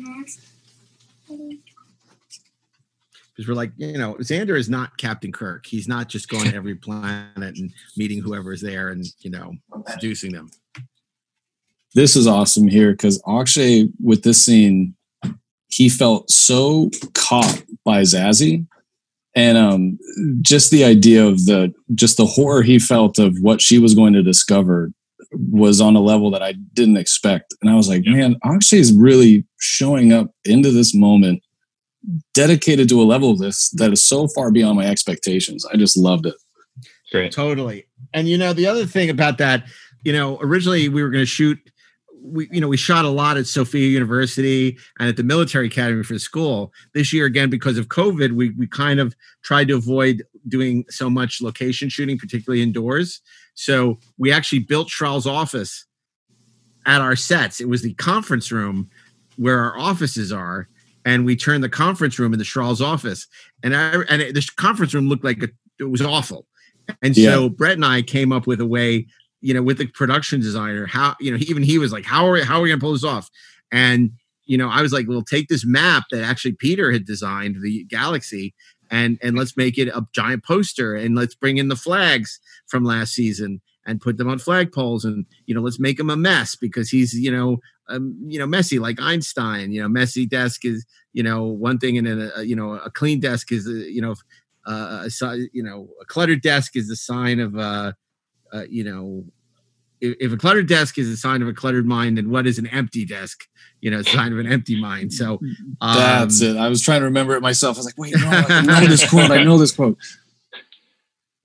because 3.35 3.49
we're 3.49 3.55
like, 3.55 3.71
you 3.77 3.97
know, 3.97 4.15
Xander 4.15 4.57
is 4.57 4.69
not 4.69 4.97
Captain 4.97 5.31
Kirk. 5.31 5.65
He's 5.65 5.87
not 5.87 6.07
just 6.07 6.29
going 6.29 6.49
to 6.49 6.55
every 6.55 6.75
planet 6.75 7.57
and 7.57 7.71
meeting 7.97 8.21
whoever 8.21 8.53
is 8.53 8.61
there 8.61 8.89
and 8.89 9.05
you 9.19 9.29
know 9.29 9.53
seducing 9.89 10.31
them. 10.31 10.49
This 11.93 12.15
is 12.15 12.27
awesome 12.27 12.67
here 12.67 12.91
because 12.91 13.21
Akshay 13.27 13.89
with 14.01 14.23
this 14.23 14.43
scene, 14.43 14.95
he 15.67 15.89
felt 15.89 16.29
so 16.29 16.89
caught 17.13 17.63
by 17.83 18.01
Zazie, 18.01 18.65
and 19.35 19.57
um, 19.57 19.99
just 20.41 20.71
the 20.71 20.85
idea 20.85 21.25
of 21.25 21.45
the 21.45 21.73
just 21.93 22.17
the 22.17 22.25
horror 22.25 22.61
he 22.61 22.79
felt 22.79 23.19
of 23.19 23.37
what 23.41 23.61
she 23.61 23.79
was 23.79 23.95
going 23.95 24.13
to 24.13 24.23
discover 24.23 24.91
was 25.31 25.81
on 25.81 25.95
a 25.95 26.01
level 26.01 26.31
that 26.31 26.43
I 26.43 26.53
didn't 26.73 26.97
expect, 26.97 27.53
and 27.61 27.69
I 27.69 27.75
was 27.75 27.89
like, 27.89 28.03
man, 28.05 28.37
Akshay 28.45 28.79
is 28.79 28.93
really 28.93 29.45
showing 29.59 30.13
up 30.13 30.31
into 30.45 30.71
this 30.71 30.95
moment 30.95 31.41
dedicated 32.33 32.89
to 32.89 33.01
a 33.01 33.03
level 33.03 33.31
of 33.31 33.39
this 33.39 33.69
that 33.71 33.91
is 33.91 34.07
so 34.07 34.27
far 34.27 34.51
beyond 34.51 34.77
my 34.77 34.85
expectations. 34.85 35.65
I 35.71 35.77
just 35.77 35.97
loved 35.97 36.25
it. 36.25 36.35
Great. 37.11 37.31
Totally. 37.31 37.87
And 38.13 38.27
you 38.27 38.37
know, 38.37 38.53
the 38.53 38.67
other 38.67 38.85
thing 38.85 39.09
about 39.09 39.37
that, 39.37 39.65
you 40.03 40.13
know, 40.13 40.37
originally 40.41 40.89
we 40.89 41.03
were 41.03 41.09
going 41.09 41.21
to 41.21 41.27
shoot 41.27 41.59
we 42.25 42.49
you 42.51 42.59
know 42.59 42.67
we 42.67 42.77
shot 42.77 43.05
a 43.05 43.09
lot 43.09 43.37
at 43.37 43.45
Sofia 43.45 43.87
University 43.87 44.77
and 44.99 45.09
at 45.09 45.17
the 45.17 45.23
military 45.23 45.67
academy 45.67 46.03
for 46.03 46.13
the 46.13 46.19
school. 46.19 46.73
This 46.93 47.13
year 47.13 47.25
again 47.25 47.49
because 47.49 47.77
of 47.77 47.87
COVID, 47.87 48.31
we 48.31 48.49
we 48.51 48.67
kind 48.67 48.99
of 48.99 49.15
tried 49.43 49.67
to 49.67 49.75
avoid 49.75 50.23
doing 50.47 50.85
so 50.89 51.09
much 51.09 51.41
location 51.41 51.89
shooting, 51.89 52.17
particularly 52.17 52.63
indoors. 52.63 53.21
So 53.53 53.99
we 54.17 54.31
actually 54.31 54.59
built 54.59 54.89
Shrall's 54.89 55.27
office 55.27 55.85
at 56.85 57.01
our 57.01 57.15
sets. 57.15 57.59
It 57.59 57.69
was 57.69 57.81
the 57.81 57.93
conference 57.93 58.51
room 58.51 58.89
where 59.37 59.59
our 59.59 59.77
offices 59.77 60.31
are 60.31 60.67
and 61.05 61.23
we 61.23 61.35
turned 61.35 61.63
the 61.63 61.69
conference 61.69 62.17
room 62.17 62.33
into 62.33 62.43
Shrall's 62.43 62.81
office, 62.81 63.27
and 63.63 63.75
I 63.75 64.01
and 64.09 64.21
it, 64.21 64.33
the 64.33 64.45
conference 64.57 64.93
room 64.93 65.07
looked 65.07 65.23
like 65.23 65.41
a, 65.43 65.49
it 65.79 65.85
was 65.85 66.01
awful. 66.01 66.47
And 67.01 67.15
so 67.15 67.43
yeah. 67.43 67.49
Brett 67.49 67.73
and 67.73 67.85
I 67.85 68.01
came 68.01 68.31
up 68.31 68.47
with 68.47 68.59
a 68.59 68.65
way, 68.65 69.07
you 69.41 69.53
know, 69.53 69.63
with 69.63 69.77
the 69.77 69.87
production 69.87 70.41
designer, 70.41 70.85
how 70.87 71.15
you 71.19 71.31
know, 71.31 71.37
even 71.41 71.63
he 71.63 71.77
was 71.77 71.93
like, 71.93 72.05
"How 72.05 72.27
are 72.27 72.33
we, 72.33 72.41
how 72.41 72.57
are 72.57 72.61
we 72.61 72.69
gonna 72.69 72.81
pull 72.81 72.93
this 72.93 73.03
off?" 73.03 73.29
And 73.71 74.11
you 74.45 74.57
know, 74.57 74.69
I 74.69 74.81
was 74.81 74.91
like, 74.91 75.07
"Well, 75.07 75.21
take 75.21 75.47
this 75.47 75.65
map 75.65 76.03
that 76.11 76.23
actually 76.23 76.53
Peter 76.53 76.91
had 76.91 77.05
designed, 77.05 77.57
the 77.61 77.85
galaxy, 77.85 78.53
and 78.89 79.19
and 79.21 79.37
let's 79.37 79.55
make 79.55 79.77
it 79.77 79.87
a 79.89 80.05
giant 80.13 80.43
poster, 80.43 80.95
and 80.95 81.15
let's 81.15 81.35
bring 81.35 81.57
in 81.57 81.69
the 81.69 81.75
flags 81.75 82.39
from 82.67 82.83
last 82.83 83.13
season." 83.13 83.61
and 83.87 84.01
put 84.01 84.17
them 84.17 84.27
on 84.27 84.39
flagpoles 84.39 85.03
and 85.03 85.27
you 85.45 85.53
know 85.53 85.61
let's 85.61 85.79
make 85.79 85.99
him 85.99 86.09
a 86.09 86.17
mess 86.17 86.55
because 86.55 86.89
he's 86.89 87.13
you 87.13 87.31
know 87.31 87.59
um, 87.89 88.15
you 88.27 88.39
know 88.39 88.47
messy 88.47 88.79
like 88.79 88.99
Einstein. 89.01 89.71
You 89.71 89.81
know, 89.81 89.89
messy 89.89 90.25
desk 90.25 90.65
is 90.65 90.85
you 91.13 91.23
know 91.23 91.43
one 91.43 91.77
thing, 91.77 91.97
and 91.97 92.07
then 92.07 92.31
a, 92.35 92.43
you 92.43 92.55
know 92.55 92.73
a 92.73 92.91
clean 92.91 93.19
desk 93.19 93.51
is 93.51 93.67
you 93.67 94.01
know 94.01 94.15
uh, 94.65 95.07
a 95.07 95.35
you 95.53 95.63
know 95.63 95.89
a 96.01 96.05
cluttered 96.05 96.41
desk 96.41 96.75
is 96.75 96.89
a 96.89 96.95
sign 96.95 97.39
of 97.39 97.57
uh, 97.57 97.93
uh 98.53 98.63
you 98.69 98.83
know 98.83 99.25
if, 100.01 100.15
if, 100.19 100.33
a 100.33 100.37
cluttered 100.37 100.67
desk 100.67 100.97
is 100.97 101.09
a 101.09 101.15
sign 101.15 101.41
of 101.41 101.47
a 101.47 101.53
cluttered 101.53 101.85
mind, 101.85 102.17
then 102.17 102.29
what 102.29 102.45
is 102.45 102.59
an 102.59 102.67
empty 102.67 103.05
desk? 103.05 103.45
You 103.79 103.91
know, 103.91 104.01
sign 104.01 104.33
of 104.33 104.39
an 104.39 104.51
empty 104.51 104.79
mind. 104.79 105.13
So 105.13 105.33
um, 105.81 105.97
that's 105.97 106.41
it. 106.41 106.57
I 106.57 106.67
was 106.67 106.81
trying 106.81 106.99
to 106.99 107.05
remember 107.05 107.35
it 107.35 107.41
myself. 107.41 107.77
I 107.77 107.79
was 107.79 107.85
like, 107.85 107.97
wait, 107.97 108.13
no, 108.15 108.27
I 108.27 108.61
know 108.81 108.87
this 108.87 109.09
quote. 109.09 109.31
I 109.31 109.43
know 109.43 109.57
this 109.57 109.71
quote 109.71 109.97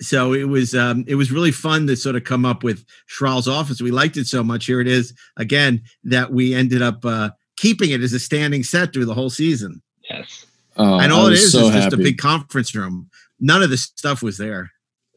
so 0.00 0.32
it 0.32 0.44
was 0.44 0.74
um, 0.74 1.04
it 1.06 1.14
was 1.14 1.30
really 1.30 1.52
fun 1.52 1.86
to 1.86 1.96
sort 1.96 2.16
of 2.16 2.24
come 2.24 2.44
up 2.44 2.62
with 2.62 2.84
Shrall's 3.06 3.48
office. 3.48 3.80
We 3.80 3.90
liked 3.90 4.16
it 4.16 4.26
so 4.26 4.42
much. 4.42 4.66
Here 4.66 4.80
it 4.80 4.88
is 4.88 5.14
again 5.36 5.82
that 6.04 6.32
we 6.32 6.54
ended 6.54 6.82
up 6.82 7.04
uh, 7.04 7.30
keeping 7.56 7.90
it 7.90 8.00
as 8.00 8.12
a 8.12 8.18
standing 8.18 8.62
set 8.62 8.92
through 8.92 9.04
the 9.04 9.14
whole 9.14 9.30
season. 9.30 9.82
Yes, 10.08 10.46
oh, 10.76 10.98
and 10.98 11.12
all 11.12 11.26
it 11.26 11.34
is 11.34 11.52
so 11.52 11.68
is 11.68 11.74
just 11.74 11.92
a 11.92 11.96
big 11.96 12.18
conference 12.18 12.74
room. 12.74 13.10
None 13.38 13.62
of 13.62 13.70
the 13.70 13.76
stuff 13.76 14.22
was 14.22 14.38
there. 14.38 14.72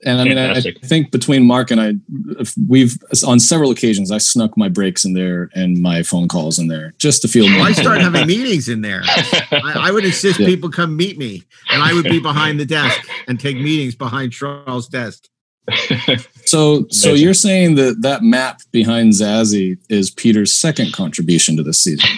And 0.06 0.22
I 0.22 0.24
mean, 0.24 0.38
I, 0.38 0.52
I, 0.56 0.62
think 0.84 1.12
between 1.12 1.46
Mark 1.46 1.72
and 1.72 1.80
I, 1.80 1.94
we've 2.68 2.98
on 3.26 3.40
several 3.40 3.72
occasions 3.72 4.12
I 4.12 4.18
snuck 4.18 4.58
my 4.58 4.70
breaks 4.70 5.06
in 5.06 5.14
there 5.14 5.50
and 5.56 5.82
my 5.82 6.04
phone 6.04 6.28
calls 6.28 6.60
in 6.60 6.68
there 6.68 6.94
just 6.98 7.22
to 7.22 7.28
feel. 7.28 7.46
Oh, 7.46 7.50
more 7.50 7.68
I 7.68 7.72
started 7.74 8.02
having 8.02 8.28
meetings 8.28 8.70
in 8.70 8.82
there. 8.82 9.02
I, 9.06 9.88
I 9.88 9.92
would 9.92 10.06
insist 10.06 10.40
yeah. 10.40 10.48
people 10.48 10.70
come 10.70 10.96
meet 10.96 11.18
me, 11.18 11.44
and 11.70 11.82
I 11.82 11.94
would 11.94 12.06
be 12.06 12.20
behind 12.20 12.60
the 12.60 12.66
desk 12.66 13.00
and 13.28 13.40
take 13.40 13.58
meetings 13.58 13.96
behind 13.96 14.34
Charles' 14.34 14.88
desk. 14.88 15.28
so, 16.46 16.86
so 16.90 17.14
you're 17.14 17.34
saying 17.34 17.76
that 17.76 18.02
that 18.02 18.22
map 18.22 18.62
behind 18.72 19.14
Zazie 19.14 19.78
is 19.90 20.12
Peter's 20.12 20.54
second 20.54 20.92
contribution 20.92 21.56
to 21.56 21.64
this 21.64 21.82
season? 21.82 22.10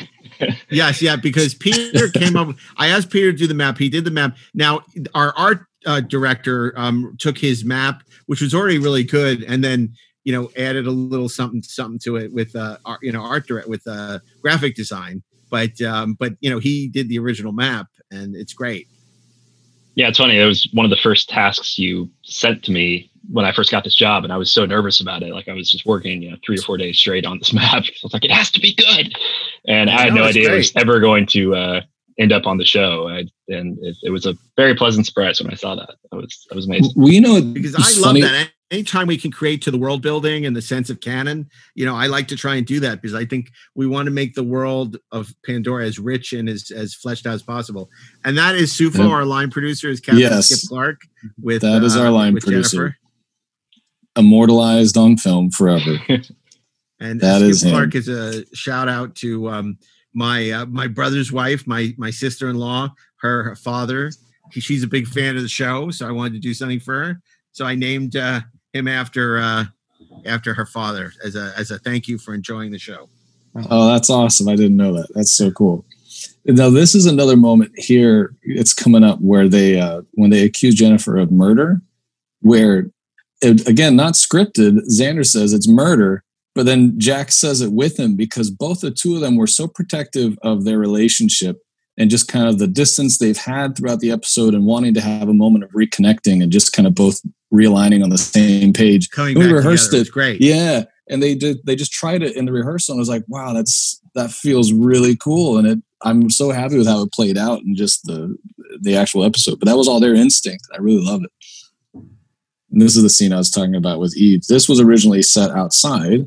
yes, 0.70 1.02
yeah, 1.02 1.16
because 1.16 1.54
Peter 1.54 2.10
came 2.10 2.36
up. 2.36 2.56
I 2.78 2.88
asked 2.88 3.10
Peter 3.10 3.32
to 3.32 3.38
do 3.38 3.48
the 3.48 3.54
map. 3.54 3.78
He 3.78 3.90
did 3.90 4.04
the 4.04 4.12
map. 4.12 4.36
Now 4.54 4.82
our 5.14 5.34
art 5.38 5.66
uh, 5.86 6.02
director 6.02 6.74
um, 6.78 7.16
took 7.20 7.38
his 7.38 7.64
map, 7.64 8.04
which 8.26 8.42
was 8.42 8.54
already 8.54 8.78
really 8.78 9.04
good, 9.04 9.44
and 9.44 9.64
then 9.64 9.94
you 10.24 10.34
know 10.34 10.50
added 10.58 10.88
a 10.88 10.92
little 10.92 11.30
something 11.30 11.62
something 11.64 12.00
to 12.00 12.18
it 12.18 12.32
with 12.34 12.56
uh, 12.56 12.78
art, 12.86 13.00
you 13.02 13.12
know 13.12 13.22
art 13.22 13.48
direct 13.48 13.68
with 13.68 13.86
uh, 13.88 14.20
graphic 14.42 14.76
design. 14.76 15.24
But 15.50 15.80
um, 15.82 16.16
but 16.20 16.34
you 16.42 16.50
know 16.50 16.60
he 16.60 16.88
did 16.88 17.10
the 17.10 17.20
original 17.20 17.52
map, 17.52 17.88
and 18.12 18.36
it's 18.36 18.54
great. 18.54 18.88
Yeah, 19.96 20.10
it's 20.10 20.18
funny. 20.18 20.38
It 20.38 20.46
was 20.46 20.68
one 20.74 20.86
of 20.86 20.90
the 20.90 20.98
first 20.98 21.30
tasks 21.30 21.80
you 21.80 22.10
sent 22.24 22.64
to 22.66 22.72
me 22.72 23.10
when 23.32 23.46
I 23.46 23.54
first 23.54 23.72
got 23.72 23.84
this 23.84 23.96
job, 23.96 24.24
and 24.24 24.34
I 24.34 24.38
was 24.38 24.52
so 24.52 24.66
nervous 24.66 25.00
about 25.00 25.24
it. 25.24 25.34
Like 25.34 25.48
I 25.48 25.54
was 25.54 25.72
just 25.72 25.86
working, 25.86 26.22
you 26.22 26.32
know, 26.32 26.38
three 26.46 26.58
or 26.58 26.62
four 26.62 26.78
days 26.78 26.98
straight 26.98 27.26
on 27.26 27.40
this 27.40 27.54
map. 27.54 27.84
I 27.84 27.92
was 28.04 28.14
like, 28.14 28.26
it 28.26 28.32
has 28.32 28.52
to 28.52 28.60
be 28.60 28.76
good, 28.76 29.16
and 29.68 29.90
I, 29.90 29.96
I 29.96 30.02
had 30.06 30.14
no 30.14 30.24
idea 30.24 30.48
great. 30.48 30.56
it 30.56 30.58
was 30.58 30.72
ever 30.76 31.00
going 31.00 31.26
to 31.28 31.56
uh, 31.56 31.82
end 32.20 32.32
up 32.32 32.46
on 32.46 32.58
the 32.58 32.66
show. 32.66 33.08
I, 33.08 33.26
and 33.48 33.78
it, 33.82 33.96
it, 34.04 34.10
was 34.10 34.26
a 34.26 34.36
very 34.56 34.76
pleasant 34.76 35.06
surprise 35.06 35.42
when 35.42 35.52
I 35.52 35.56
saw 35.56 35.76
that. 35.76 35.96
That 36.12 36.18
was 36.18 36.46
that 36.50 36.56
was 36.56 36.66
amazing. 36.66 36.94
Well, 36.96 37.10
you 37.10 37.22
know, 37.22 37.42
because 37.42 37.76
I 37.76 38.00
love 38.00 38.10
funny. 38.12 38.22
that 38.22 38.50
anytime 38.72 39.08
we 39.08 39.18
can 39.18 39.32
create 39.32 39.62
to 39.64 39.72
the 39.72 39.78
world 39.78 40.02
building 40.02 40.46
and 40.46 40.56
the 40.56 40.62
sense 40.62 40.90
of 40.90 41.00
canon, 41.00 41.50
you 41.76 41.86
know, 41.86 41.96
I 41.96 42.08
like 42.08 42.28
to 42.30 42.36
try 42.36 42.56
and 42.56 42.66
do 42.66 42.80
that 42.82 43.02
because 43.02 43.16
I 43.16 43.26
think 43.26 43.52
we 43.76 43.88
want 43.88 44.08
to 44.08 44.12
make 44.12 44.34
the 44.34 44.44
world 44.44 44.98
of 45.12 45.34
Pandora 45.46 45.86
as 45.86 46.00
rich 46.00 46.34
and 46.34 46.50
as, 46.50 46.72
as 46.72 46.94
fleshed 46.94 47.26
out 47.26 47.34
as 47.34 47.44
possible. 47.44 47.90
And 48.24 48.38
that 48.38 48.56
is 48.56 48.74
Sufo, 48.74 49.04
yep. 49.04 49.12
our 49.12 49.26
line 49.26 49.52
producer, 49.52 49.90
is 49.90 50.00
Captain 50.00 50.22
yes. 50.22 50.50
Skip 50.50 50.70
Clark. 50.70 51.02
With 51.42 51.62
that 51.62 51.84
is 51.84 51.96
uh, 51.96 52.02
our 52.02 52.12
line 52.12 52.34
producer, 52.38 52.78
Jennifer. 52.78 52.98
immortalized 54.16 54.98
on 54.98 55.18
film 55.18 55.52
forever. 55.52 55.98
and 57.00 57.22
that 57.22 57.40
Skip 57.40 57.50
is 57.50 57.64
Clark 57.64 57.94
him. 57.94 58.00
is 58.00 58.08
a 58.10 58.56
shout 58.56 58.90
out 58.90 59.16
to 59.16 59.50
um, 59.50 59.78
my 60.16 60.50
uh, 60.50 60.66
my 60.66 60.88
brother's 60.88 61.32
wife, 61.32 61.68
my 61.68 61.94
my 61.98 62.10
sister 62.10 62.50
in 62.50 62.56
law, 62.56 62.90
her, 63.18 63.44
her 63.44 63.56
father. 63.56 64.12
He, 64.52 64.62
she's 64.62 64.84
a 64.84 64.88
big 64.88 65.08
fan 65.08 65.36
of 65.36 65.42
the 65.42 65.48
show, 65.48 65.92
so 65.92 66.08
I 66.08 66.12
wanted 66.12 66.34
to 66.34 66.40
do 66.40 66.54
something 66.54 66.80
for 66.80 67.04
her. 67.04 67.22
So 67.52 67.66
I 67.66 67.76
named 67.76 68.16
uh, 68.16 68.42
him 68.74 68.88
after 68.88 69.38
uh, 69.38 69.66
after 70.26 70.54
her 70.54 70.66
father 70.66 71.12
as 71.24 71.36
a 71.36 71.54
as 71.58 71.70
a 71.72 71.80
thank 71.80 72.08
you 72.08 72.18
for 72.18 72.34
enjoying 72.34 72.72
the 72.72 72.80
show. 72.80 73.10
Oh, 73.70 73.88
that's 73.88 74.10
awesome! 74.10 74.48
I 74.48 74.56
didn't 74.56 74.78
know 74.78 74.94
that. 74.94 75.08
That's 75.14 75.32
so 75.32 75.52
cool. 75.52 75.86
Now 76.46 76.70
this 76.70 76.96
is 76.96 77.06
another 77.06 77.38
moment 77.38 77.72
here. 77.76 78.36
It's 78.44 78.74
coming 78.74 79.04
up 79.04 79.20
where 79.20 79.48
they 79.48 79.80
uh, 79.80 80.02
when 80.14 80.30
they 80.30 80.44
accuse 80.44 80.76
Jennifer 80.76 81.18
of 81.18 81.32
murder, 81.32 81.82
where 82.42 82.90
it, 83.42 83.68
again 83.68 83.96
not 83.96 84.14
scripted. 84.14 84.80
Xander 84.90 85.26
says 85.26 85.54
it's 85.54 85.68
murder, 85.68 86.24
but 86.56 86.66
then 86.66 86.98
Jack 86.98 87.34
says 87.34 87.60
it 87.60 87.74
with 87.74 88.00
him 88.00 88.16
because 88.16 88.50
both 88.50 88.80
the 88.80 88.90
two 88.90 89.16
of 89.16 89.22
them 89.22 89.36
were 89.36 89.46
so 89.46 89.68
protective 89.68 90.38
of 90.42 90.64
their 90.64 90.80
relationship 90.80 91.62
and 91.98 92.10
just 92.10 92.30
kind 92.30 92.48
of 92.48 92.60
the 92.60 92.68
distance 92.68 93.18
they've 93.18 93.38
had 93.38 93.76
throughout 93.76 94.00
the 94.00 94.12
episode 94.12 94.54
and 94.54 94.66
wanting 94.66 94.94
to 94.94 95.02
have 95.02 95.28
a 95.28 95.34
moment 95.34 95.66
of 95.66 95.72
reconnecting 95.72 96.42
and 96.42 96.52
just 96.52 96.74
kind 96.74 96.88
of 96.88 96.96
both 96.96 97.22
realigning 97.54 98.04
on 98.04 98.10
the 98.10 98.18
same 98.18 98.74
page. 98.74 99.10
Coming 99.12 99.38
we 99.38 99.52
rehearsed 99.52 99.92
together. 99.92 100.08
it. 100.08 100.12
great. 100.12 100.42
Yeah. 100.42 100.86
And 101.10 101.22
they 101.22 101.36
did 101.36 101.60
they 101.66 101.76
just 101.76 101.92
tried 101.92 102.24
it 102.24 102.36
in 102.36 102.46
the 102.46 102.52
rehearsal 102.52 102.94
and 102.94 103.00
I 103.00 103.02
was 103.02 103.10
like, 103.10 103.24
wow, 103.28 103.54
that's 103.54 104.02
that 104.16 104.32
feels 104.32 104.74
really 104.74 105.16
cool. 105.16 105.58
And 105.58 105.68
it 105.68 105.80
I'm 106.04 106.30
so 106.30 106.52
happy 106.52 106.78
with 106.78 106.88
how 106.88 107.02
it 107.04 107.12
played 107.12 107.38
out 107.38 107.60
and 107.60 107.76
just 107.76 108.06
the 108.06 108.36
the 108.82 108.96
actual 108.96 109.24
episode. 109.24 109.60
But 109.60 109.68
that 109.68 109.78
was 109.78 109.88
all 109.88 110.00
their 110.00 110.16
instinct. 110.16 110.68
I 110.74 110.78
really 110.78 111.04
love 111.04 111.22
it. 111.24 111.32
And 112.72 112.82
this 112.82 112.96
is 112.96 113.04
the 113.04 113.10
scene 113.10 113.34
I 113.34 113.38
was 113.38 113.52
talking 113.52 113.76
about 113.76 114.00
with 114.00 114.18
Eve. 114.18 114.42
This 114.48 114.68
was 114.68 114.82
originally 114.82 115.22
set 115.22 115.52
outside 115.52 116.26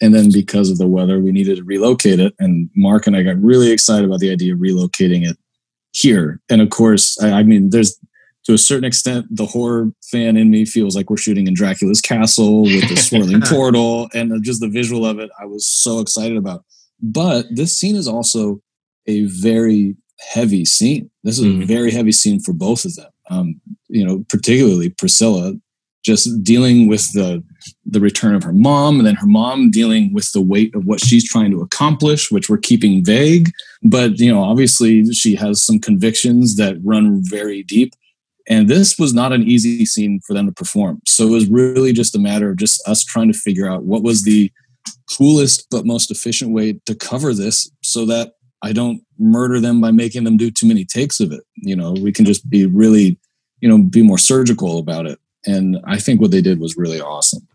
and 0.00 0.14
then 0.14 0.30
because 0.32 0.70
of 0.70 0.78
the 0.78 0.86
weather, 0.86 1.20
we 1.20 1.32
needed 1.32 1.56
to 1.56 1.64
relocate 1.64 2.20
it. 2.20 2.34
And 2.38 2.70
Mark 2.74 3.06
and 3.06 3.16
I 3.16 3.22
got 3.22 3.40
really 3.40 3.70
excited 3.70 4.04
about 4.04 4.20
the 4.20 4.32
idea 4.32 4.54
of 4.54 4.60
relocating 4.60 5.28
it 5.28 5.36
here. 5.92 6.40
And 6.48 6.60
of 6.60 6.70
course, 6.70 7.20
I, 7.20 7.30
I 7.30 7.42
mean, 7.42 7.70
there's 7.70 7.98
to 8.44 8.54
a 8.54 8.58
certain 8.58 8.84
extent, 8.84 9.26
the 9.30 9.46
horror 9.46 9.92
fan 10.02 10.36
in 10.36 10.50
me 10.50 10.64
feels 10.64 10.96
like 10.96 11.10
we're 11.10 11.18
shooting 11.18 11.46
in 11.46 11.54
Dracula's 11.54 12.00
castle 12.00 12.62
with 12.62 12.88
the 12.88 12.96
swirling 12.96 13.40
portal 13.44 14.08
and 14.14 14.42
just 14.42 14.60
the 14.60 14.68
visual 14.68 15.04
of 15.04 15.18
it. 15.18 15.30
I 15.38 15.44
was 15.44 15.66
so 15.66 16.00
excited 16.00 16.36
about. 16.36 16.64
But 17.02 17.46
this 17.50 17.78
scene 17.78 17.96
is 17.96 18.08
also 18.08 18.60
a 19.06 19.24
very 19.26 19.96
heavy 20.18 20.64
scene. 20.64 21.10
This 21.22 21.38
is 21.38 21.44
mm-hmm. 21.44 21.62
a 21.62 21.66
very 21.66 21.90
heavy 21.90 22.12
scene 22.12 22.40
for 22.40 22.52
both 22.52 22.84
of 22.84 22.94
them. 22.96 23.10
Um, 23.30 23.60
you 23.88 24.04
know, 24.04 24.24
particularly 24.28 24.90
Priscilla 24.90 25.54
just 26.02 26.42
dealing 26.42 26.88
with 26.88 27.12
the 27.12 27.42
the 27.84 28.00
return 28.00 28.34
of 28.34 28.42
her 28.42 28.52
mom 28.52 28.98
and 28.98 29.06
then 29.06 29.16
her 29.16 29.26
mom 29.26 29.70
dealing 29.70 30.12
with 30.14 30.30
the 30.32 30.40
weight 30.40 30.74
of 30.74 30.84
what 30.86 31.00
she's 31.00 31.28
trying 31.28 31.50
to 31.50 31.60
accomplish 31.60 32.30
which 32.30 32.48
we're 32.48 32.58
keeping 32.58 33.04
vague. 33.04 33.50
But 33.82 34.18
you 34.18 34.32
know 34.32 34.42
obviously 34.42 35.04
she 35.12 35.34
has 35.36 35.64
some 35.64 35.78
convictions 35.78 36.56
that 36.56 36.76
run 36.82 37.22
very 37.24 37.62
deep. 37.62 37.94
And 38.48 38.68
this 38.68 38.98
was 38.98 39.14
not 39.14 39.32
an 39.32 39.44
easy 39.44 39.86
scene 39.86 40.20
for 40.26 40.34
them 40.34 40.46
to 40.46 40.52
perform. 40.52 41.00
So 41.06 41.28
it 41.28 41.30
was 41.30 41.48
really 41.48 41.92
just 41.92 42.16
a 42.16 42.18
matter 42.18 42.50
of 42.50 42.56
just 42.56 42.86
us 42.88 43.04
trying 43.04 43.30
to 43.30 43.38
figure 43.38 43.70
out 43.70 43.84
what 43.84 44.02
was 44.02 44.24
the 44.24 44.50
coolest 45.16 45.66
but 45.70 45.86
most 45.86 46.10
efficient 46.10 46.52
way 46.52 46.72
to 46.86 46.94
cover 46.94 47.34
this 47.34 47.70
so 47.82 48.06
that 48.06 48.32
i 48.62 48.72
don't 48.72 49.02
murder 49.18 49.60
them 49.60 49.80
by 49.80 49.90
making 49.90 50.24
them 50.24 50.36
do 50.36 50.50
too 50.50 50.66
many 50.66 50.84
takes 50.84 51.20
of 51.20 51.32
it. 51.32 51.42
You 51.56 51.76
know 51.76 51.92
we 51.92 52.12
can 52.12 52.24
just 52.24 52.48
be 52.48 52.66
really 52.66 53.18
you 53.60 53.68
know 53.68 53.78
be 53.78 54.02
more 54.02 54.18
surgical 54.18 54.78
about 54.78 55.06
it 55.06 55.18
and 55.46 55.78
I 55.84 55.98
think 55.98 56.20
what 56.20 56.30
they 56.30 56.42
did 56.42 56.60
was 56.60 56.76
really 56.76 57.00
awesome. 57.00 57.46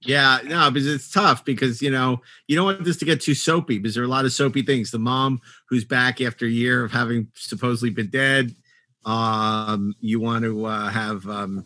Yeah, 0.00 0.38
no, 0.44 0.70
because 0.70 0.86
it's 0.86 1.10
tough 1.10 1.44
because 1.44 1.82
you 1.82 1.90
know 1.90 2.22
you 2.46 2.56
don't 2.56 2.64
want 2.64 2.84
this 2.84 2.98
to 2.98 3.04
get 3.04 3.20
too 3.20 3.34
soapy 3.34 3.78
because 3.78 3.94
there 3.94 4.02
are 4.02 4.06
a 4.06 4.10
lot 4.10 4.24
of 4.24 4.32
soapy 4.32 4.62
things. 4.62 4.90
The 4.90 4.98
mom 4.98 5.40
who's 5.68 5.84
back 5.84 6.20
after 6.20 6.46
a 6.46 6.50
year 6.50 6.84
of 6.84 6.92
having 6.92 7.28
supposedly 7.34 7.90
been 7.90 8.08
dead. 8.08 8.54
Um, 9.04 9.94
you 10.00 10.20
want 10.20 10.44
to 10.44 10.66
uh, 10.66 10.88
have 10.88 11.28
um, 11.28 11.64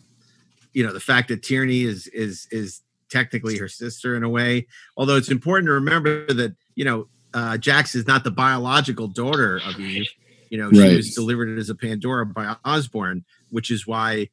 you 0.73 0.83
know 0.83 0.93
the 0.93 0.99
fact 0.99 1.27
that 1.27 1.43
Tierney 1.43 1.83
is 1.83 2.07
is 2.07 2.47
is 2.51 2.81
technically 3.09 3.57
her 3.59 3.67
sister 3.67 4.15
in 4.15 4.23
a 4.23 4.29
way. 4.29 4.67
Although 4.97 5.15
it's 5.15 5.29
important 5.29 5.67
to 5.67 5.73
remember 5.73 6.25
that 6.33 6.55
you 6.73 6.85
know 6.85 7.07
uh, 7.35 7.57
Jax 7.57 7.93
is 7.93 8.07
not 8.07 8.23
the 8.23 8.31
biological 8.31 9.07
daughter 9.07 9.61
of 9.65 9.79
Eve. 9.79 10.09
You 10.49 10.57
know, 10.57 10.71
she 10.71 10.79
right. 10.79 10.95
was 10.95 11.15
delivered 11.15 11.57
as 11.57 11.69
a 11.69 11.75
Pandora 11.75 12.25
by 12.25 12.55
Osborne, 12.63 13.25
which 13.49 13.71
is 13.71 13.87
why 13.87 14.29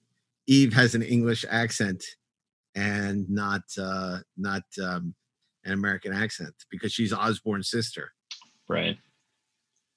Eve 0.51 0.73
has 0.75 0.97
an 0.97 1.03
English 1.03 1.45
accent 1.49 2.03
and 2.75 3.31
not 3.31 3.63
uh, 3.81 4.19
not 4.37 4.65
um, 4.83 5.15
an 5.65 5.73
American 5.73 6.13
accent 6.13 6.55
because 6.71 6.93
she's 6.93 7.13
Osborne's 7.13 7.71
sister. 7.71 8.13
Right. 8.69 8.99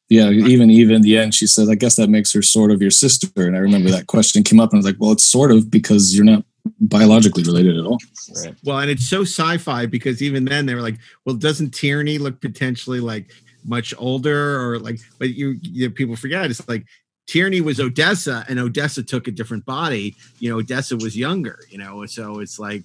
Yeah, 0.09 0.29
even 0.29 0.69
even 0.69 0.97
in 0.97 1.01
the 1.01 1.17
end, 1.17 1.33
she 1.33 1.47
said, 1.47 1.69
"I 1.69 1.75
guess 1.75 1.95
that 1.95 2.09
makes 2.09 2.31
her 2.33 2.43
sort 2.43 2.69
of 2.69 2.81
your 2.81 2.91
sister." 2.91 3.27
And 3.37 3.55
I 3.55 3.59
remember 3.59 3.89
that 3.89 4.05
question 4.07 4.43
came 4.43 4.59
up, 4.59 4.69
and 4.69 4.77
I 4.77 4.79
was 4.79 4.85
like, 4.85 4.97
"Well, 4.99 5.11
it's 5.11 5.23
sort 5.23 5.51
of 5.51 5.71
because 5.71 6.15
you're 6.15 6.25
not 6.25 6.45
biologically 6.79 7.43
related 7.43 7.77
at 7.77 7.85
all. 7.85 7.97
Right. 8.35 8.55
Well, 8.63 8.79
and 8.79 8.91
it's 8.91 9.07
so 9.07 9.21
sci-fi 9.21 9.85
because 9.87 10.21
even 10.21 10.45
then 10.45 10.67
they 10.67 10.75
were 10.75 10.81
like, 10.81 10.99
"Well, 11.25 11.35
doesn't 11.35 11.71
Tierney 11.71 12.19
look 12.19 12.41
potentially 12.41 12.99
like 12.99 13.31
much 13.65 13.93
older 13.97 14.61
or 14.61 14.77
like?" 14.77 14.99
But 15.17 15.29
you, 15.29 15.57
you 15.63 15.87
know, 15.87 15.93
people 15.93 16.15
forget 16.15 16.51
it's 16.51 16.67
like 16.67 16.85
Tierney 17.27 17.61
was 17.61 17.79
Odessa, 17.79 18.45
and 18.49 18.59
Odessa 18.59 19.03
took 19.03 19.27
a 19.27 19.31
different 19.31 19.65
body. 19.65 20.15
You 20.39 20.49
know, 20.49 20.57
Odessa 20.57 20.95
was 20.95 21.17
younger. 21.17 21.59
You 21.69 21.77
know, 21.77 22.05
so 22.05 22.39
it's 22.39 22.59
like, 22.59 22.83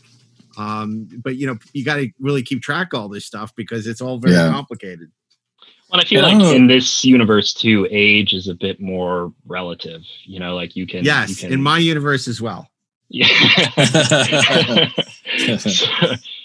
um, 0.57 1.09
but 1.23 1.37
you 1.37 1.47
know, 1.47 1.59
you 1.73 1.85
got 1.85 1.97
to 1.97 2.11
really 2.21 2.43
keep 2.43 2.63
track 2.63 2.93
of 2.93 3.01
all 3.01 3.09
this 3.09 3.25
stuff 3.25 3.55
because 3.57 3.87
it's 3.87 4.01
all 4.01 4.19
very 4.19 4.35
yeah. 4.35 4.51
complicated. 4.51 5.11
Well, 5.91 6.01
I 6.01 6.05
feel 6.05 6.23
like 6.23 6.55
in 6.55 6.67
this 6.67 7.05
universe 7.05 7.55
too, 7.55 7.89
age 7.91 8.35
is 8.35 8.47
a 8.47 8.55
bit 8.55 8.79
more 8.81 9.33
relative. 9.47 10.03
You 10.25 10.39
know, 10.39 10.55
like 10.55 10.77
you 10.77 10.87
can. 10.87 11.05
Yes, 11.05 11.31
you 11.31 11.37
can, 11.37 11.53
in 11.53 11.63
my 11.63 11.79
universe 11.79 12.29
as 12.29 12.43
well. 12.43 12.69
Yeah. 13.09 13.27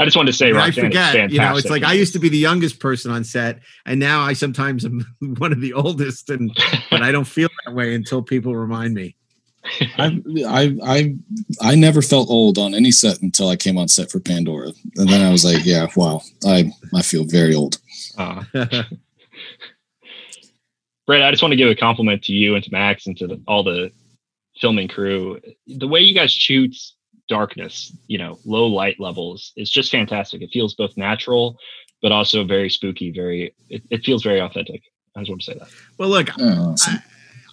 I 0.00 0.04
just 0.06 0.16
wanted 0.16 0.32
to 0.32 0.38
say, 0.38 0.50
I 0.54 0.70
forget. 0.70 1.30
You 1.30 1.40
know, 1.40 1.58
it's 1.58 1.68
like 1.68 1.82
I 1.82 1.92
used 1.92 2.14
to 2.14 2.18
be 2.18 2.30
the 2.30 2.38
youngest 2.38 2.80
person 2.80 3.10
on 3.10 3.22
set, 3.22 3.60
and 3.84 4.00
now 4.00 4.22
I 4.22 4.32
sometimes 4.32 4.86
am 4.86 5.04
one 5.36 5.52
of 5.52 5.60
the 5.60 5.74
oldest, 5.74 6.30
and 6.30 6.50
but 6.90 7.02
I 7.02 7.12
don't 7.12 7.26
feel 7.26 7.50
that 7.66 7.74
way 7.74 7.94
until 7.94 8.22
people 8.22 8.56
remind 8.56 8.94
me. 8.94 9.14
I, 9.98 10.22
I 10.48 10.76
I 10.82 11.14
I 11.60 11.74
never 11.74 12.00
felt 12.00 12.30
old 12.30 12.56
on 12.56 12.74
any 12.74 12.90
set 12.90 13.20
until 13.20 13.50
I 13.50 13.56
came 13.56 13.76
on 13.76 13.88
set 13.88 14.10
for 14.10 14.20
Pandora, 14.20 14.72
and 14.96 15.06
then 15.06 15.20
I 15.20 15.30
was 15.30 15.44
like, 15.44 15.66
yeah, 15.66 15.86
wow, 15.94 16.22
I 16.46 16.72
I 16.94 17.02
feel 17.02 17.24
very 17.24 17.54
old. 17.54 17.76
Uh. 18.16 18.42
Brett, 21.06 21.22
I 21.22 21.30
just 21.30 21.42
want 21.42 21.52
to 21.52 21.56
give 21.56 21.68
a 21.68 21.76
compliment 21.76 22.22
to 22.24 22.32
you 22.32 22.54
and 22.54 22.64
to 22.64 22.70
Max 22.72 23.06
and 23.06 23.18
to 23.18 23.26
the, 23.26 23.42
all 23.46 23.64
the 23.64 23.92
filming 24.60 24.88
crew. 24.88 25.38
The 25.66 25.88
way 25.88 26.00
you 26.00 26.14
guys 26.14 26.32
shoot 26.32 26.74
darkness, 27.30 27.96
you 28.08 28.18
know, 28.18 28.38
low 28.44 28.66
light 28.66 29.00
levels. 29.00 29.52
It's 29.56 29.70
just 29.70 29.90
fantastic. 29.90 30.42
It 30.42 30.50
feels 30.52 30.74
both 30.74 30.94
natural, 30.98 31.56
but 32.02 32.12
also 32.12 32.44
very 32.44 32.68
spooky. 32.68 33.10
Very, 33.10 33.54
it, 33.70 33.82
it 33.90 34.04
feels 34.04 34.22
very 34.22 34.40
authentic. 34.40 34.82
I 35.16 35.20
just 35.20 35.30
want 35.30 35.40
to 35.42 35.52
say 35.52 35.58
that. 35.58 35.68
Well, 35.96 36.10
look, 36.10 36.28
oh, 36.38 36.72
awesome. 36.72 36.96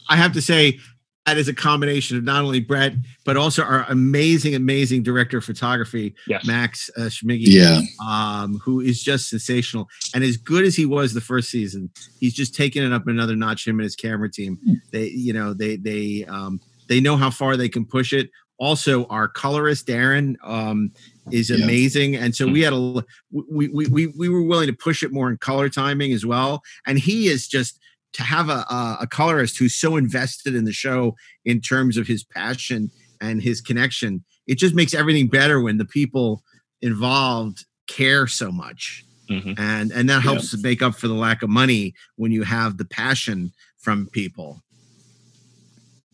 I, 0.09 0.13
I 0.13 0.17
have 0.17 0.33
to 0.33 0.41
say, 0.41 0.79
that 1.25 1.37
is 1.37 1.49
a 1.49 1.53
combination 1.53 2.15
of 2.17 2.23
not 2.23 2.45
only 2.45 2.61
Brett, 2.61 2.93
but 3.25 3.35
also 3.35 3.61
our 3.61 3.85
amazing, 3.89 4.55
amazing 4.55 5.03
director 5.03 5.39
of 5.39 5.43
photography, 5.43 6.15
Yes. 6.25 6.45
Max 6.45 6.89
uh, 6.95 7.01
Schmiggy, 7.09 7.47
Yeah. 7.47 7.81
um, 8.07 8.59
who 8.63 8.79
is 8.79 9.03
just 9.03 9.29
sensational. 9.29 9.89
And 10.15 10.23
as 10.23 10.37
good 10.37 10.63
as 10.63 10.73
he 10.77 10.85
was 10.85 11.13
the 11.13 11.19
first 11.19 11.49
season, 11.49 11.89
he's 12.21 12.33
just 12.33 12.55
taking 12.55 12.81
it 12.81 12.93
up 12.93 13.07
another 13.07 13.35
notch. 13.35 13.67
Him 13.67 13.75
and 13.79 13.83
his 13.83 13.95
camera 13.97 14.31
team, 14.31 14.57
they, 14.93 15.07
you 15.07 15.33
know, 15.33 15.53
they 15.53 15.75
they 15.75 16.23
um, 16.29 16.61
they 16.87 17.01
know 17.01 17.17
how 17.17 17.29
far 17.29 17.57
they 17.57 17.67
can 17.67 17.83
push 17.83 18.13
it. 18.13 18.29
Also, 18.59 19.05
our 19.07 19.27
colorist 19.27 19.85
Darren 19.87 20.35
um, 20.43 20.91
is 21.31 21.49
Yeah. 21.49 21.63
amazing, 21.63 22.15
and 22.15 22.35
so 22.35 22.47
we 22.47 22.61
had 22.61 22.73
a 22.73 23.03
we, 23.31 23.67
we 23.69 23.85
we 23.87 24.07
we 24.07 24.29
were 24.29 24.41
willing 24.43 24.67
to 24.67 24.73
push 24.73 25.03
it 25.03 25.11
more 25.11 25.29
in 25.29 25.37
color 25.37 25.69
timing 25.69 26.11
as 26.13 26.25
well. 26.25 26.61
And 26.85 26.97
he 26.97 27.27
is 27.27 27.47
just 27.47 27.79
to 28.13 28.23
have 28.23 28.49
a 28.49 28.65
a, 28.69 28.97
a 29.01 29.07
colorist 29.07 29.57
who's 29.59 29.75
so 29.75 29.95
invested 29.95 30.55
in 30.55 30.65
the 30.65 30.73
show 30.73 31.15
in 31.45 31.61
terms 31.61 31.97
of 31.97 32.07
his 32.07 32.23
passion 32.23 32.89
and 33.21 33.41
his 33.41 33.61
connection. 33.61 34.23
It 34.47 34.57
just 34.57 34.73
makes 34.73 34.93
everything 34.93 35.27
better 35.27 35.61
when 35.61 35.77
the 35.77 35.85
people 35.85 36.41
involved 36.81 37.65
care 37.87 38.27
so 38.27 38.51
much 38.51 39.03
Mhm. 39.29 39.57
and 39.59 39.91
and 39.91 40.09
that 40.09 40.21
helps 40.23 40.51
to 40.51 40.57
make 40.57 40.81
up 40.81 40.95
for 40.95 41.07
the 41.07 41.13
lack 41.13 41.41
of 41.43 41.49
money 41.49 41.93
when 42.15 42.31
you 42.31 42.43
have 42.43 42.77
the 42.77 42.85
passion 42.85 43.51
from 43.77 44.07
people 44.07 44.61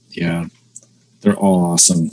Yeah. 0.09 0.47
They're 1.21 1.35
all 1.37 1.63
awesome. 1.65 2.11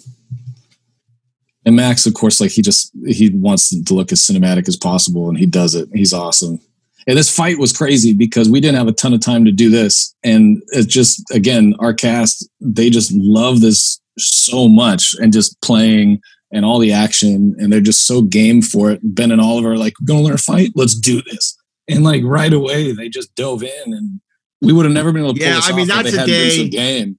And 1.71 1.77
Max, 1.77 2.05
of 2.05 2.15
course, 2.15 2.41
like 2.41 2.51
he 2.51 2.63
just 2.63 2.91
he 3.07 3.31
wants 3.31 3.71
to 3.71 3.95
look 3.95 4.11
as 4.11 4.21
cinematic 4.21 4.67
as 4.67 4.77
possible 4.77 5.29
and 5.29 5.39
he 5.39 5.47
does 5.47 5.77
it. 5.77 5.89
He's 5.95 6.13
awesome. 6.13 6.59
And 7.07 7.17
this 7.17 7.31
fight 7.35 7.59
was 7.61 7.73
crazy 7.73 8.13
because 8.13 8.51
we 8.51 8.59
didn't 8.59 8.77
have 8.79 8.89
a 8.89 8.93
ton 8.93 9.15
of 9.15 9.21
time 9.21 9.45
to 9.45 9.53
do 9.53 9.71
this. 9.71 10.13
And 10.25 10.61
it's 10.73 10.93
just 10.93 11.23
again, 11.31 11.75
our 11.79 11.95
cast, 11.95 12.49
they 12.61 12.91
just 12.91 13.13
love 13.15 13.61
this 13.61 14.01
so 14.19 14.69
much 14.69 15.15
and 15.23 15.33
just 15.33 15.61
playing 15.63 16.21
and 16.51 16.65
all 16.65 16.81
the 16.81 16.93
action 16.93 17.55
and 17.59 17.73
they're 17.73 17.81
just 17.81 18.05
so 18.05 18.21
game 18.23 18.63
for 18.63 18.91
it. 18.91 18.99
Ben 19.05 19.31
and 19.31 19.41
Oliver 19.41 19.75
are 19.75 19.79
like, 19.79 19.95
We're 20.01 20.07
gonna 20.07 20.23
learn 20.23 20.35
a 20.35 20.39
fight, 20.39 20.73
let's 20.75 20.97
do 20.97 21.23
this. 21.23 21.57
And 21.87 22.03
like 22.03 22.25
right 22.25 22.53
away 22.53 22.91
they 22.91 23.09
just 23.09 23.33
dove 23.37 23.63
in 23.63 23.95
and 23.95 24.21
we 24.61 24.73
would 24.73 24.87
have 24.87 24.93
never 24.93 25.13
been 25.13 25.23
able 25.23 25.35
to 25.35 25.39
pull 25.39 25.49
Yeah, 25.49 25.55
this 25.55 25.71
I 25.71 25.77
mean, 25.77 25.87
that's 25.87 26.13
a 26.13 26.19
hadn't 26.19 26.27
been 26.35 26.51
so 26.51 26.63
day- 26.65 26.69
game. 26.69 27.19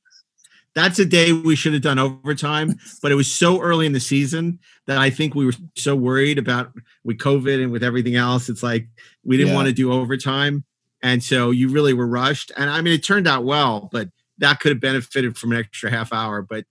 That's 0.76 1.00
a 1.00 1.06
day 1.06 1.34
we 1.34 1.56
should 1.56 1.74
have 1.74 1.82
done 1.82 2.00
overtime 2.00 2.76
but 3.02 3.12
it 3.12 3.16
was 3.16 3.30
so 3.32 3.60
early 3.62 3.86
in 3.86 3.92
the 3.94 4.00
season 4.00 4.58
that 4.88 4.98
i 4.98 5.10
think 5.10 5.36
we 5.36 5.46
were 5.46 5.54
so 5.76 5.96
worried 5.96 6.38
about 6.38 6.72
with 7.04 7.18
covid 7.18 7.62
and 7.62 7.72
with 7.72 7.84
everything 7.84 8.16
else 8.16 8.48
it's 8.50 8.64
like 8.64 8.88
we 9.24 9.38
didn't 9.38 9.50
Yeah. 9.50 9.56
want 9.56 9.68
to 9.68 9.74
do 9.74 9.92
overtime. 9.92 10.64
And 11.04 11.24
so 11.24 11.50
you 11.50 11.68
really 11.70 11.94
were 11.94 12.06
rushed. 12.08 12.52
And 12.58 12.70
i 12.70 12.80
mean 12.82 12.94
it 12.94 13.04
turned 13.04 13.28
out 13.28 13.44
well 13.44 13.90
but 13.92 14.10
that 14.38 14.60
could 14.60 14.72
have 14.72 14.80
benefited 14.82 15.36
from 15.38 15.52
an 15.52 15.58
extra 15.60 15.90
half 15.90 16.14
hour. 16.14 16.42
But 16.42 16.66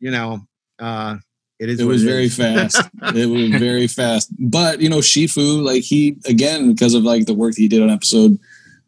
you 0.00 0.10
know 0.10 0.40
uh 0.80 1.16
it 1.58 1.68
is 1.70 1.80
it 1.80 1.84
was 1.84 2.02
it 2.02 2.06
very 2.06 2.24
is. 2.24 2.36
fast. 2.36 2.82
It 3.14 3.26
was 3.26 3.60
very 3.60 3.86
fast. 3.86 4.28
But 4.38 4.80
you 4.80 4.88
know 4.88 4.98
shifu 4.98 5.62
like 5.62 5.82
he 5.84 6.16
again 6.26 6.72
because 6.72 6.94
of 6.94 7.04
like 7.04 7.26
the 7.26 7.34
work 7.34 7.54
that 7.54 7.60
he 7.60 7.68
did 7.68 7.80
on 7.82 7.90
episode 7.90 8.38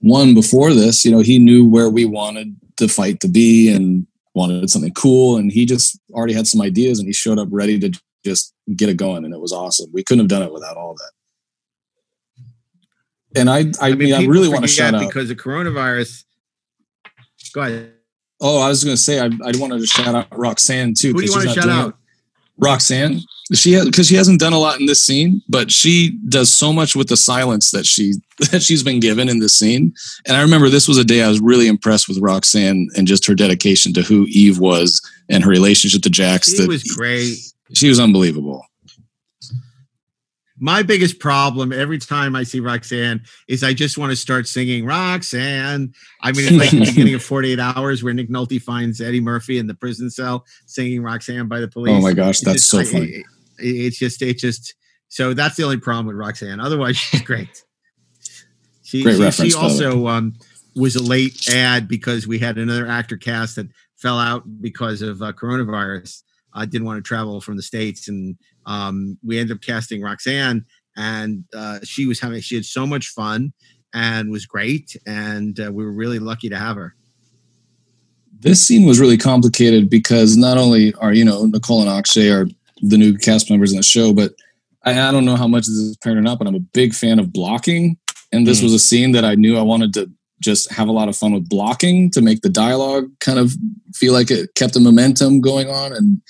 one 0.00 0.34
before 0.34 0.74
this 0.74 1.04
you 1.04 1.10
know 1.12 1.20
he 1.20 1.38
knew 1.38 1.64
where 1.64 1.88
we 1.90 2.04
wanted 2.04 2.56
the 2.78 2.88
fight 2.88 3.20
to 3.20 3.28
be 3.28 3.72
and 3.72 4.06
wanted 4.38 4.70
something 4.70 4.92
cool 4.94 5.36
and 5.36 5.52
he 5.52 5.66
just 5.66 5.98
already 6.12 6.32
had 6.32 6.46
some 6.46 6.60
ideas 6.60 6.98
and 6.98 7.06
he 7.06 7.12
showed 7.12 7.38
up 7.38 7.48
ready 7.50 7.78
to 7.78 7.90
just 8.24 8.54
get 8.76 8.88
it 8.88 8.96
going 8.96 9.24
and 9.24 9.34
it 9.34 9.40
was 9.40 9.52
awesome. 9.52 9.90
We 9.92 10.04
couldn't 10.04 10.20
have 10.20 10.28
done 10.28 10.42
it 10.42 10.52
without 10.52 10.76
all 10.76 10.94
that. 10.94 11.10
And 13.36 13.50
i 13.50 13.66
i, 13.80 13.92
mean, 13.92 14.14
i 14.14 14.24
really 14.24 14.48
want 14.48 14.62
to 14.62 14.68
shout 14.68 14.94
out 14.94 15.06
because 15.06 15.30
of 15.30 15.36
coronavirus. 15.36 16.24
Go 17.52 17.60
ahead. 17.62 17.92
Oh 18.40 18.60
i 18.60 18.68
was 18.68 18.84
going 18.84 18.96
to 18.96 19.02
say 19.02 19.20
i, 19.20 19.26
I 19.26 19.52
wanted 19.56 19.80
to 19.80 19.86
shout 19.86 20.14
out 20.14 20.28
roxanne 20.36 20.94
too 20.94 21.12
who 21.12 21.20
do 21.20 21.24
you 21.26 21.32
want 21.32 21.48
to 21.48 21.54
shout 21.54 21.68
out? 21.68 21.98
Roxanne, 22.58 23.20
she 23.54 23.72
has 23.72 23.86
because 23.86 24.06
she 24.08 24.14
hasn't 24.14 24.40
done 24.40 24.52
a 24.52 24.58
lot 24.58 24.78
in 24.78 24.86
this 24.86 25.00
scene, 25.02 25.40
but 25.48 25.70
she 25.70 26.18
does 26.28 26.52
so 26.52 26.72
much 26.72 26.94
with 26.94 27.08
the 27.08 27.16
silence 27.16 27.70
that 27.70 27.86
she 27.86 28.12
that 28.52 28.62
she's 28.62 28.82
been 28.82 29.00
given 29.00 29.28
in 29.28 29.38
this 29.40 29.58
scene. 29.58 29.92
And 30.26 30.36
I 30.36 30.42
remember 30.42 30.68
this 30.68 30.86
was 30.88 30.98
a 30.98 31.04
day 31.04 31.22
I 31.22 31.28
was 31.28 31.40
really 31.40 31.66
impressed 31.66 32.08
with 32.08 32.18
Roxanne 32.18 32.88
and 32.96 33.06
just 33.06 33.26
her 33.26 33.34
dedication 33.34 33.92
to 33.94 34.02
who 34.02 34.26
Eve 34.28 34.58
was 34.58 35.00
and 35.28 35.42
her 35.44 35.50
relationship 35.50 36.02
to 36.02 36.10
Jax. 36.10 36.50
she 36.50 36.58
that 36.58 36.68
was 36.68 36.82
great 36.84 37.36
she 37.74 37.88
was 37.88 37.98
unbelievable. 38.00 38.64
my 40.60 40.82
biggest 40.82 41.20
problem 41.20 41.72
every 41.72 41.98
time 41.98 42.34
I 42.34 42.42
see 42.42 42.58
Roxanne 42.60 43.20
is 43.46 43.62
I 43.62 43.72
just 43.72 43.96
want 43.96 44.10
to 44.10 44.16
start 44.16 44.48
singing 44.48 44.84
Roxanne. 44.84 45.92
I 46.22 46.32
mean, 46.32 46.46
it's 46.48 46.56
like 46.56 46.70
the 46.70 46.84
beginning 46.86 47.14
of 47.14 47.22
48 47.34 47.60
Hours 47.60 48.02
where 48.02 48.12
Nick 48.12 48.28
Nolte 48.28 48.60
finds 48.60 49.00
Eddie 49.00 49.20
Murphy 49.20 49.58
in 49.58 49.66
the 49.68 49.74
prison 49.74 50.10
cell 50.10 50.44
singing 50.66 51.02
Roxanne 51.02 51.46
by 51.46 51.60
the 51.60 51.68
police. 51.68 51.92
Oh 51.94 52.00
my 52.00 52.12
gosh, 52.12 52.36
It's 52.38 52.44
that's 52.44 52.54
just- 52.54 52.70
so 52.70 52.78
I- 52.80 52.84
funny. 52.84 53.06
it- 53.12 53.26
it's 53.58 53.98
just, 53.98 54.22
it's 54.22 54.40
just, 54.40 54.74
so 55.08 55.34
that's 55.34 55.56
the 55.56 55.64
only 55.64 55.78
problem 55.78 56.06
with 56.06 56.16
Roxanne. 56.16 56.60
Otherwise, 56.60 56.96
she's 56.96 57.22
great. 57.32 57.64
She, 58.82 59.02
Great 59.02 59.16
she, 59.34 59.50
she 59.50 59.54
by 59.54 59.68
the 59.68 59.78
way. 59.78 59.86
also 59.86 60.06
um, 60.06 60.34
was 60.74 60.96
a 60.96 61.02
late 61.02 61.48
ad 61.50 61.88
because 61.88 62.26
we 62.26 62.38
had 62.38 62.56
another 62.56 62.86
actor 62.86 63.18
cast 63.18 63.56
that 63.56 63.68
fell 63.96 64.18
out 64.18 64.44
because 64.62 65.02
of 65.02 65.20
uh, 65.20 65.32
coronavirus. 65.32 66.22
I 66.54 66.64
didn't 66.64 66.86
want 66.86 66.96
to 66.96 67.06
travel 67.06 67.40
from 67.42 67.56
the 67.56 67.62
States 67.62 68.08
and 68.08 68.38
um, 68.68 69.18
we 69.24 69.38
ended 69.38 69.56
up 69.56 69.62
casting 69.62 70.02
Roxanne, 70.02 70.64
and 70.96 71.44
uh, 71.56 71.80
she 71.82 72.06
was 72.06 72.20
having 72.20 72.40
she 72.40 72.54
had 72.54 72.66
so 72.66 72.86
much 72.86 73.08
fun 73.08 73.52
and 73.94 74.30
was 74.30 74.46
great, 74.46 74.94
and 75.06 75.58
uh, 75.58 75.72
we 75.72 75.84
were 75.84 75.92
really 75.92 76.18
lucky 76.18 76.50
to 76.50 76.56
have 76.56 76.76
her. 76.76 76.94
This 78.40 78.64
scene 78.64 78.86
was 78.86 79.00
really 79.00 79.16
complicated 79.16 79.90
because 79.90 80.36
not 80.36 80.58
only 80.58 80.94
are 80.94 81.14
you 81.14 81.24
know 81.24 81.46
Nicole 81.46 81.80
and 81.80 81.90
Akshay 81.90 82.30
are 82.30 82.46
the 82.82 82.96
new 82.96 83.16
cast 83.16 83.50
members 83.50 83.72
in 83.72 83.76
the 83.76 83.82
show, 83.82 84.12
but 84.12 84.32
I, 84.84 85.08
I 85.08 85.12
don't 85.12 85.24
know 85.24 85.36
how 85.36 85.48
much 85.48 85.66
this 85.66 85.76
is 85.76 85.96
or 86.06 86.14
not, 86.20 86.38
but 86.38 86.46
I'm 86.46 86.54
a 86.54 86.60
big 86.60 86.94
fan 86.94 87.18
of 87.18 87.32
blocking, 87.32 87.96
and 88.32 88.46
this 88.46 88.60
Mm. 88.60 88.64
was 88.64 88.74
a 88.74 88.78
scene 88.78 89.12
that 89.12 89.24
I 89.24 89.34
knew 89.34 89.56
I 89.56 89.62
wanted 89.62 89.92
to 89.94 90.10
just 90.40 90.70
have 90.70 90.88
a 90.88 90.92
lot 90.92 91.08
of 91.08 91.16
fun 91.16 91.32
with 91.32 91.48
blocking 91.48 92.10
to 92.12 92.22
make 92.22 92.42
the 92.42 92.48
dialogue 92.48 93.10
kind 93.20 93.38
of 93.40 93.52
feel 93.94 94.12
like 94.12 94.30
it 94.30 94.54
kept 94.54 94.74
the 94.74 94.80
momentum 94.80 95.40
going 95.40 95.68
on 95.68 95.92
and 95.92 96.20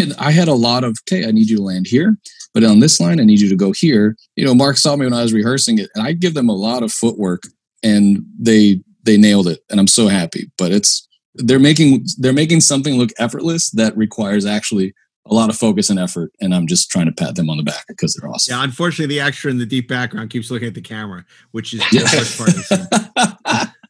and 0.00 0.14
I 0.18 0.30
had 0.30 0.48
a 0.48 0.54
lot 0.54 0.84
of 0.84 0.96
okay, 1.02 1.26
I 1.26 1.30
need 1.30 1.50
you 1.50 1.56
to 1.58 1.62
land 1.62 1.86
here, 1.86 2.16
but 2.54 2.64
on 2.64 2.80
this 2.80 3.00
line, 3.00 3.20
I 3.20 3.24
need 3.24 3.40
you 3.40 3.50
to 3.50 3.56
go 3.56 3.72
here. 3.72 4.16
You 4.36 4.44
know, 4.46 4.54
Mark 4.54 4.76
saw 4.78 4.96
me 4.96 5.04
when 5.04 5.12
I 5.12 5.22
was 5.22 5.34
rehearsing 5.34 5.78
it, 5.78 5.90
and 5.94 6.06
I 6.06 6.12
give 6.12 6.32
them 6.34 6.48
a 6.48 6.54
lot 6.54 6.82
of 6.82 6.90
footwork, 6.92 7.42
and 7.82 8.24
they 8.38 8.80
they 9.02 9.18
nailed 9.18 9.46
it, 9.48 9.60
and 9.68 9.78
I'm 9.78 9.86
so 9.88 10.08
happy. 10.08 10.50
But 10.56 10.72
it's 10.72 11.06
they're 11.34 11.58
making 11.58 12.06
they're 12.18 12.32
making 12.32 12.60
something 12.62 12.94
look 12.96 13.10
effortless 13.18 13.70
that 13.72 13.94
requires 13.96 14.46
actually 14.46 14.94
a 15.26 15.34
lot 15.34 15.48
of 15.48 15.56
focus 15.56 15.90
and 15.90 15.98
effort, 15.98 16.32
and 16.40 16.54
I'm 16.54 16.66
just 16.66 16.90
trying 16.90 17.06
to 17.06 17.12
pat 17.12 17.34
them 17.34 17.48
on 17.48 17.56
the 17.56 17.62
back 17.62 17.86
because 17.88 18.14
they're 18.14 18.28
awesome. 18.28 18.54
Yeah, 18.54 18.64
unfortunately, 18.64 19.14
the 19.14 19.20
extra 19.20 19.50
in 19.50 19.58
the 19.58 19.66
deep 19.66 19.88
background 19.88 20.30
keeps 20.30 20.50
looking 20.50 20.68
at 20.68 20.74
the 20.74 20.82
camera, 20.82 21.24
which 21.52 21.72
is 21.72 21.80
the 21.90 21.98
worst 21.98 22.38
part 22.38 22.48
of 22.50 22.56
the 22.56 22.62
scene. 22.62 23.70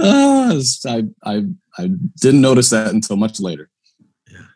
Ah, 0.00 0.54
I, 0.86 1.04
I 1.22 1.44
I 1.78 1.90
didn't 2.20 2.40
notice 2.40 2.70
that 2.70 2.92
until 2.92 3.16
much 3.16 3.38
later. 3.38 3.70
Yeah, 4.28 4.46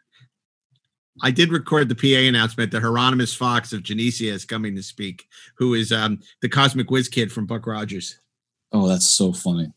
I 1.22 1.30
did 1.30 1.52
record 1.52 1.88
the 1.88 1.94
PA 1.94 2.26
announcement 2.26 2.72
that 2.72 2.82
Hieronymus 2.82 3.32
Fox 3.32 3.72
of 3.72 3.84
Genesia 3.84 4.32
is 4.32 4.44
coming 4.44 4.74
to 4.74 4.82
speak, 4.82 5.28
who 5.58 5.74
is 5.74 5.92
um, 5.92 6.18
the 6.42 6.48
Cosmic 6.48 6.90
Whiz 6.90 7.08
Kid 7.08 7.30
from 7.30 7.46
Buck 7.46 7.68
Rogers. 7.68 8.18
Oh, 8.72 8.88
that's 8.88 9.06
so 9.06 9.32
funny. 9.32 9.72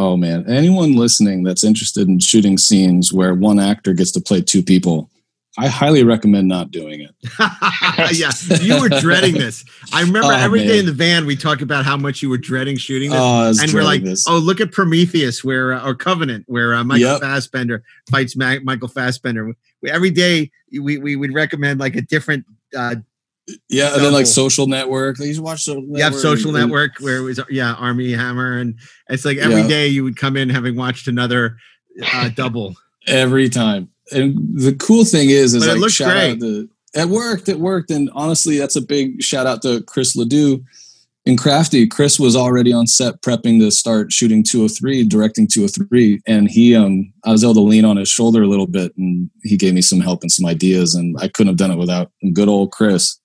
Oh 0.00 0.16
man, 0.16 0.46
anyone 0.48 0.96
listening 0.96 1.42
that's 1.42 1.62
interested 1.62 2.08
in 2.08 2.20
shooting 2.20 2.56
scenes 2.56 3.12
where 3.12 3.34
one 3.34 3.58
actor 3.60 3.92
gets 3.92 4.10
to 4.12 4.20
play 4.22 4.40
two 4.40 4.62
people, 4.62 5.10
I 5.58 5.66
highly 5.68 6.04
recommend 6.04 6.48
not 6.48 6.70
doing 6.70 7.02
it. 7.02 7.14
yeah, 8.16 8.30
you 8.62 8.80
were 8.80 8.88
dreading 8.88 9.34
this. 9.34 9.62
I 9.92 10.00
remember 10.00 10.28
Oh, 10.28 10.36
every 10.36 10.60
day 10.60 10.68
man. 10.68 10.78
in 10.78 10.86
the 10.86 10.92
van 10.92 11.26
we 11.26 11.36
talked 11.36 11.60
about 11.60 11.84
how 11.84 11.98
much 11.98 12.22
you 12.22 12.30
were 12.30 12.38
dreading 12.38 12.78
shooting 12.78 13.10
this. 13.10 13.18
Oh, 13.20 13.52
and 13.62 13.70
we're 13.74 13.82
like, 13.82 14.02
this. 14.02 14.24
oh, 14.26 14.38
look 14.38 14.58
at 14.62 14.72
Prometheus, 14.72 15.44
where 15.44 15.74
uh, 15.74 15.84
or 15.86 15.94
Covenant, 15.94 16.44
where 16.48 16.72
uh, 16.74 16.82
Michael 16.82 17.08
Yep. 17.08 17.20
Fassbender 17.20 17.82
fights 18.10 18.34
Ma- 18.36 18.56
Michael 18.62 18.88
Fassbender. 18.88 19.52
We, 19.82 19.90
every 19.90 20.10
day 20.10 20.50
we, 20.80 20.96
we 20.96 21.14
would 21.14 21.34
recommend 21.34 21.78
like 21.78 21.94
a 21.94 22.00
different. 22.00 22.46
Uh, 22.74 22.94
yeah, 23.68 23.94
and 23.94 24.02
then 24.04 24.12
like. 24.12 24.26
Social 24.26 24.66
Network. 24.66 25.18
You 25.18 25.42
watch 25.42 25.62
Social 25.64 25.82
Network. 25.82 26.00
have 26.02 26.14
Social 26.14 26.54
and- 26.56 26.66
Network, 26.66 26.92
where 27.00 27.16
it 27.18 27.22
was 27.22 27.40
yeah 27.50 27.74
Armie 27.74 28.12
Hammer, 28.12 28.58
and 28.58 28.74
it's 29.08 29.24
like 29.24 29.38
every 29.38 29.62
Yeah. 29.62 29.68
day 29.68 29.88
you 29.88 30.04
would 30.04 30.16
come 30.16 30.36
in 30.36 30.48
having 30.48 30.76
watched 30.76 31.08
another 31.08 31.56
uh, 32.14 32.28
double. 32.34 32.74
every 33.06 33.48
time. 33.48 33.88
And 34.12 34.36
the 34.58 34.74
cool 34.74 35.04
thing 35.04 35.30
is, 35.30 35.54
is 35.54 35.64
But 35.66 35.76
it 35.76 35.80
like 35.80 35.90
shout 35.90 36.10
great. 36.12 36.30
out 36.32 36.38
the 36.40 36.68
it 36.94 37.08
worked, 37.08 37.48
it 37.48 37.60
worked, 37.60 37.90
and 37.90 38.10
honestly, 38.14 38.58
that's 38.58 38.74
a 38.76 38.80
big 38.82 39.22
shout 39.22 39.46
out 39.46 39.62
to 39.62 39.80
Chris 39.82 40.16
Ledoux 40.16 40.64
in 41.24 41.36
Crafty. 41.36 41.86
Chris 41.86 42.18
was 42.18 42.34
already 42.34 42.72
on 42.72 42.88
set 42.88 43.22
prepping 43.22 43.60
to 43.60 43.70
start 43.70 44.10
shooting 44.10 44.42
203, 44.42 45.04
directing 45.04 45.46
203, 45.46 46.20
and 46.26 46.50
he 46.50 46.74
um 46.74 47.12
I 47.24 47.30
was 47.30 47.44
able 47.44 47.54
to 47.54 47.60
lean 47.60 47.84
on 47.84 47.96
his 47.96 48.08
shoulder 48.08 48.42
a 48.42 48.48
little 48.48 48.66
bit, 48.66 48.92
and 48.96 49.30
he 49.44 49.56
gave 49.56 49.72
me 49.74 49.82
some 49.82 50.00
help 50.00 50.22
and 50.22 50.32
some 50.32 50.46
ideas, 50.46 50.96
and 50.96 51.16
I 51.20 51.28
couldn't 51.28 51.48
have 51.48 51.58
done 51.58 51.70
it 51.70 51.78
without 51.78 52.10
good 52.32 52.48
old 52.48 52.72
Chris. 52.72 53.19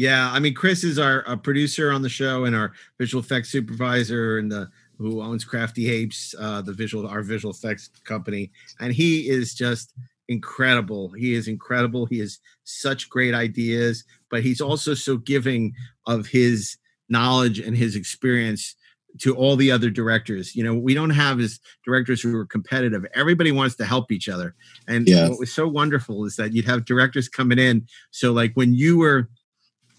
Yeah, 0.00 0.32
I 0.32 0.38
mean, 0.38 0.54
Chris 0.54 0.82
is 0.82 0.98
our, 0.98 1.28
uh 1.28 1.36
producer 1.36 1.92
on 1.92 2.00
the 2.00 2.08
show 2.08 2.46
and 2.46 2.56
our 2.56 2.72
visual 2.98 3.22
effects 3.22 3.50
supervisor 3.50 4.38
and 4.38 4.50
the 4.50 4.70
who 4.96 5.20
owns 5.20 5.44
Crafty 5.44 5.90
Apes, 5.90 6.34
uh, 6.38 6.62
the 6.62 6.72
visual 6.72 7.06
our 7.06 7.22
visual 7.22 7.52
effects 7.52 7.90
company, 8.04 8.50
and 8.80 8.94
he 8.94 9.28
is 9.28 9.52
just 9.54 9.92
incredible. 10.28 11.10
He 11.10 11.34
is 11.34 11.48
incredible. 11.48 12.06
He 12.06 12.18
has 12.20 12.38
such 12.64 13.10
great 13.10 13.34
ideas, 13.34 14.04
but 14.30 14.42
he's 14.42 14.62
also 14.62 14.94
so 14.94 15.18
giving 15.18 15.74
of 16.06 16.26
his 16.26 16.78
knowledge 17.10 17.58
and 17.58 17.76
his 17.76 17.94
experience 17.94 18.76
to 19.18 19.34
all 19.36 19.54
the 19.56 19.70
other 19.70 19.90
directors. 19.90 20.56
You 20.56 20.64
know, 20.64 20.74
we 20.74 20.94
don't 20.94 21.10
have 21.10 21.40
as 21.40 21.60
directors 21.84 22.22
who 22.22 22.34
are 22.38 22.46
competitive. 22.46 23.04
Everybody 23.14 23.52
wants 23.52 23.76
to 23.76 23.84
help 23.84 24.10
each 24.10 24.30
other. 24.30 24.54
And 24.88 25.06
Yeah. 25.06 25.28
what 25.28 25.40
was 25.40 25.52
so 25.52 25.68
wonderful 25.68 26.24
is 26.24 26.36
that 26.36 26.54
you'd 26.54 26.64
have 26.64 26.86
directors 26.86 27.28
coming 27.28 27.58
in. 27.58 27.86
So 28.12 28.32
like 28.32 28.52
when 28.54 28.72
you 28.72 28.96
were, 28.96 29.28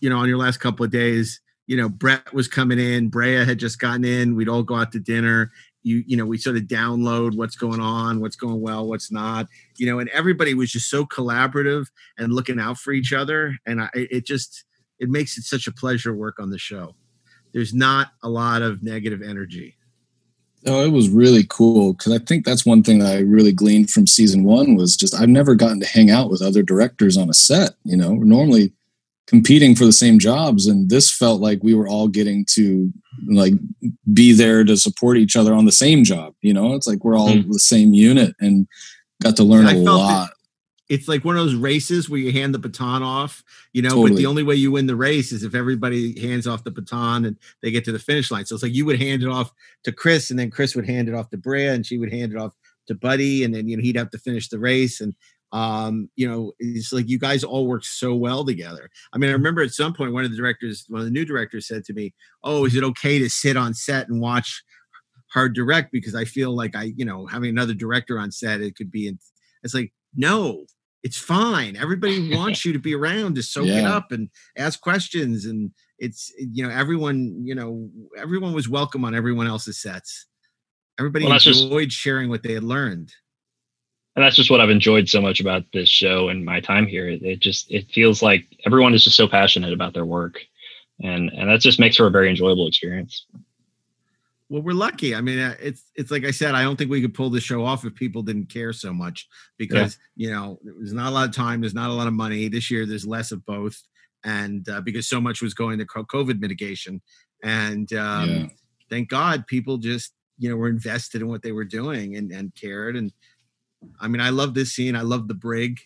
you 0.02 0.10
know, 0.10 0.18
on 0.18 0.28
your 0.28 0.38
last 0.38 0.58
couple 0.58 0.84
of 0.84 0.92
days, 0.92 1.40
you 1.68 1.78
know, 1.78 1.88
Brett 1.88 2.34
was 2.34 2.50
coming 2.50 2.80
in, 2.80 3.08
Brea 3.08 3.46
had 3.46 3.60
just 3.60 3.80
gotten 3.80 4.04
in, 4.04 4.36
we'd 4.36 4.50
all 4.50 4.64
go 4.64 4.76
out 4.76 4.92
to 4.92 5.00
dinner. 5.00 5.52
You, 5.84 6.04
you 6.06 6.18
know, 6.18 6.26
we 6.26 6.38
sort 6.38 6.58
of 6.58 6.64
download 6.64 7.36
what's 7.36 7.56
going 7.56 7.80
on, 7.80 8.20
what's 8.20 8.36
going 8.36 8.62
well, 8.62 8.88
what's 8.88 9.12
not, 9.12 9.48
you 9.78 9.86
know, 9.86 10.00
and 10.00 10.10
everybody 10.10 10.54
was 10.54 10.72
just 10.72 10.90
so 10.90 11.06
collaborative 11.06 11.88
and 12.18 12.34
looking 12.34 12.60
out 12.60 12.78
for 12.78 12.92
each 12.92 13.14
other. 13.14 13.56
And 13.66 13.82
I, 13.82 13.90
it 13.94 14.26
just, 14.26 14.66
it 15.00 15.10
makes 15.10 15.38
it 15.38 15.44
such 15.44 15.66
a 15.66 15.72
pleasure 15.72 16.14
work 16.14 16.40
on 16.40 16.52
the 16.52 16.60
show. 16.60 16.96
There's 17.54 17.74
not 17.74 18.10
a 18.22 18.30
lot 18.30 18.62
of 18.62 18.84
negative 18.84 19.22
energy. 19.22 19.78
Oh, 20.68 20.86
it 20.86 20.92
was 20.92 21.10
really 21.10 21.46
cool 21.50 21.94
because 21.94 22.14
I 22.14 22.20
think 22.20 22.46
that's 22.46 22.66
one 22.66 22.84
thing 22.84 23.00
that 23.00 23.16
I 23.16 23.20
really 23.22 23.52
gleaned 23.52 23.90
from 23.90 24.06
season 24.06 24.44
one 24.44 24.76
was 24.76 24.96
just 24.96 25.16
I've 25.16 25.30
never 25.30 25.56
gotten 25.56 25.80
to 25.80 25.88
hang 25.88 26.12
out 26.12 26.30
with 26.30 26.42
other 26.42 26.62
directors 26.62 27.18
on 27.18 27.30
a 27.30 27.34
set. 27.34 27.72
You 27.84 27.98
know, 27.98 28.14
normally 28.14 28.72
competing 29.32 29.76
for 29.76 29.86
the 29.86 29.94
same 29.94 30.20
jobs, 30.20 30.68
and 30.68 30.90
this 30.90 31.10
felt 31.10 31.40
like 31.40 31.60
we 31.64 31.74
were 31.74 31.88
all 31.88 32.10
getting 32.10 32.46
to 32.50 32.92
like 33.30 33.54
be 34.14 34.34
there 34.34 34.66
to 34.66 34.76
support 34.76 35.16
each 35.18 35.38
other 35.38 35.54
on 35.54 35.64
the 35.64 35.72
same 35.72 36.04
job. 36.04 36.34
You 36.42 36.54
know, 36.54 36.74
it's 36.76 36.86
like 36.86 37.06
we're 37.06 37.16
all 37.18 37.32
Hmm. 37.32 37.50
the 37.50 37.58
same 37.60 37.94
unit 37.94 38.36
and 38.42 38.68
got 39.24 39.38
to 39.38 39.44
learn 39.44 39.66
a 39.68 39.70
lot. 39.94 40.32
It's 40.90 41.08
like 41.08 41.24
one 41.24 41.38
of 41.38 41.46
those 41.46 41.56
races 41.56 42.10
where 42.10 42.20
you 42.20 42.34
hand 42.34 42.54
the 42.54 42.60
baton 42.60 43.04
off, 43.04 43.42
you 43.72 43.82
know, 43.82 43.96
but 44.10 44.18
the 44.18 44.26
only 44.26 44.44
way 44.44 44.56
you 44.56 44.74
win 44.74 44.88
the 44.88 44.98
race 44.98 45.32
is 45.32 45.44
if 45.44 45.56
everybody 45.56 46.20
hands 46.20 46.46
off 46.46 46.66
the 46.66 46.72
baton 46.72 47.24
and 47.24 47.38
they 47.62 47.72
get 47.72 47.86
to 47.86 47.94
the 47.94 48.00
finish 48.00 48.30
line. 48.32 48.46
So 48.46 48.56
it's 48.56 48.64
like 48.64 48.74
you 48.76 48.86
would 48.86 49.00
hand 49.00 49.24
it 49.24 49.30
off 49.30 49.54
to 49.86 49.94
Chris 49.94 50.30
and 50.30 50.38
then 50.38 50.52
Chris 50.52 50.76
would 50.76 50.86
hand 50.86 51.08
it 51.08 51.16
off 51.16 51.30
to 51.30 51.38
Brea 51.38 51.68
and 51.68 51.86
she 51.86 51.98
would 51.98 52.12
hand 52.12 52.34
it 52.34 52.38
off 52.38 52.52
to 52.88 52.96
Buddy 52.96 53.46
and 53.46 53.56
then 53.56 53.70
you 53.70 53.78
know 53.78 53.84
he'd 53.84 53.96
have 53.96 54.10
to 54.12 54.18
finish 54.18 54.50
the 54.50 54.60
race 54.60 55.00
and 55.00 55.16
um 55.54 56.10
you 56.16 56.28
know 56.28 56.54
it's 56.60 56.94
like 56.94 57.10
you 57.10 57.20
guys 57.20 57.44
all 57.44 57.68
work 57.68 57.84
so 57.84 58.16
well 58.16 58.46
together. 58.46 58.90
I 59.14 59.18
mean 59.18 59.30
I 59.30 59.34
remember 59.34 59.62
at 59.62 59.72
some 59.72 59.94
point 59.94 60.14
one 60.14 60.24
of 60.26 60.32
the 60.32 60.38
directors 60.38 60.86
one 60.88 61.00
of 61.02 61.06
the 61.06 61.12
new 61.12 61.26
directors 61.26 61.68
said 61.68 61.84
to 61.86 61.94
me, 61.94 62.14
"Oh, 62.44 62.66
is 62.66 62.76
it 62.76 62.84
okay 62.84 63.20
to 63.20 63.30
sit 63.30 63.58
on 63.58 63.74
set 63.74 64.08
and 64.10 64.22
watch 64.22 64.64
her 65.34 65.48
direct 65.50 65.92
because 65.94 66.14
I 66.16 66.26
feel 66.26 66.54
like 66.56 66.76
I, 66.76 66.92
you 66.96 67.06
know, 67.06 67.26
having 67.26 67.50
another 67.50 67.74
director 67.74 68.20
on 68.20 68.32
set 68.32 68.62
it 68.62 68.76
could 68.76 68.92
be 68.92 69.08
in 69.08 69.18
it's 69.64 69.74
like 69.74 69.94
no, 70.16 70.66
it's 71.04 71.18
fine. 71.18 71.76
Everybody 71.78 72.36
wants 72.36 72.66
you 72.66 72.74
to 72.74 72.80
be 72.80 72.94
around 72.96 73.36
to 73.36 73.44
soak 73.44 73.68
it 73.68 73.86
up 73.86 74.12
and 74.12 74.30
ask 74.58 74.82
questions. 74.82 75.46
And 75.46 75.72
it's, 76.00 76.34
you 76.38 76.64
know, 76.68 76.74
everyone, 76.74 77.42
you 77.46 77.56
know, 77.56 77.90
everyone 78.18 78.54
was 78.54 78.68
welcome 78.68 79.06
on 79.06 79.16
everyone 79.16 79.48
else's 79.48 79.82
sets. 79.82 80.28
Everybody 81.00 81.26
Well, 81.26 81.34
that's 81.34 81.46
just- 81.46 81.64
enjoyed 81.64 81.92
sharing 81.92 82.30
what 82.30 82.44
they 82.44 82.54
had 82.54 82.64
learned. 82.64 83.14
And 84.16 84.24
that's 84.24 84.36
just 84.36 84.52
what 84.52 84.60
I've 84.60 84.70
enjoyed 84.70 85.08
so 85.08 85.22
much 85.22 85.40
about 85.40 85.64
this 85.74 85.90
show 85.90 86.30
and 86.30 86.44
my 86.44 86.60
time 86.60 86.86
here. 86.86 87.08
It, 87.08 87.24
it 87.24 87.40
just 87.40 87.72
it 87.72 87.90
feels 87.92 88.22
like 88.22 88.46
everyone 88.66 88.94
is 88.94 89.04
just 89.04 89.16
so 89.18 89.28
passionate 89.28 89.74
about 89.74 89.94
their 89.94 90.06
work, 90.06 90.40
and 91.02 91.30
and 91.30 91.50
that 91.50 91.62
just 91.62 91.80
makes 91.80 91.96
for 91.96 92.08
a 92.08 92.12
very 92.12 92.30
enjoyable 92.30 92.68
experience. 92.68 93.26
Well, 94.50 94.62
we're 94.62 94.74
lucky. 94.74 95.16
I 95.16 95.22
mean, 95.22 95.40
uh, 95.40 95.56
it's 95.62 95.86
it's 95.96 96.12
like 96.12 96.26
I 96.26 96.32
said. 96.32 96.56
I 96.56 96.64
don't 96.64 96.76
think 96.76 96.92
we 96.92 97.02
could 97.02 97.14
pull 97.14 97.30
the 97.30 97.40
show 97.40 97.64
off 97.64 97.86
if 97.86 97.96
people 97.96 98.22
didn't 98.22 98.48
care 98.48 98.74
so 98.74 98.92
much 98.92 99.28
because 99.58 99.98
you 100.18 100.30
know 100.30 100.60
there's 100.62 100.92
not 100.92 101.10
a 101.10 101.16
lot 101.16 101.30
of 101.30 101.34
time, 101.34 101.62
there's 101.62 101.74
not 101.74 101.90
a 101.90 101.94
lot 101.94 102.08
of 102.08 102.14
money. 102.14 102.50
This 102.50 102.70
year, 102.70 102.86
there's 102.86 103.08
less 103.08 103.32
of 103.32 103.46
both, 103.46 103.82
and 104.26 104.68
uh, 104.68 104.82
because 104.82 105.08
so 105.08 105.22
much 105.22 105.42
was 105.42 105.54
going 105.54 105.80
to 105.80 105.86
COVID 105.86 106.42
mitigation, 106.42 107.02
and 107.44 107.92
um, 107.94 108.30
Yeah. 108.30 108.48
thank 108.90 109.08
God 109.08 109.48
people 109.48 109.78
just 109.78 110.12
you 110.38 110.50
know 110.50 110.58
were 110.58 110.68
invested 110.68 111.22
in 111.22 111.30
what 111.30 111.44
they 111.44 111.54
were 111.54 111.64
doing 111.64 112.18
and 112.18 112.30
and 112.34 112.54
cared. 112.54 112.98
And 112.98 113.14
I 114.00 114.08
mean, 114.08 114.22
I 114.22 114.30
love 114.30 114.54
this 114.54 114.72
scene. 114.74 114.96
I 114.96 115.02
love 115.02 115.28
the 115.28 115.34
brig. 115.34 115.80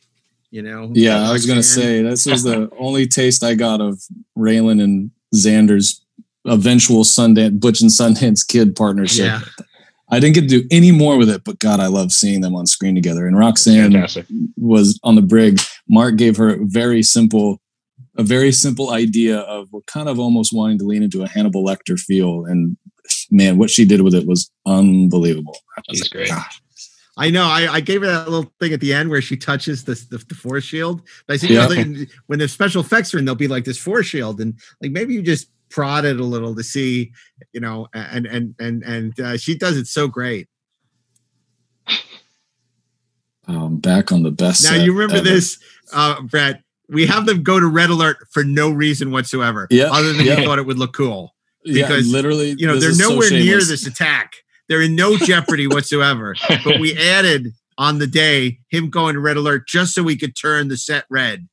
You 0.51 0.61
know. 0.61 0.89
Yeah, 0.93 1.27
I 1.27 1.33
was 1.33 1.45
gonna 1.45 1.57
Roxanne. 1.57 1.81
say 1.83 2.01
this 2.01 2.27
is 2.27 2.43
the 2.43 2.69
only 2.79 3.07
taste 3.07 3.43
I 3.43 3.55
got 3.55 3.81
of 3.81 4.01
Raylan 4.37 4.81
and 4.81 5.11
Xander's 5.33 6.01
eventual 6.45 7.03
Sundance 7.03 7.59
Butch 7.59 7.81
and 7.81 7.89
Sundance 7.91 8.47
Kid 8.47 8.75
partnership. 8.75 9.25
Yeah. 9.25 9.41
I 10.09 10.19
didn't 10.19 10.35
get 10.35 10.41
to 10.41 10.61
do 10.61 10.67
any 10.69 10.91
more 10.91 11.17
with 11.17 11.29
it, 11.29 11.43
but 11.43 11.57
God, 11.59 11.79
I 11.79 11.87
love 11.87 12.11
seeing 12.11 12.41
them 12.41 12.55
on 12.55 12.67
screen 12.67 12.93
together. 12.93 13.25
And 13.25 13.37
Roxanne 13.37 13.91
Fantastic. 13.91 14.27
was 14.55 14.99
on 15.03 15.15
the 15.15 15.23
brig. 15.23 15.59
Mark 15.89 16.15
gave 16.15 16.37
her 16.37 16.49
a 16.53 16.57
very 16.61 17.01
simple, 17.01 17.59
a 18.15 18.21
very 18.23 18.51
simple 18.51 18.91
idea 18.91 19.39
of 19.39 19.67
we're 19.73 19.81
kind 19.87 20.07
of 20.07 20.19
almost 20.19 20.53
wanting 20.53 20.77
to 20.77 20.85
lean 20.85 21.01
into 21.01 21.23
a 21.23 21.27
Hannibal 21.27 21.65
Lecter 21.65 21.99
feel. 21.99 22.45
And 22.45 22.77
man, 23.31 23.57
what 23.57 23.71
she 23.71 23.83
did 23.83 24.01
with 24.03 24.13
it 24.13 24.27
was 24.27 24.51
unbelievable. 24.67 25.57
I 25.75 25.81
was 25.89 26.07
great. 26.07 26.29
"God." 26.29 26.45
I 27.17 27.29
know. 27.29 27.45
I, 27.45 27.67
I 27.71 27.79
gave 27.79 28.01
her 28.01 28.07
that 28.07 28.29
little 28.29 28.51
thing 28.59 28.73
at 28.73 28.81
the 28.81 28.93
end 28.93 29.09
where 29.09 29.21
she 29.21 29.37
touches 29.37 29.83
the 29.85 29.93
the, 30.09 30.23
the 30.27 30.35
force 30.35 30.65
shield. 30.65 31.01
But 31.27 31.35
I 31.35 31.37
said, 31.37 31.49
you 31.49 31.55
know, 31.55 32.05
when 32.27 32.39
the 32.39 32.47
special 32.47 32.81
effects 32.81 33.13
are 33.13 33.19
in, 33.19 33.25
they'll 33.25 33.35
be 33.35 33.47
like 33.47 33.63
this 33.63 33.77
force 33.77 34.07
shield, 34.07 34.41
and 34.41 34.53
like 34.81 34.91
maybe 34.91 35.13
you 35.13 35.21
just 35.21 35.49
prod 35.69 36.05
it 36.05 36.19
a 36.19 36.23
little 36.23 36.55
to 36.55 36.63
see, 36.63 37.11
you 37.53 37.61
know, 37.61 37.87
and 37.93 38.25
and 38.25 38.55
and 38.59 38.83
and 38.83 39.19
uh, 39.19 39.37
she 39.37 39.57
does 39.57 39.77
it 39.77 39.87
so 39.87 40.07
great. 40.07 40.49
Um, 43.47 43.77
back 43.77 44.11
on 44.11 44.23
the 44.23 44.31
best. 44.31 44.63
Now 44.63 44.75
you 44.75 44.91
remember 44.91 45.17
ever. 45.17 45.23
this, 45.23 45.59
uh, 45.93 46.21
Brett? 46.21 46.61
We 46.89 47.05
have 47.07 47.25
them 47.25 47.43
go 47.43 47.59
to 47.59 47.67
red 47.67 47.89
alert 47.89 48.17
for 48.31 48.43
no 48.43 48.69
reason 48.69 49.11
whatsoever, 49.11 49.67
Yeah, 49.71 49.85
other 49.91 50.13
than 50.13 50.25
yeah. 50.25 50.39
you 50.39 50.45
thought 50.45 50.59
it 50.59 50.65
would 50.65 50.77
look 50.77 50.93
cool. 50.93 51.33
Yeah, 51.63 51.87
because, 51.87 52.11
literally, 52.11 52.55
You 52.57 52.67
know, 52.67 52.79
they're 52.79 52.91
is 52.91 52.99
so 52.99 53.09
nowhere 53.09 53.31
near 53.31 53.57
this 53.57 53.87
attack. 53.87 54.33
They're 54.67 54.81
in 54.81 54.95
no 54.95 55.17
jeopardy 55.17 55.67
whatsoever. 55.67 56.35
But 56.63 56.79
we 56.79 56.97
added 56.97 57.53
on 57.77 57.99
the 57.99 58.07
day 58.07 58.59
him 58.69 58.89
going 58.89 59.13
to 59.15 59.19
red 59.19 59.37
alert 59.37 59.67
just 59.67 59.93
so 59.93 60.01
we 60.03 60.17
could 60.17 60.35
turn 60.35 60.69
the 60.69 60.77
set 60.77 61.05
red. 61.09 61.47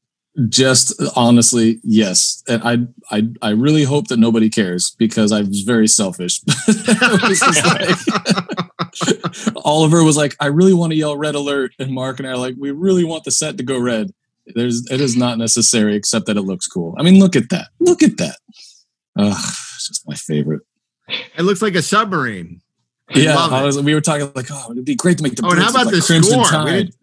just 0.49 0.95
honestly 1.15 1.79
yes. 1.85 2.43
And 2.49 2.63
i 2.65 2.79
i 3.17 3.29
i 3.43 3.51
really 3.51 3.85
hope 3.85 4.09
that 4.09 4.19
nobody 4.19 4.49
cares 4.49 4.95
because 4.99 5.31
i 5.31 5.41
was 5.43 5.61
very 5.61 5.87
selfish. 5.89 6.41
Was 6.69 7.43
like- 7.67 9.57
oliver 9.65 10.03
was 10.05 10.17
like 10.17 10.35
i 10.41 10.47
really 10.47 10.73
want 10.75 10.93
to 10.93 10.97
yell 10.97 11.17
red 11.19 11.35
alert. 11.35 11.73
And 11.79 11.93
mark 11.93 12.19
and 12.19 12.27
i 12.27 12.33
are 12.33 12.37
like 12.39 12.55
we 12.59 12.71
really 12.71 13.05
want 13.05 13.25
the 13.25 13.31
set 13.31 13.59
to 13.59 13.63
go 13.63 13.79
red. 13.79 14.11
There's 14.47 14.87
it 14.91 15.01
is 15.03 15.17
not 15.17 15.37
necessary 15.39 15.95
except 15.97 16.25
that 16.27 16.37
it 16.39 16.43
looks 16.43 16.67
cool. 16.67 16.95
I 16.99 17.03
mean 17.03 17.19
look 17.19 17.37
at 17.37 17.51
that. 17.51 17.69
Look 17.79 18.03
at 18.03 18.17
that. 18.17 18.39
Ugh, 19.19 19.37
it's 19.37 19.89
just 19.89 20.09
my 20.09 20.15
favorite. 20.15 20.63
It 21.37 21.43
looks 21.43 21.61
like 21.61 21.75
a 21.75 21.83
submarine. 21.83 22.62
I 23.15 23.19
yeah 23.19 23.35
love 23.35 23.53
I 23.53 23.63
it. 23.63 23.67
was, 23.67 23.81
we 23.81 23.95
were 23.95 24.01
talking 24.01 24.31
like 24.35 24.47
oh 24.51 24.73
it'd 24.73 24.85
be 24.85 24.95
great 24.95 25.19
to 25.19 25.23
make 25.23 25.37
the 25.37 25.45
Oh, 25.47 25.51
and 25.51 25.61
how 25.61 25.71
about 25.71 25.87
like 25.87 25.95
the 25.95 26.01
crimson 26.01 26.33
score? 26.33 26.43
We 26.43 26.71
tide 26.71 26.73
didn't- 26.87 26.95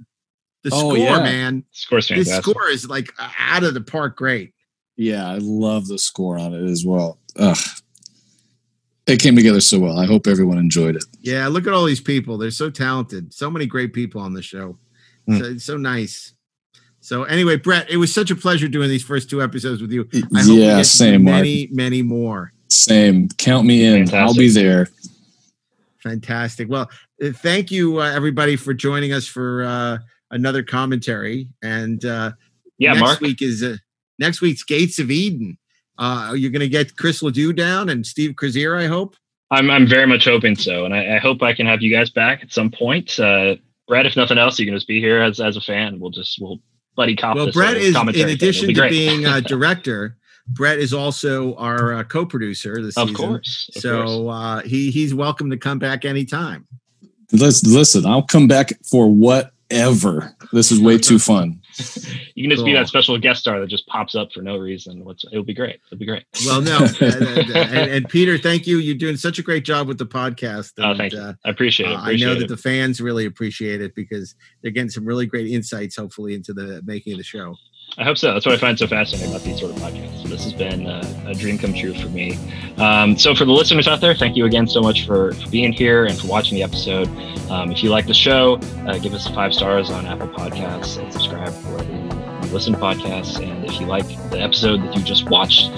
The 0.63 0.69
Oh, 0.73 0.79
score, 0.93 0.97
yeah. 0.97 1.19
man. 1.23 1.63
Score's 1.71 2.07
This 2.07 2.27
fantastic. 2.27 2.43
score 2.51 2.67
is 2.69 2.87
like 2.89 3.09
out 3.39 3.63
of 3.63 3.73
the 3.73 3.81
park 3.81 4.17
great. 4.17 4.53
Yeah, 4.97 5.25
I 5.29 5.37
love 5.41 5.87
the 5.87 5.97
score 5.97 6.37
on 6.37 6.53
it 6.53 6.69
as 6.69 6.85
well. 6.85 7.17
Ugh. 7.37 7.57
It 9.07 9.19
came 9.19 9.35
together 9.35 9.61
so 9.61 9.79
well. 9.79 9.97
I 9.97 10.05
hope 10.05 10.27
everyone 10.27 10.57
enjoyed 10.59 10.95
it. 10.95 11.03
Yeah, 11.21 11.47
look 11.47 11.65
at 11.65 11.73
all 11.73 11.85
these 11.85 12.01
people. 12.01 12.37
They're 12.37 12.51
so 12.51 12.69
talented. 12.69 13.33
So 13.33 13.49
many 13.49 13.65
great 13.65 13.91
people 13.93 14.21
on 14.21 14.33
the 14.33 14.41
show. 14.43 14.77
Hmm. 15.25 15.37
So, 15.39 15.45
it's 15.45 15.63
so 15.65 15.77
nice. 15.77 16.33
So 16.99 17.23
anyway, 17.23 17.55
Brett, 17.55 17.89
it 17.89 17.97
was 17.97 18.13
such 18.13 18.29
a 18.29 18.35
pleasure 18.35 18.67
doing 18.67 18.89
these 18.89 19.03
first 19.03 19.29
two 19.29 19.41
episodes 19.41 19.81
with 19.81 19.91
you. 19.91 20.07
I 20.13 20.41
hope 20.41 20.49
we 20.49 20.61
yeah, 20.61 20.67
get 20.67 20.73
to 20.73 20.77
do 20.77 20.83
same, 20.83 21.23
Mark. 21.23 21.35
many, 21.37 21.69
many 21.71 22.01
more. 22.03 22.51
Same. 22.67 23.29
Count 23.29 23.65
me 23.65 23.83
in. 23.85 24.13
I'll 24.13 24.35
be 24.35 24.49
there. 24.49 24.89
Fantastic. 26.03 26.69
Well, 26.69 26.89
uh, 27.23 27.31
thank 27.33 27.71
you, 27.71 27.99
uh, 27.99 28.11
everybody, 28.11 28.55
for 28.55 28.73
joining 28.73 29.11
us 29.13 29.27
for 29.27 29.63
uh, 29.63 29.97
another 30.31 30.63
commentary. 30.63 31.49
And 31.61 32.03
uh, 32.05 32.31
Yeah, 32.77 32.93
next 32.93 33.01
Mark. 33.01 33.21
week 33.21 33.41
is 33.41 33.63
uh, 33.63 33.77
next 34.17 34.41
week's 34.41 34.63
Gates 34.63 34.99
of 34.99 35.11
Eden. 35.11 35.57
Uh, 35.97 36.33
you're 36.35 36.51
going 36.51 36.61
to 36.61 36.69
get 36.69 36.95
Chris 36.95 37.21
Ledoux 37.21 37.51
down 37.51 37.89
and 37.89 38.05
Steve 38.05 38.35
Krazier, 38.35 38.77
I 38.79 38.87
hope. 38.87 39.15
I'm 39.51 39.69
I'm 39.71 39.87
very 39.87 40.05
much 40.05 40.25
hoping 40.25 40.55
so, 40.55 40.85
and 40.85 40.93
I, 40.93 41.15
I 41.15 41.19
hope 41.19 41.41
I 41.41 41.53
can 41.53 41.65
have 41.65 41.81
you 41.81 41.91
guys 41.91 42.09
back 42.09 42.43
at 42.43 42.53
some 42.53 42.69
point. 42.69 43.19
Uh, 43.19 43.55
Brett, 43.87 44.05
if 44.05 44.15
nothing 44.15 44.37
else, 44.37 44.59
you 44.59 44.65
can 44.65 44.75
just 44.75 44.87
be 44.87 45.01
here 45.01 45.21
as 45.21 45.39
as 45.39 45.57
a 45.57 45.61
fan. 45.61 45.99
We'll 45.99 46.11
just 46.11 46.37
we'll 46.39 46.59
buddy 46.95 47.15
cop. 47.15 47.35
Well, 47.35 47.51
Brett 47.51 47.75
is, 47.75 47.95
in 47.95 48.29
addition 48.29 48.67
be 48.67 48.75
to 48.75 48.89
being 48.89 49.25
a 49.25 49.41
director, 49.55 50.17
Brett 50.49 50.79
is 50.79 50.93
also 50.93 51.55
our 51.55 51.93
uh, 51.93 52.03
co-producer 52.03 52.81
this 52.81 52.97
of 52.97 53.09
season. 53.09 53.15
course. 53.27 53.69
Of 53.75 53.81
course. 53.81 53.83
So 53.83 54.29
uh, 54.29 54.61
he 54.61 54.91
he's 54.91 55.13
welcome 55.13 55.49
to 55.51 55.57
come 55.57 55.79
back 55.79 56.05
anytime. 56.05 56.67
Listen, 57.31 57.71
listen, 57.73 58.05
I'll 58.05 58.23
come 58.23 58.47
back 58.47 58.71
for 58.83 59.07
whatever. 59.11 60.35
This 60.51 60.71
is 60.71 60.79
way 60.81 60.97
too 60.97 61.19
fun. 61.19 61.61
you 62.33 62.43
can 62.43 62.49
just 62.49 62.65
be 62.65 62.73
that 62.73 62.87
special 62.87 63.17
guest 63.19 63.41
star 63.41 63.59
that 63.59 63.67
just 63.67 63.85
pops 63.87 64.15
up 64.15 64.33
for 64.33 64.41
no 64.41 64.57
reason. 64.57 65.05
What's 65.05 65.23
it'll 65.31 65.43
be 65.43 65.53
great. 65.53 65.79
It'll 65.87 65.99
be 65.99 66.05
great. 66.07 66.23
Well, 66.45 66.61
no, 66.61 66.77
and, 67.01 67.15
and- 67.15 67.51
and- 67.51 67.91
and 67.91 68.09
Peter, 68.09 68.37
thank 68.39 68.65
you. 68.65 68.77
You're 68.79 68.95
doing 68.97 69.15
such 69.15 69.37
a 69.37 69.43
great 69.43 69.63
job 69.63 69.87
with 69.87 69.99
the 69.99 70.05
podcast. 70.07 70.71
Oh, 70.79 70.97
thank 70.97 71.13
you. 71.13 71.19
uh, 71.19 71.33
I 71.45 71.49
appreciate 71.51 71.91
it. 71.91 71.95
Uh, 71.95 72.01
I 72.01 72.15
know 72.15 72.31
it. 72.33 72.39
that 72.39 72.47
the 72.47 72.57
fans 72.57 72.99
really 72.99 73.25
appreciate 73.25 73.81
it 73.81 73.93
because 73.95 74.33
they're 74.61 74.71
getting 74.71 74.89
some 74.89 75.05
really 75.05 75.27
great 75.27 75.47
insights, 75.51 75.95
hopefully, 75.95 76.33
into 76.33 76.53
the 76.53 76.81
making 76.85 77.13
of 77.13 77.19
the 77.19 77.23
show. 77.23 77.55
I 77.99 78.05
hope 78.05 78.17
so. 78.17 78.33
That's 78.33 78.45
what 78.45 78.55
I 78.55 78.57
find 78.57 78.79
so 78.79 78.87
fascinating 78.87 79.29
about 79.29 79.43
these 79.43 79.59
sort 79.59 79.75
of 79.75 79.77
podcasts. 79.77 80.23
This 80.23 80.43
has 80.45 80.53
been 80.53 80.87
uh, 80.87 81.23
a 81.27 81.33
dream 81.33 81.57
come 81.57 81.73
true 81.73 81.93
for 81.93 82.07
me. 82.07 82.37
Um, 82.77 83.17
so 83.17 83.35
for 83.35 83.43
the 83.43 83.51
listeners 83.51 83.89
out 83.89 83.99
there, 83.99 84.15
thank 84.15 84.37
you 84.37 84.45
again 84.45 84.67
so 84.67 84.81
much 84.81 85.05
for, 85.05 85.33
for 85.33 85.49
being 85.49 85.73
here 85.73 86.05
and 86.05 86.17
for 86.17 86.27
watching 86.27 86.55
the 86.55 86.63
episode. 86.63 87.09
Um, 87.49 87.71
if 87.71 87.83
you 87.83 87.89
like 87.89 88.07
the 88.07 88.13
show, 88.13 88.55
uh, 88.87 88.97
give 88.99 89.13
us 89.13 89.27
five 89.27 89.53
stars 89.53 89.89
on 89.89 90.05
Apple 90.05 90.29
Podcasts 90.29 90.97
and 90.97 91.11
subscribe 91.11 91.51
wherever 91.65 91.91
you 91.91 92.28
listen 92.51 92.73
to 92.73 92.79
podcasts. 92.79 93.41
And 93.41 93.65
if 93.65 93.79
you 93.79 93.85
like 93.85 94.07
the 94.29 94.39
episode 94.41 94.81
that 94.83 94.95
you 94.95 95.01
just 95.03 95.29
watched, 95.29 95.71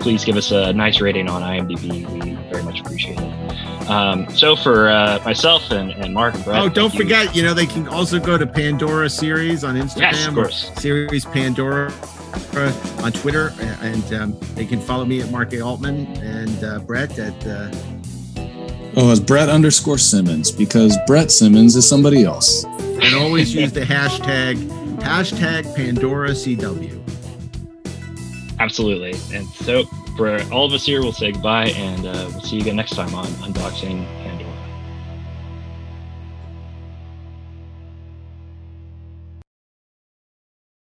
please 0.00 0.24
give 0.24 0.36
us 0.36 0.50
a 0.50 0.72
nice 0.72 1.00
rating 1.00 1.28
on 1.28 1.42
IMDb. 1.42 2.08
We 2.10 2.34
very 2.50 2.62
much 2.62 2.80
appreciate 2.80 3.18
it. 3.18 3.88
Um, 3.88 4.28
so 4.36 4.54
for 4.54 4.90
uh, 4.90 5.20
myself 5.24 5.70
and, 5.70 5.92
and 5.92 6.12
Mark 6.12 6.34
and 6.34 6.44
Brett. 6.44 6.60
Oh, 6.62 6.68
don't 6.68 6.92
you. 6.92 7.00
forget, 7.00 7.34
you 7.34 7.42
know, 7.42 7.54
they 7.54 7.66
can 7.66 7.88
also 7.88 8.20
go 8.20 8.36
to 8.36 8.46
Pandora 8.46 9.08
Series 9.08 9.64
on 9.64 9.76
Instagram. 9.76 10.00
Yes, 10.12 10.26
of 10.26 10.34
course. 10.34 10.70
Series 10.76 11.24
Pandora 11.24 11.90
on 13.02 13.12
Twitter. 13.12 13.52
And 13.80 14.12
um, 14.14 14.38
they 14.54 14.66
can 14.66 14.80
follow 14.80 15.04
me 15.06 15.22
at 15.22 15.30
Mark 15.30 15.52
A. 15.54 15.60
Altman 15.60 16.06
and 16.18 16.64
uh, 16.64 16.78
Brett 16.80 17.18
at. 17.18 17.46
Uh, 17.46 17.70
Oh, 18.96 19.12
it's 19.12 19.20
Brett 19.20 19.48
underscore 19.48 19.98
Simmons 19.98 20.50
because 20.50 20.96
Brett 21.06 21.30
Simmons 21.30 21.76
is 21.76 21.88
somebody 21.88 22.24
else. 22.24 22.64
and 22.64 23.14
always 23.14 23.54
use 23.54 23.70
the 23.70 23.82
hashtag 23.82 24.56
hashtag 25.00 25.74
Pandora 25.74 26.30
CW. 26.30 27.00
Absolutely. 28.60 29.14
And 29.36 29.46
so 29.48 29.84
for 30.16 30.42
all 30.52 30.66
of 30.66 30.72
us 30.72 30.84
here, 30.84 31.00
we'll 31.00 31.12
say 31.12 31.32
goodbye 31.32 31.68
and 31.68 32.06
uh, 32.06 32.28
we'll 32.32 32.40
see 32.40 32.56
you 32.56 32.62
again 32.62 32.76
next 32.76 32.94
time 32.96 33.14
on 33.14 33.26
Unboxing 33.26 34.04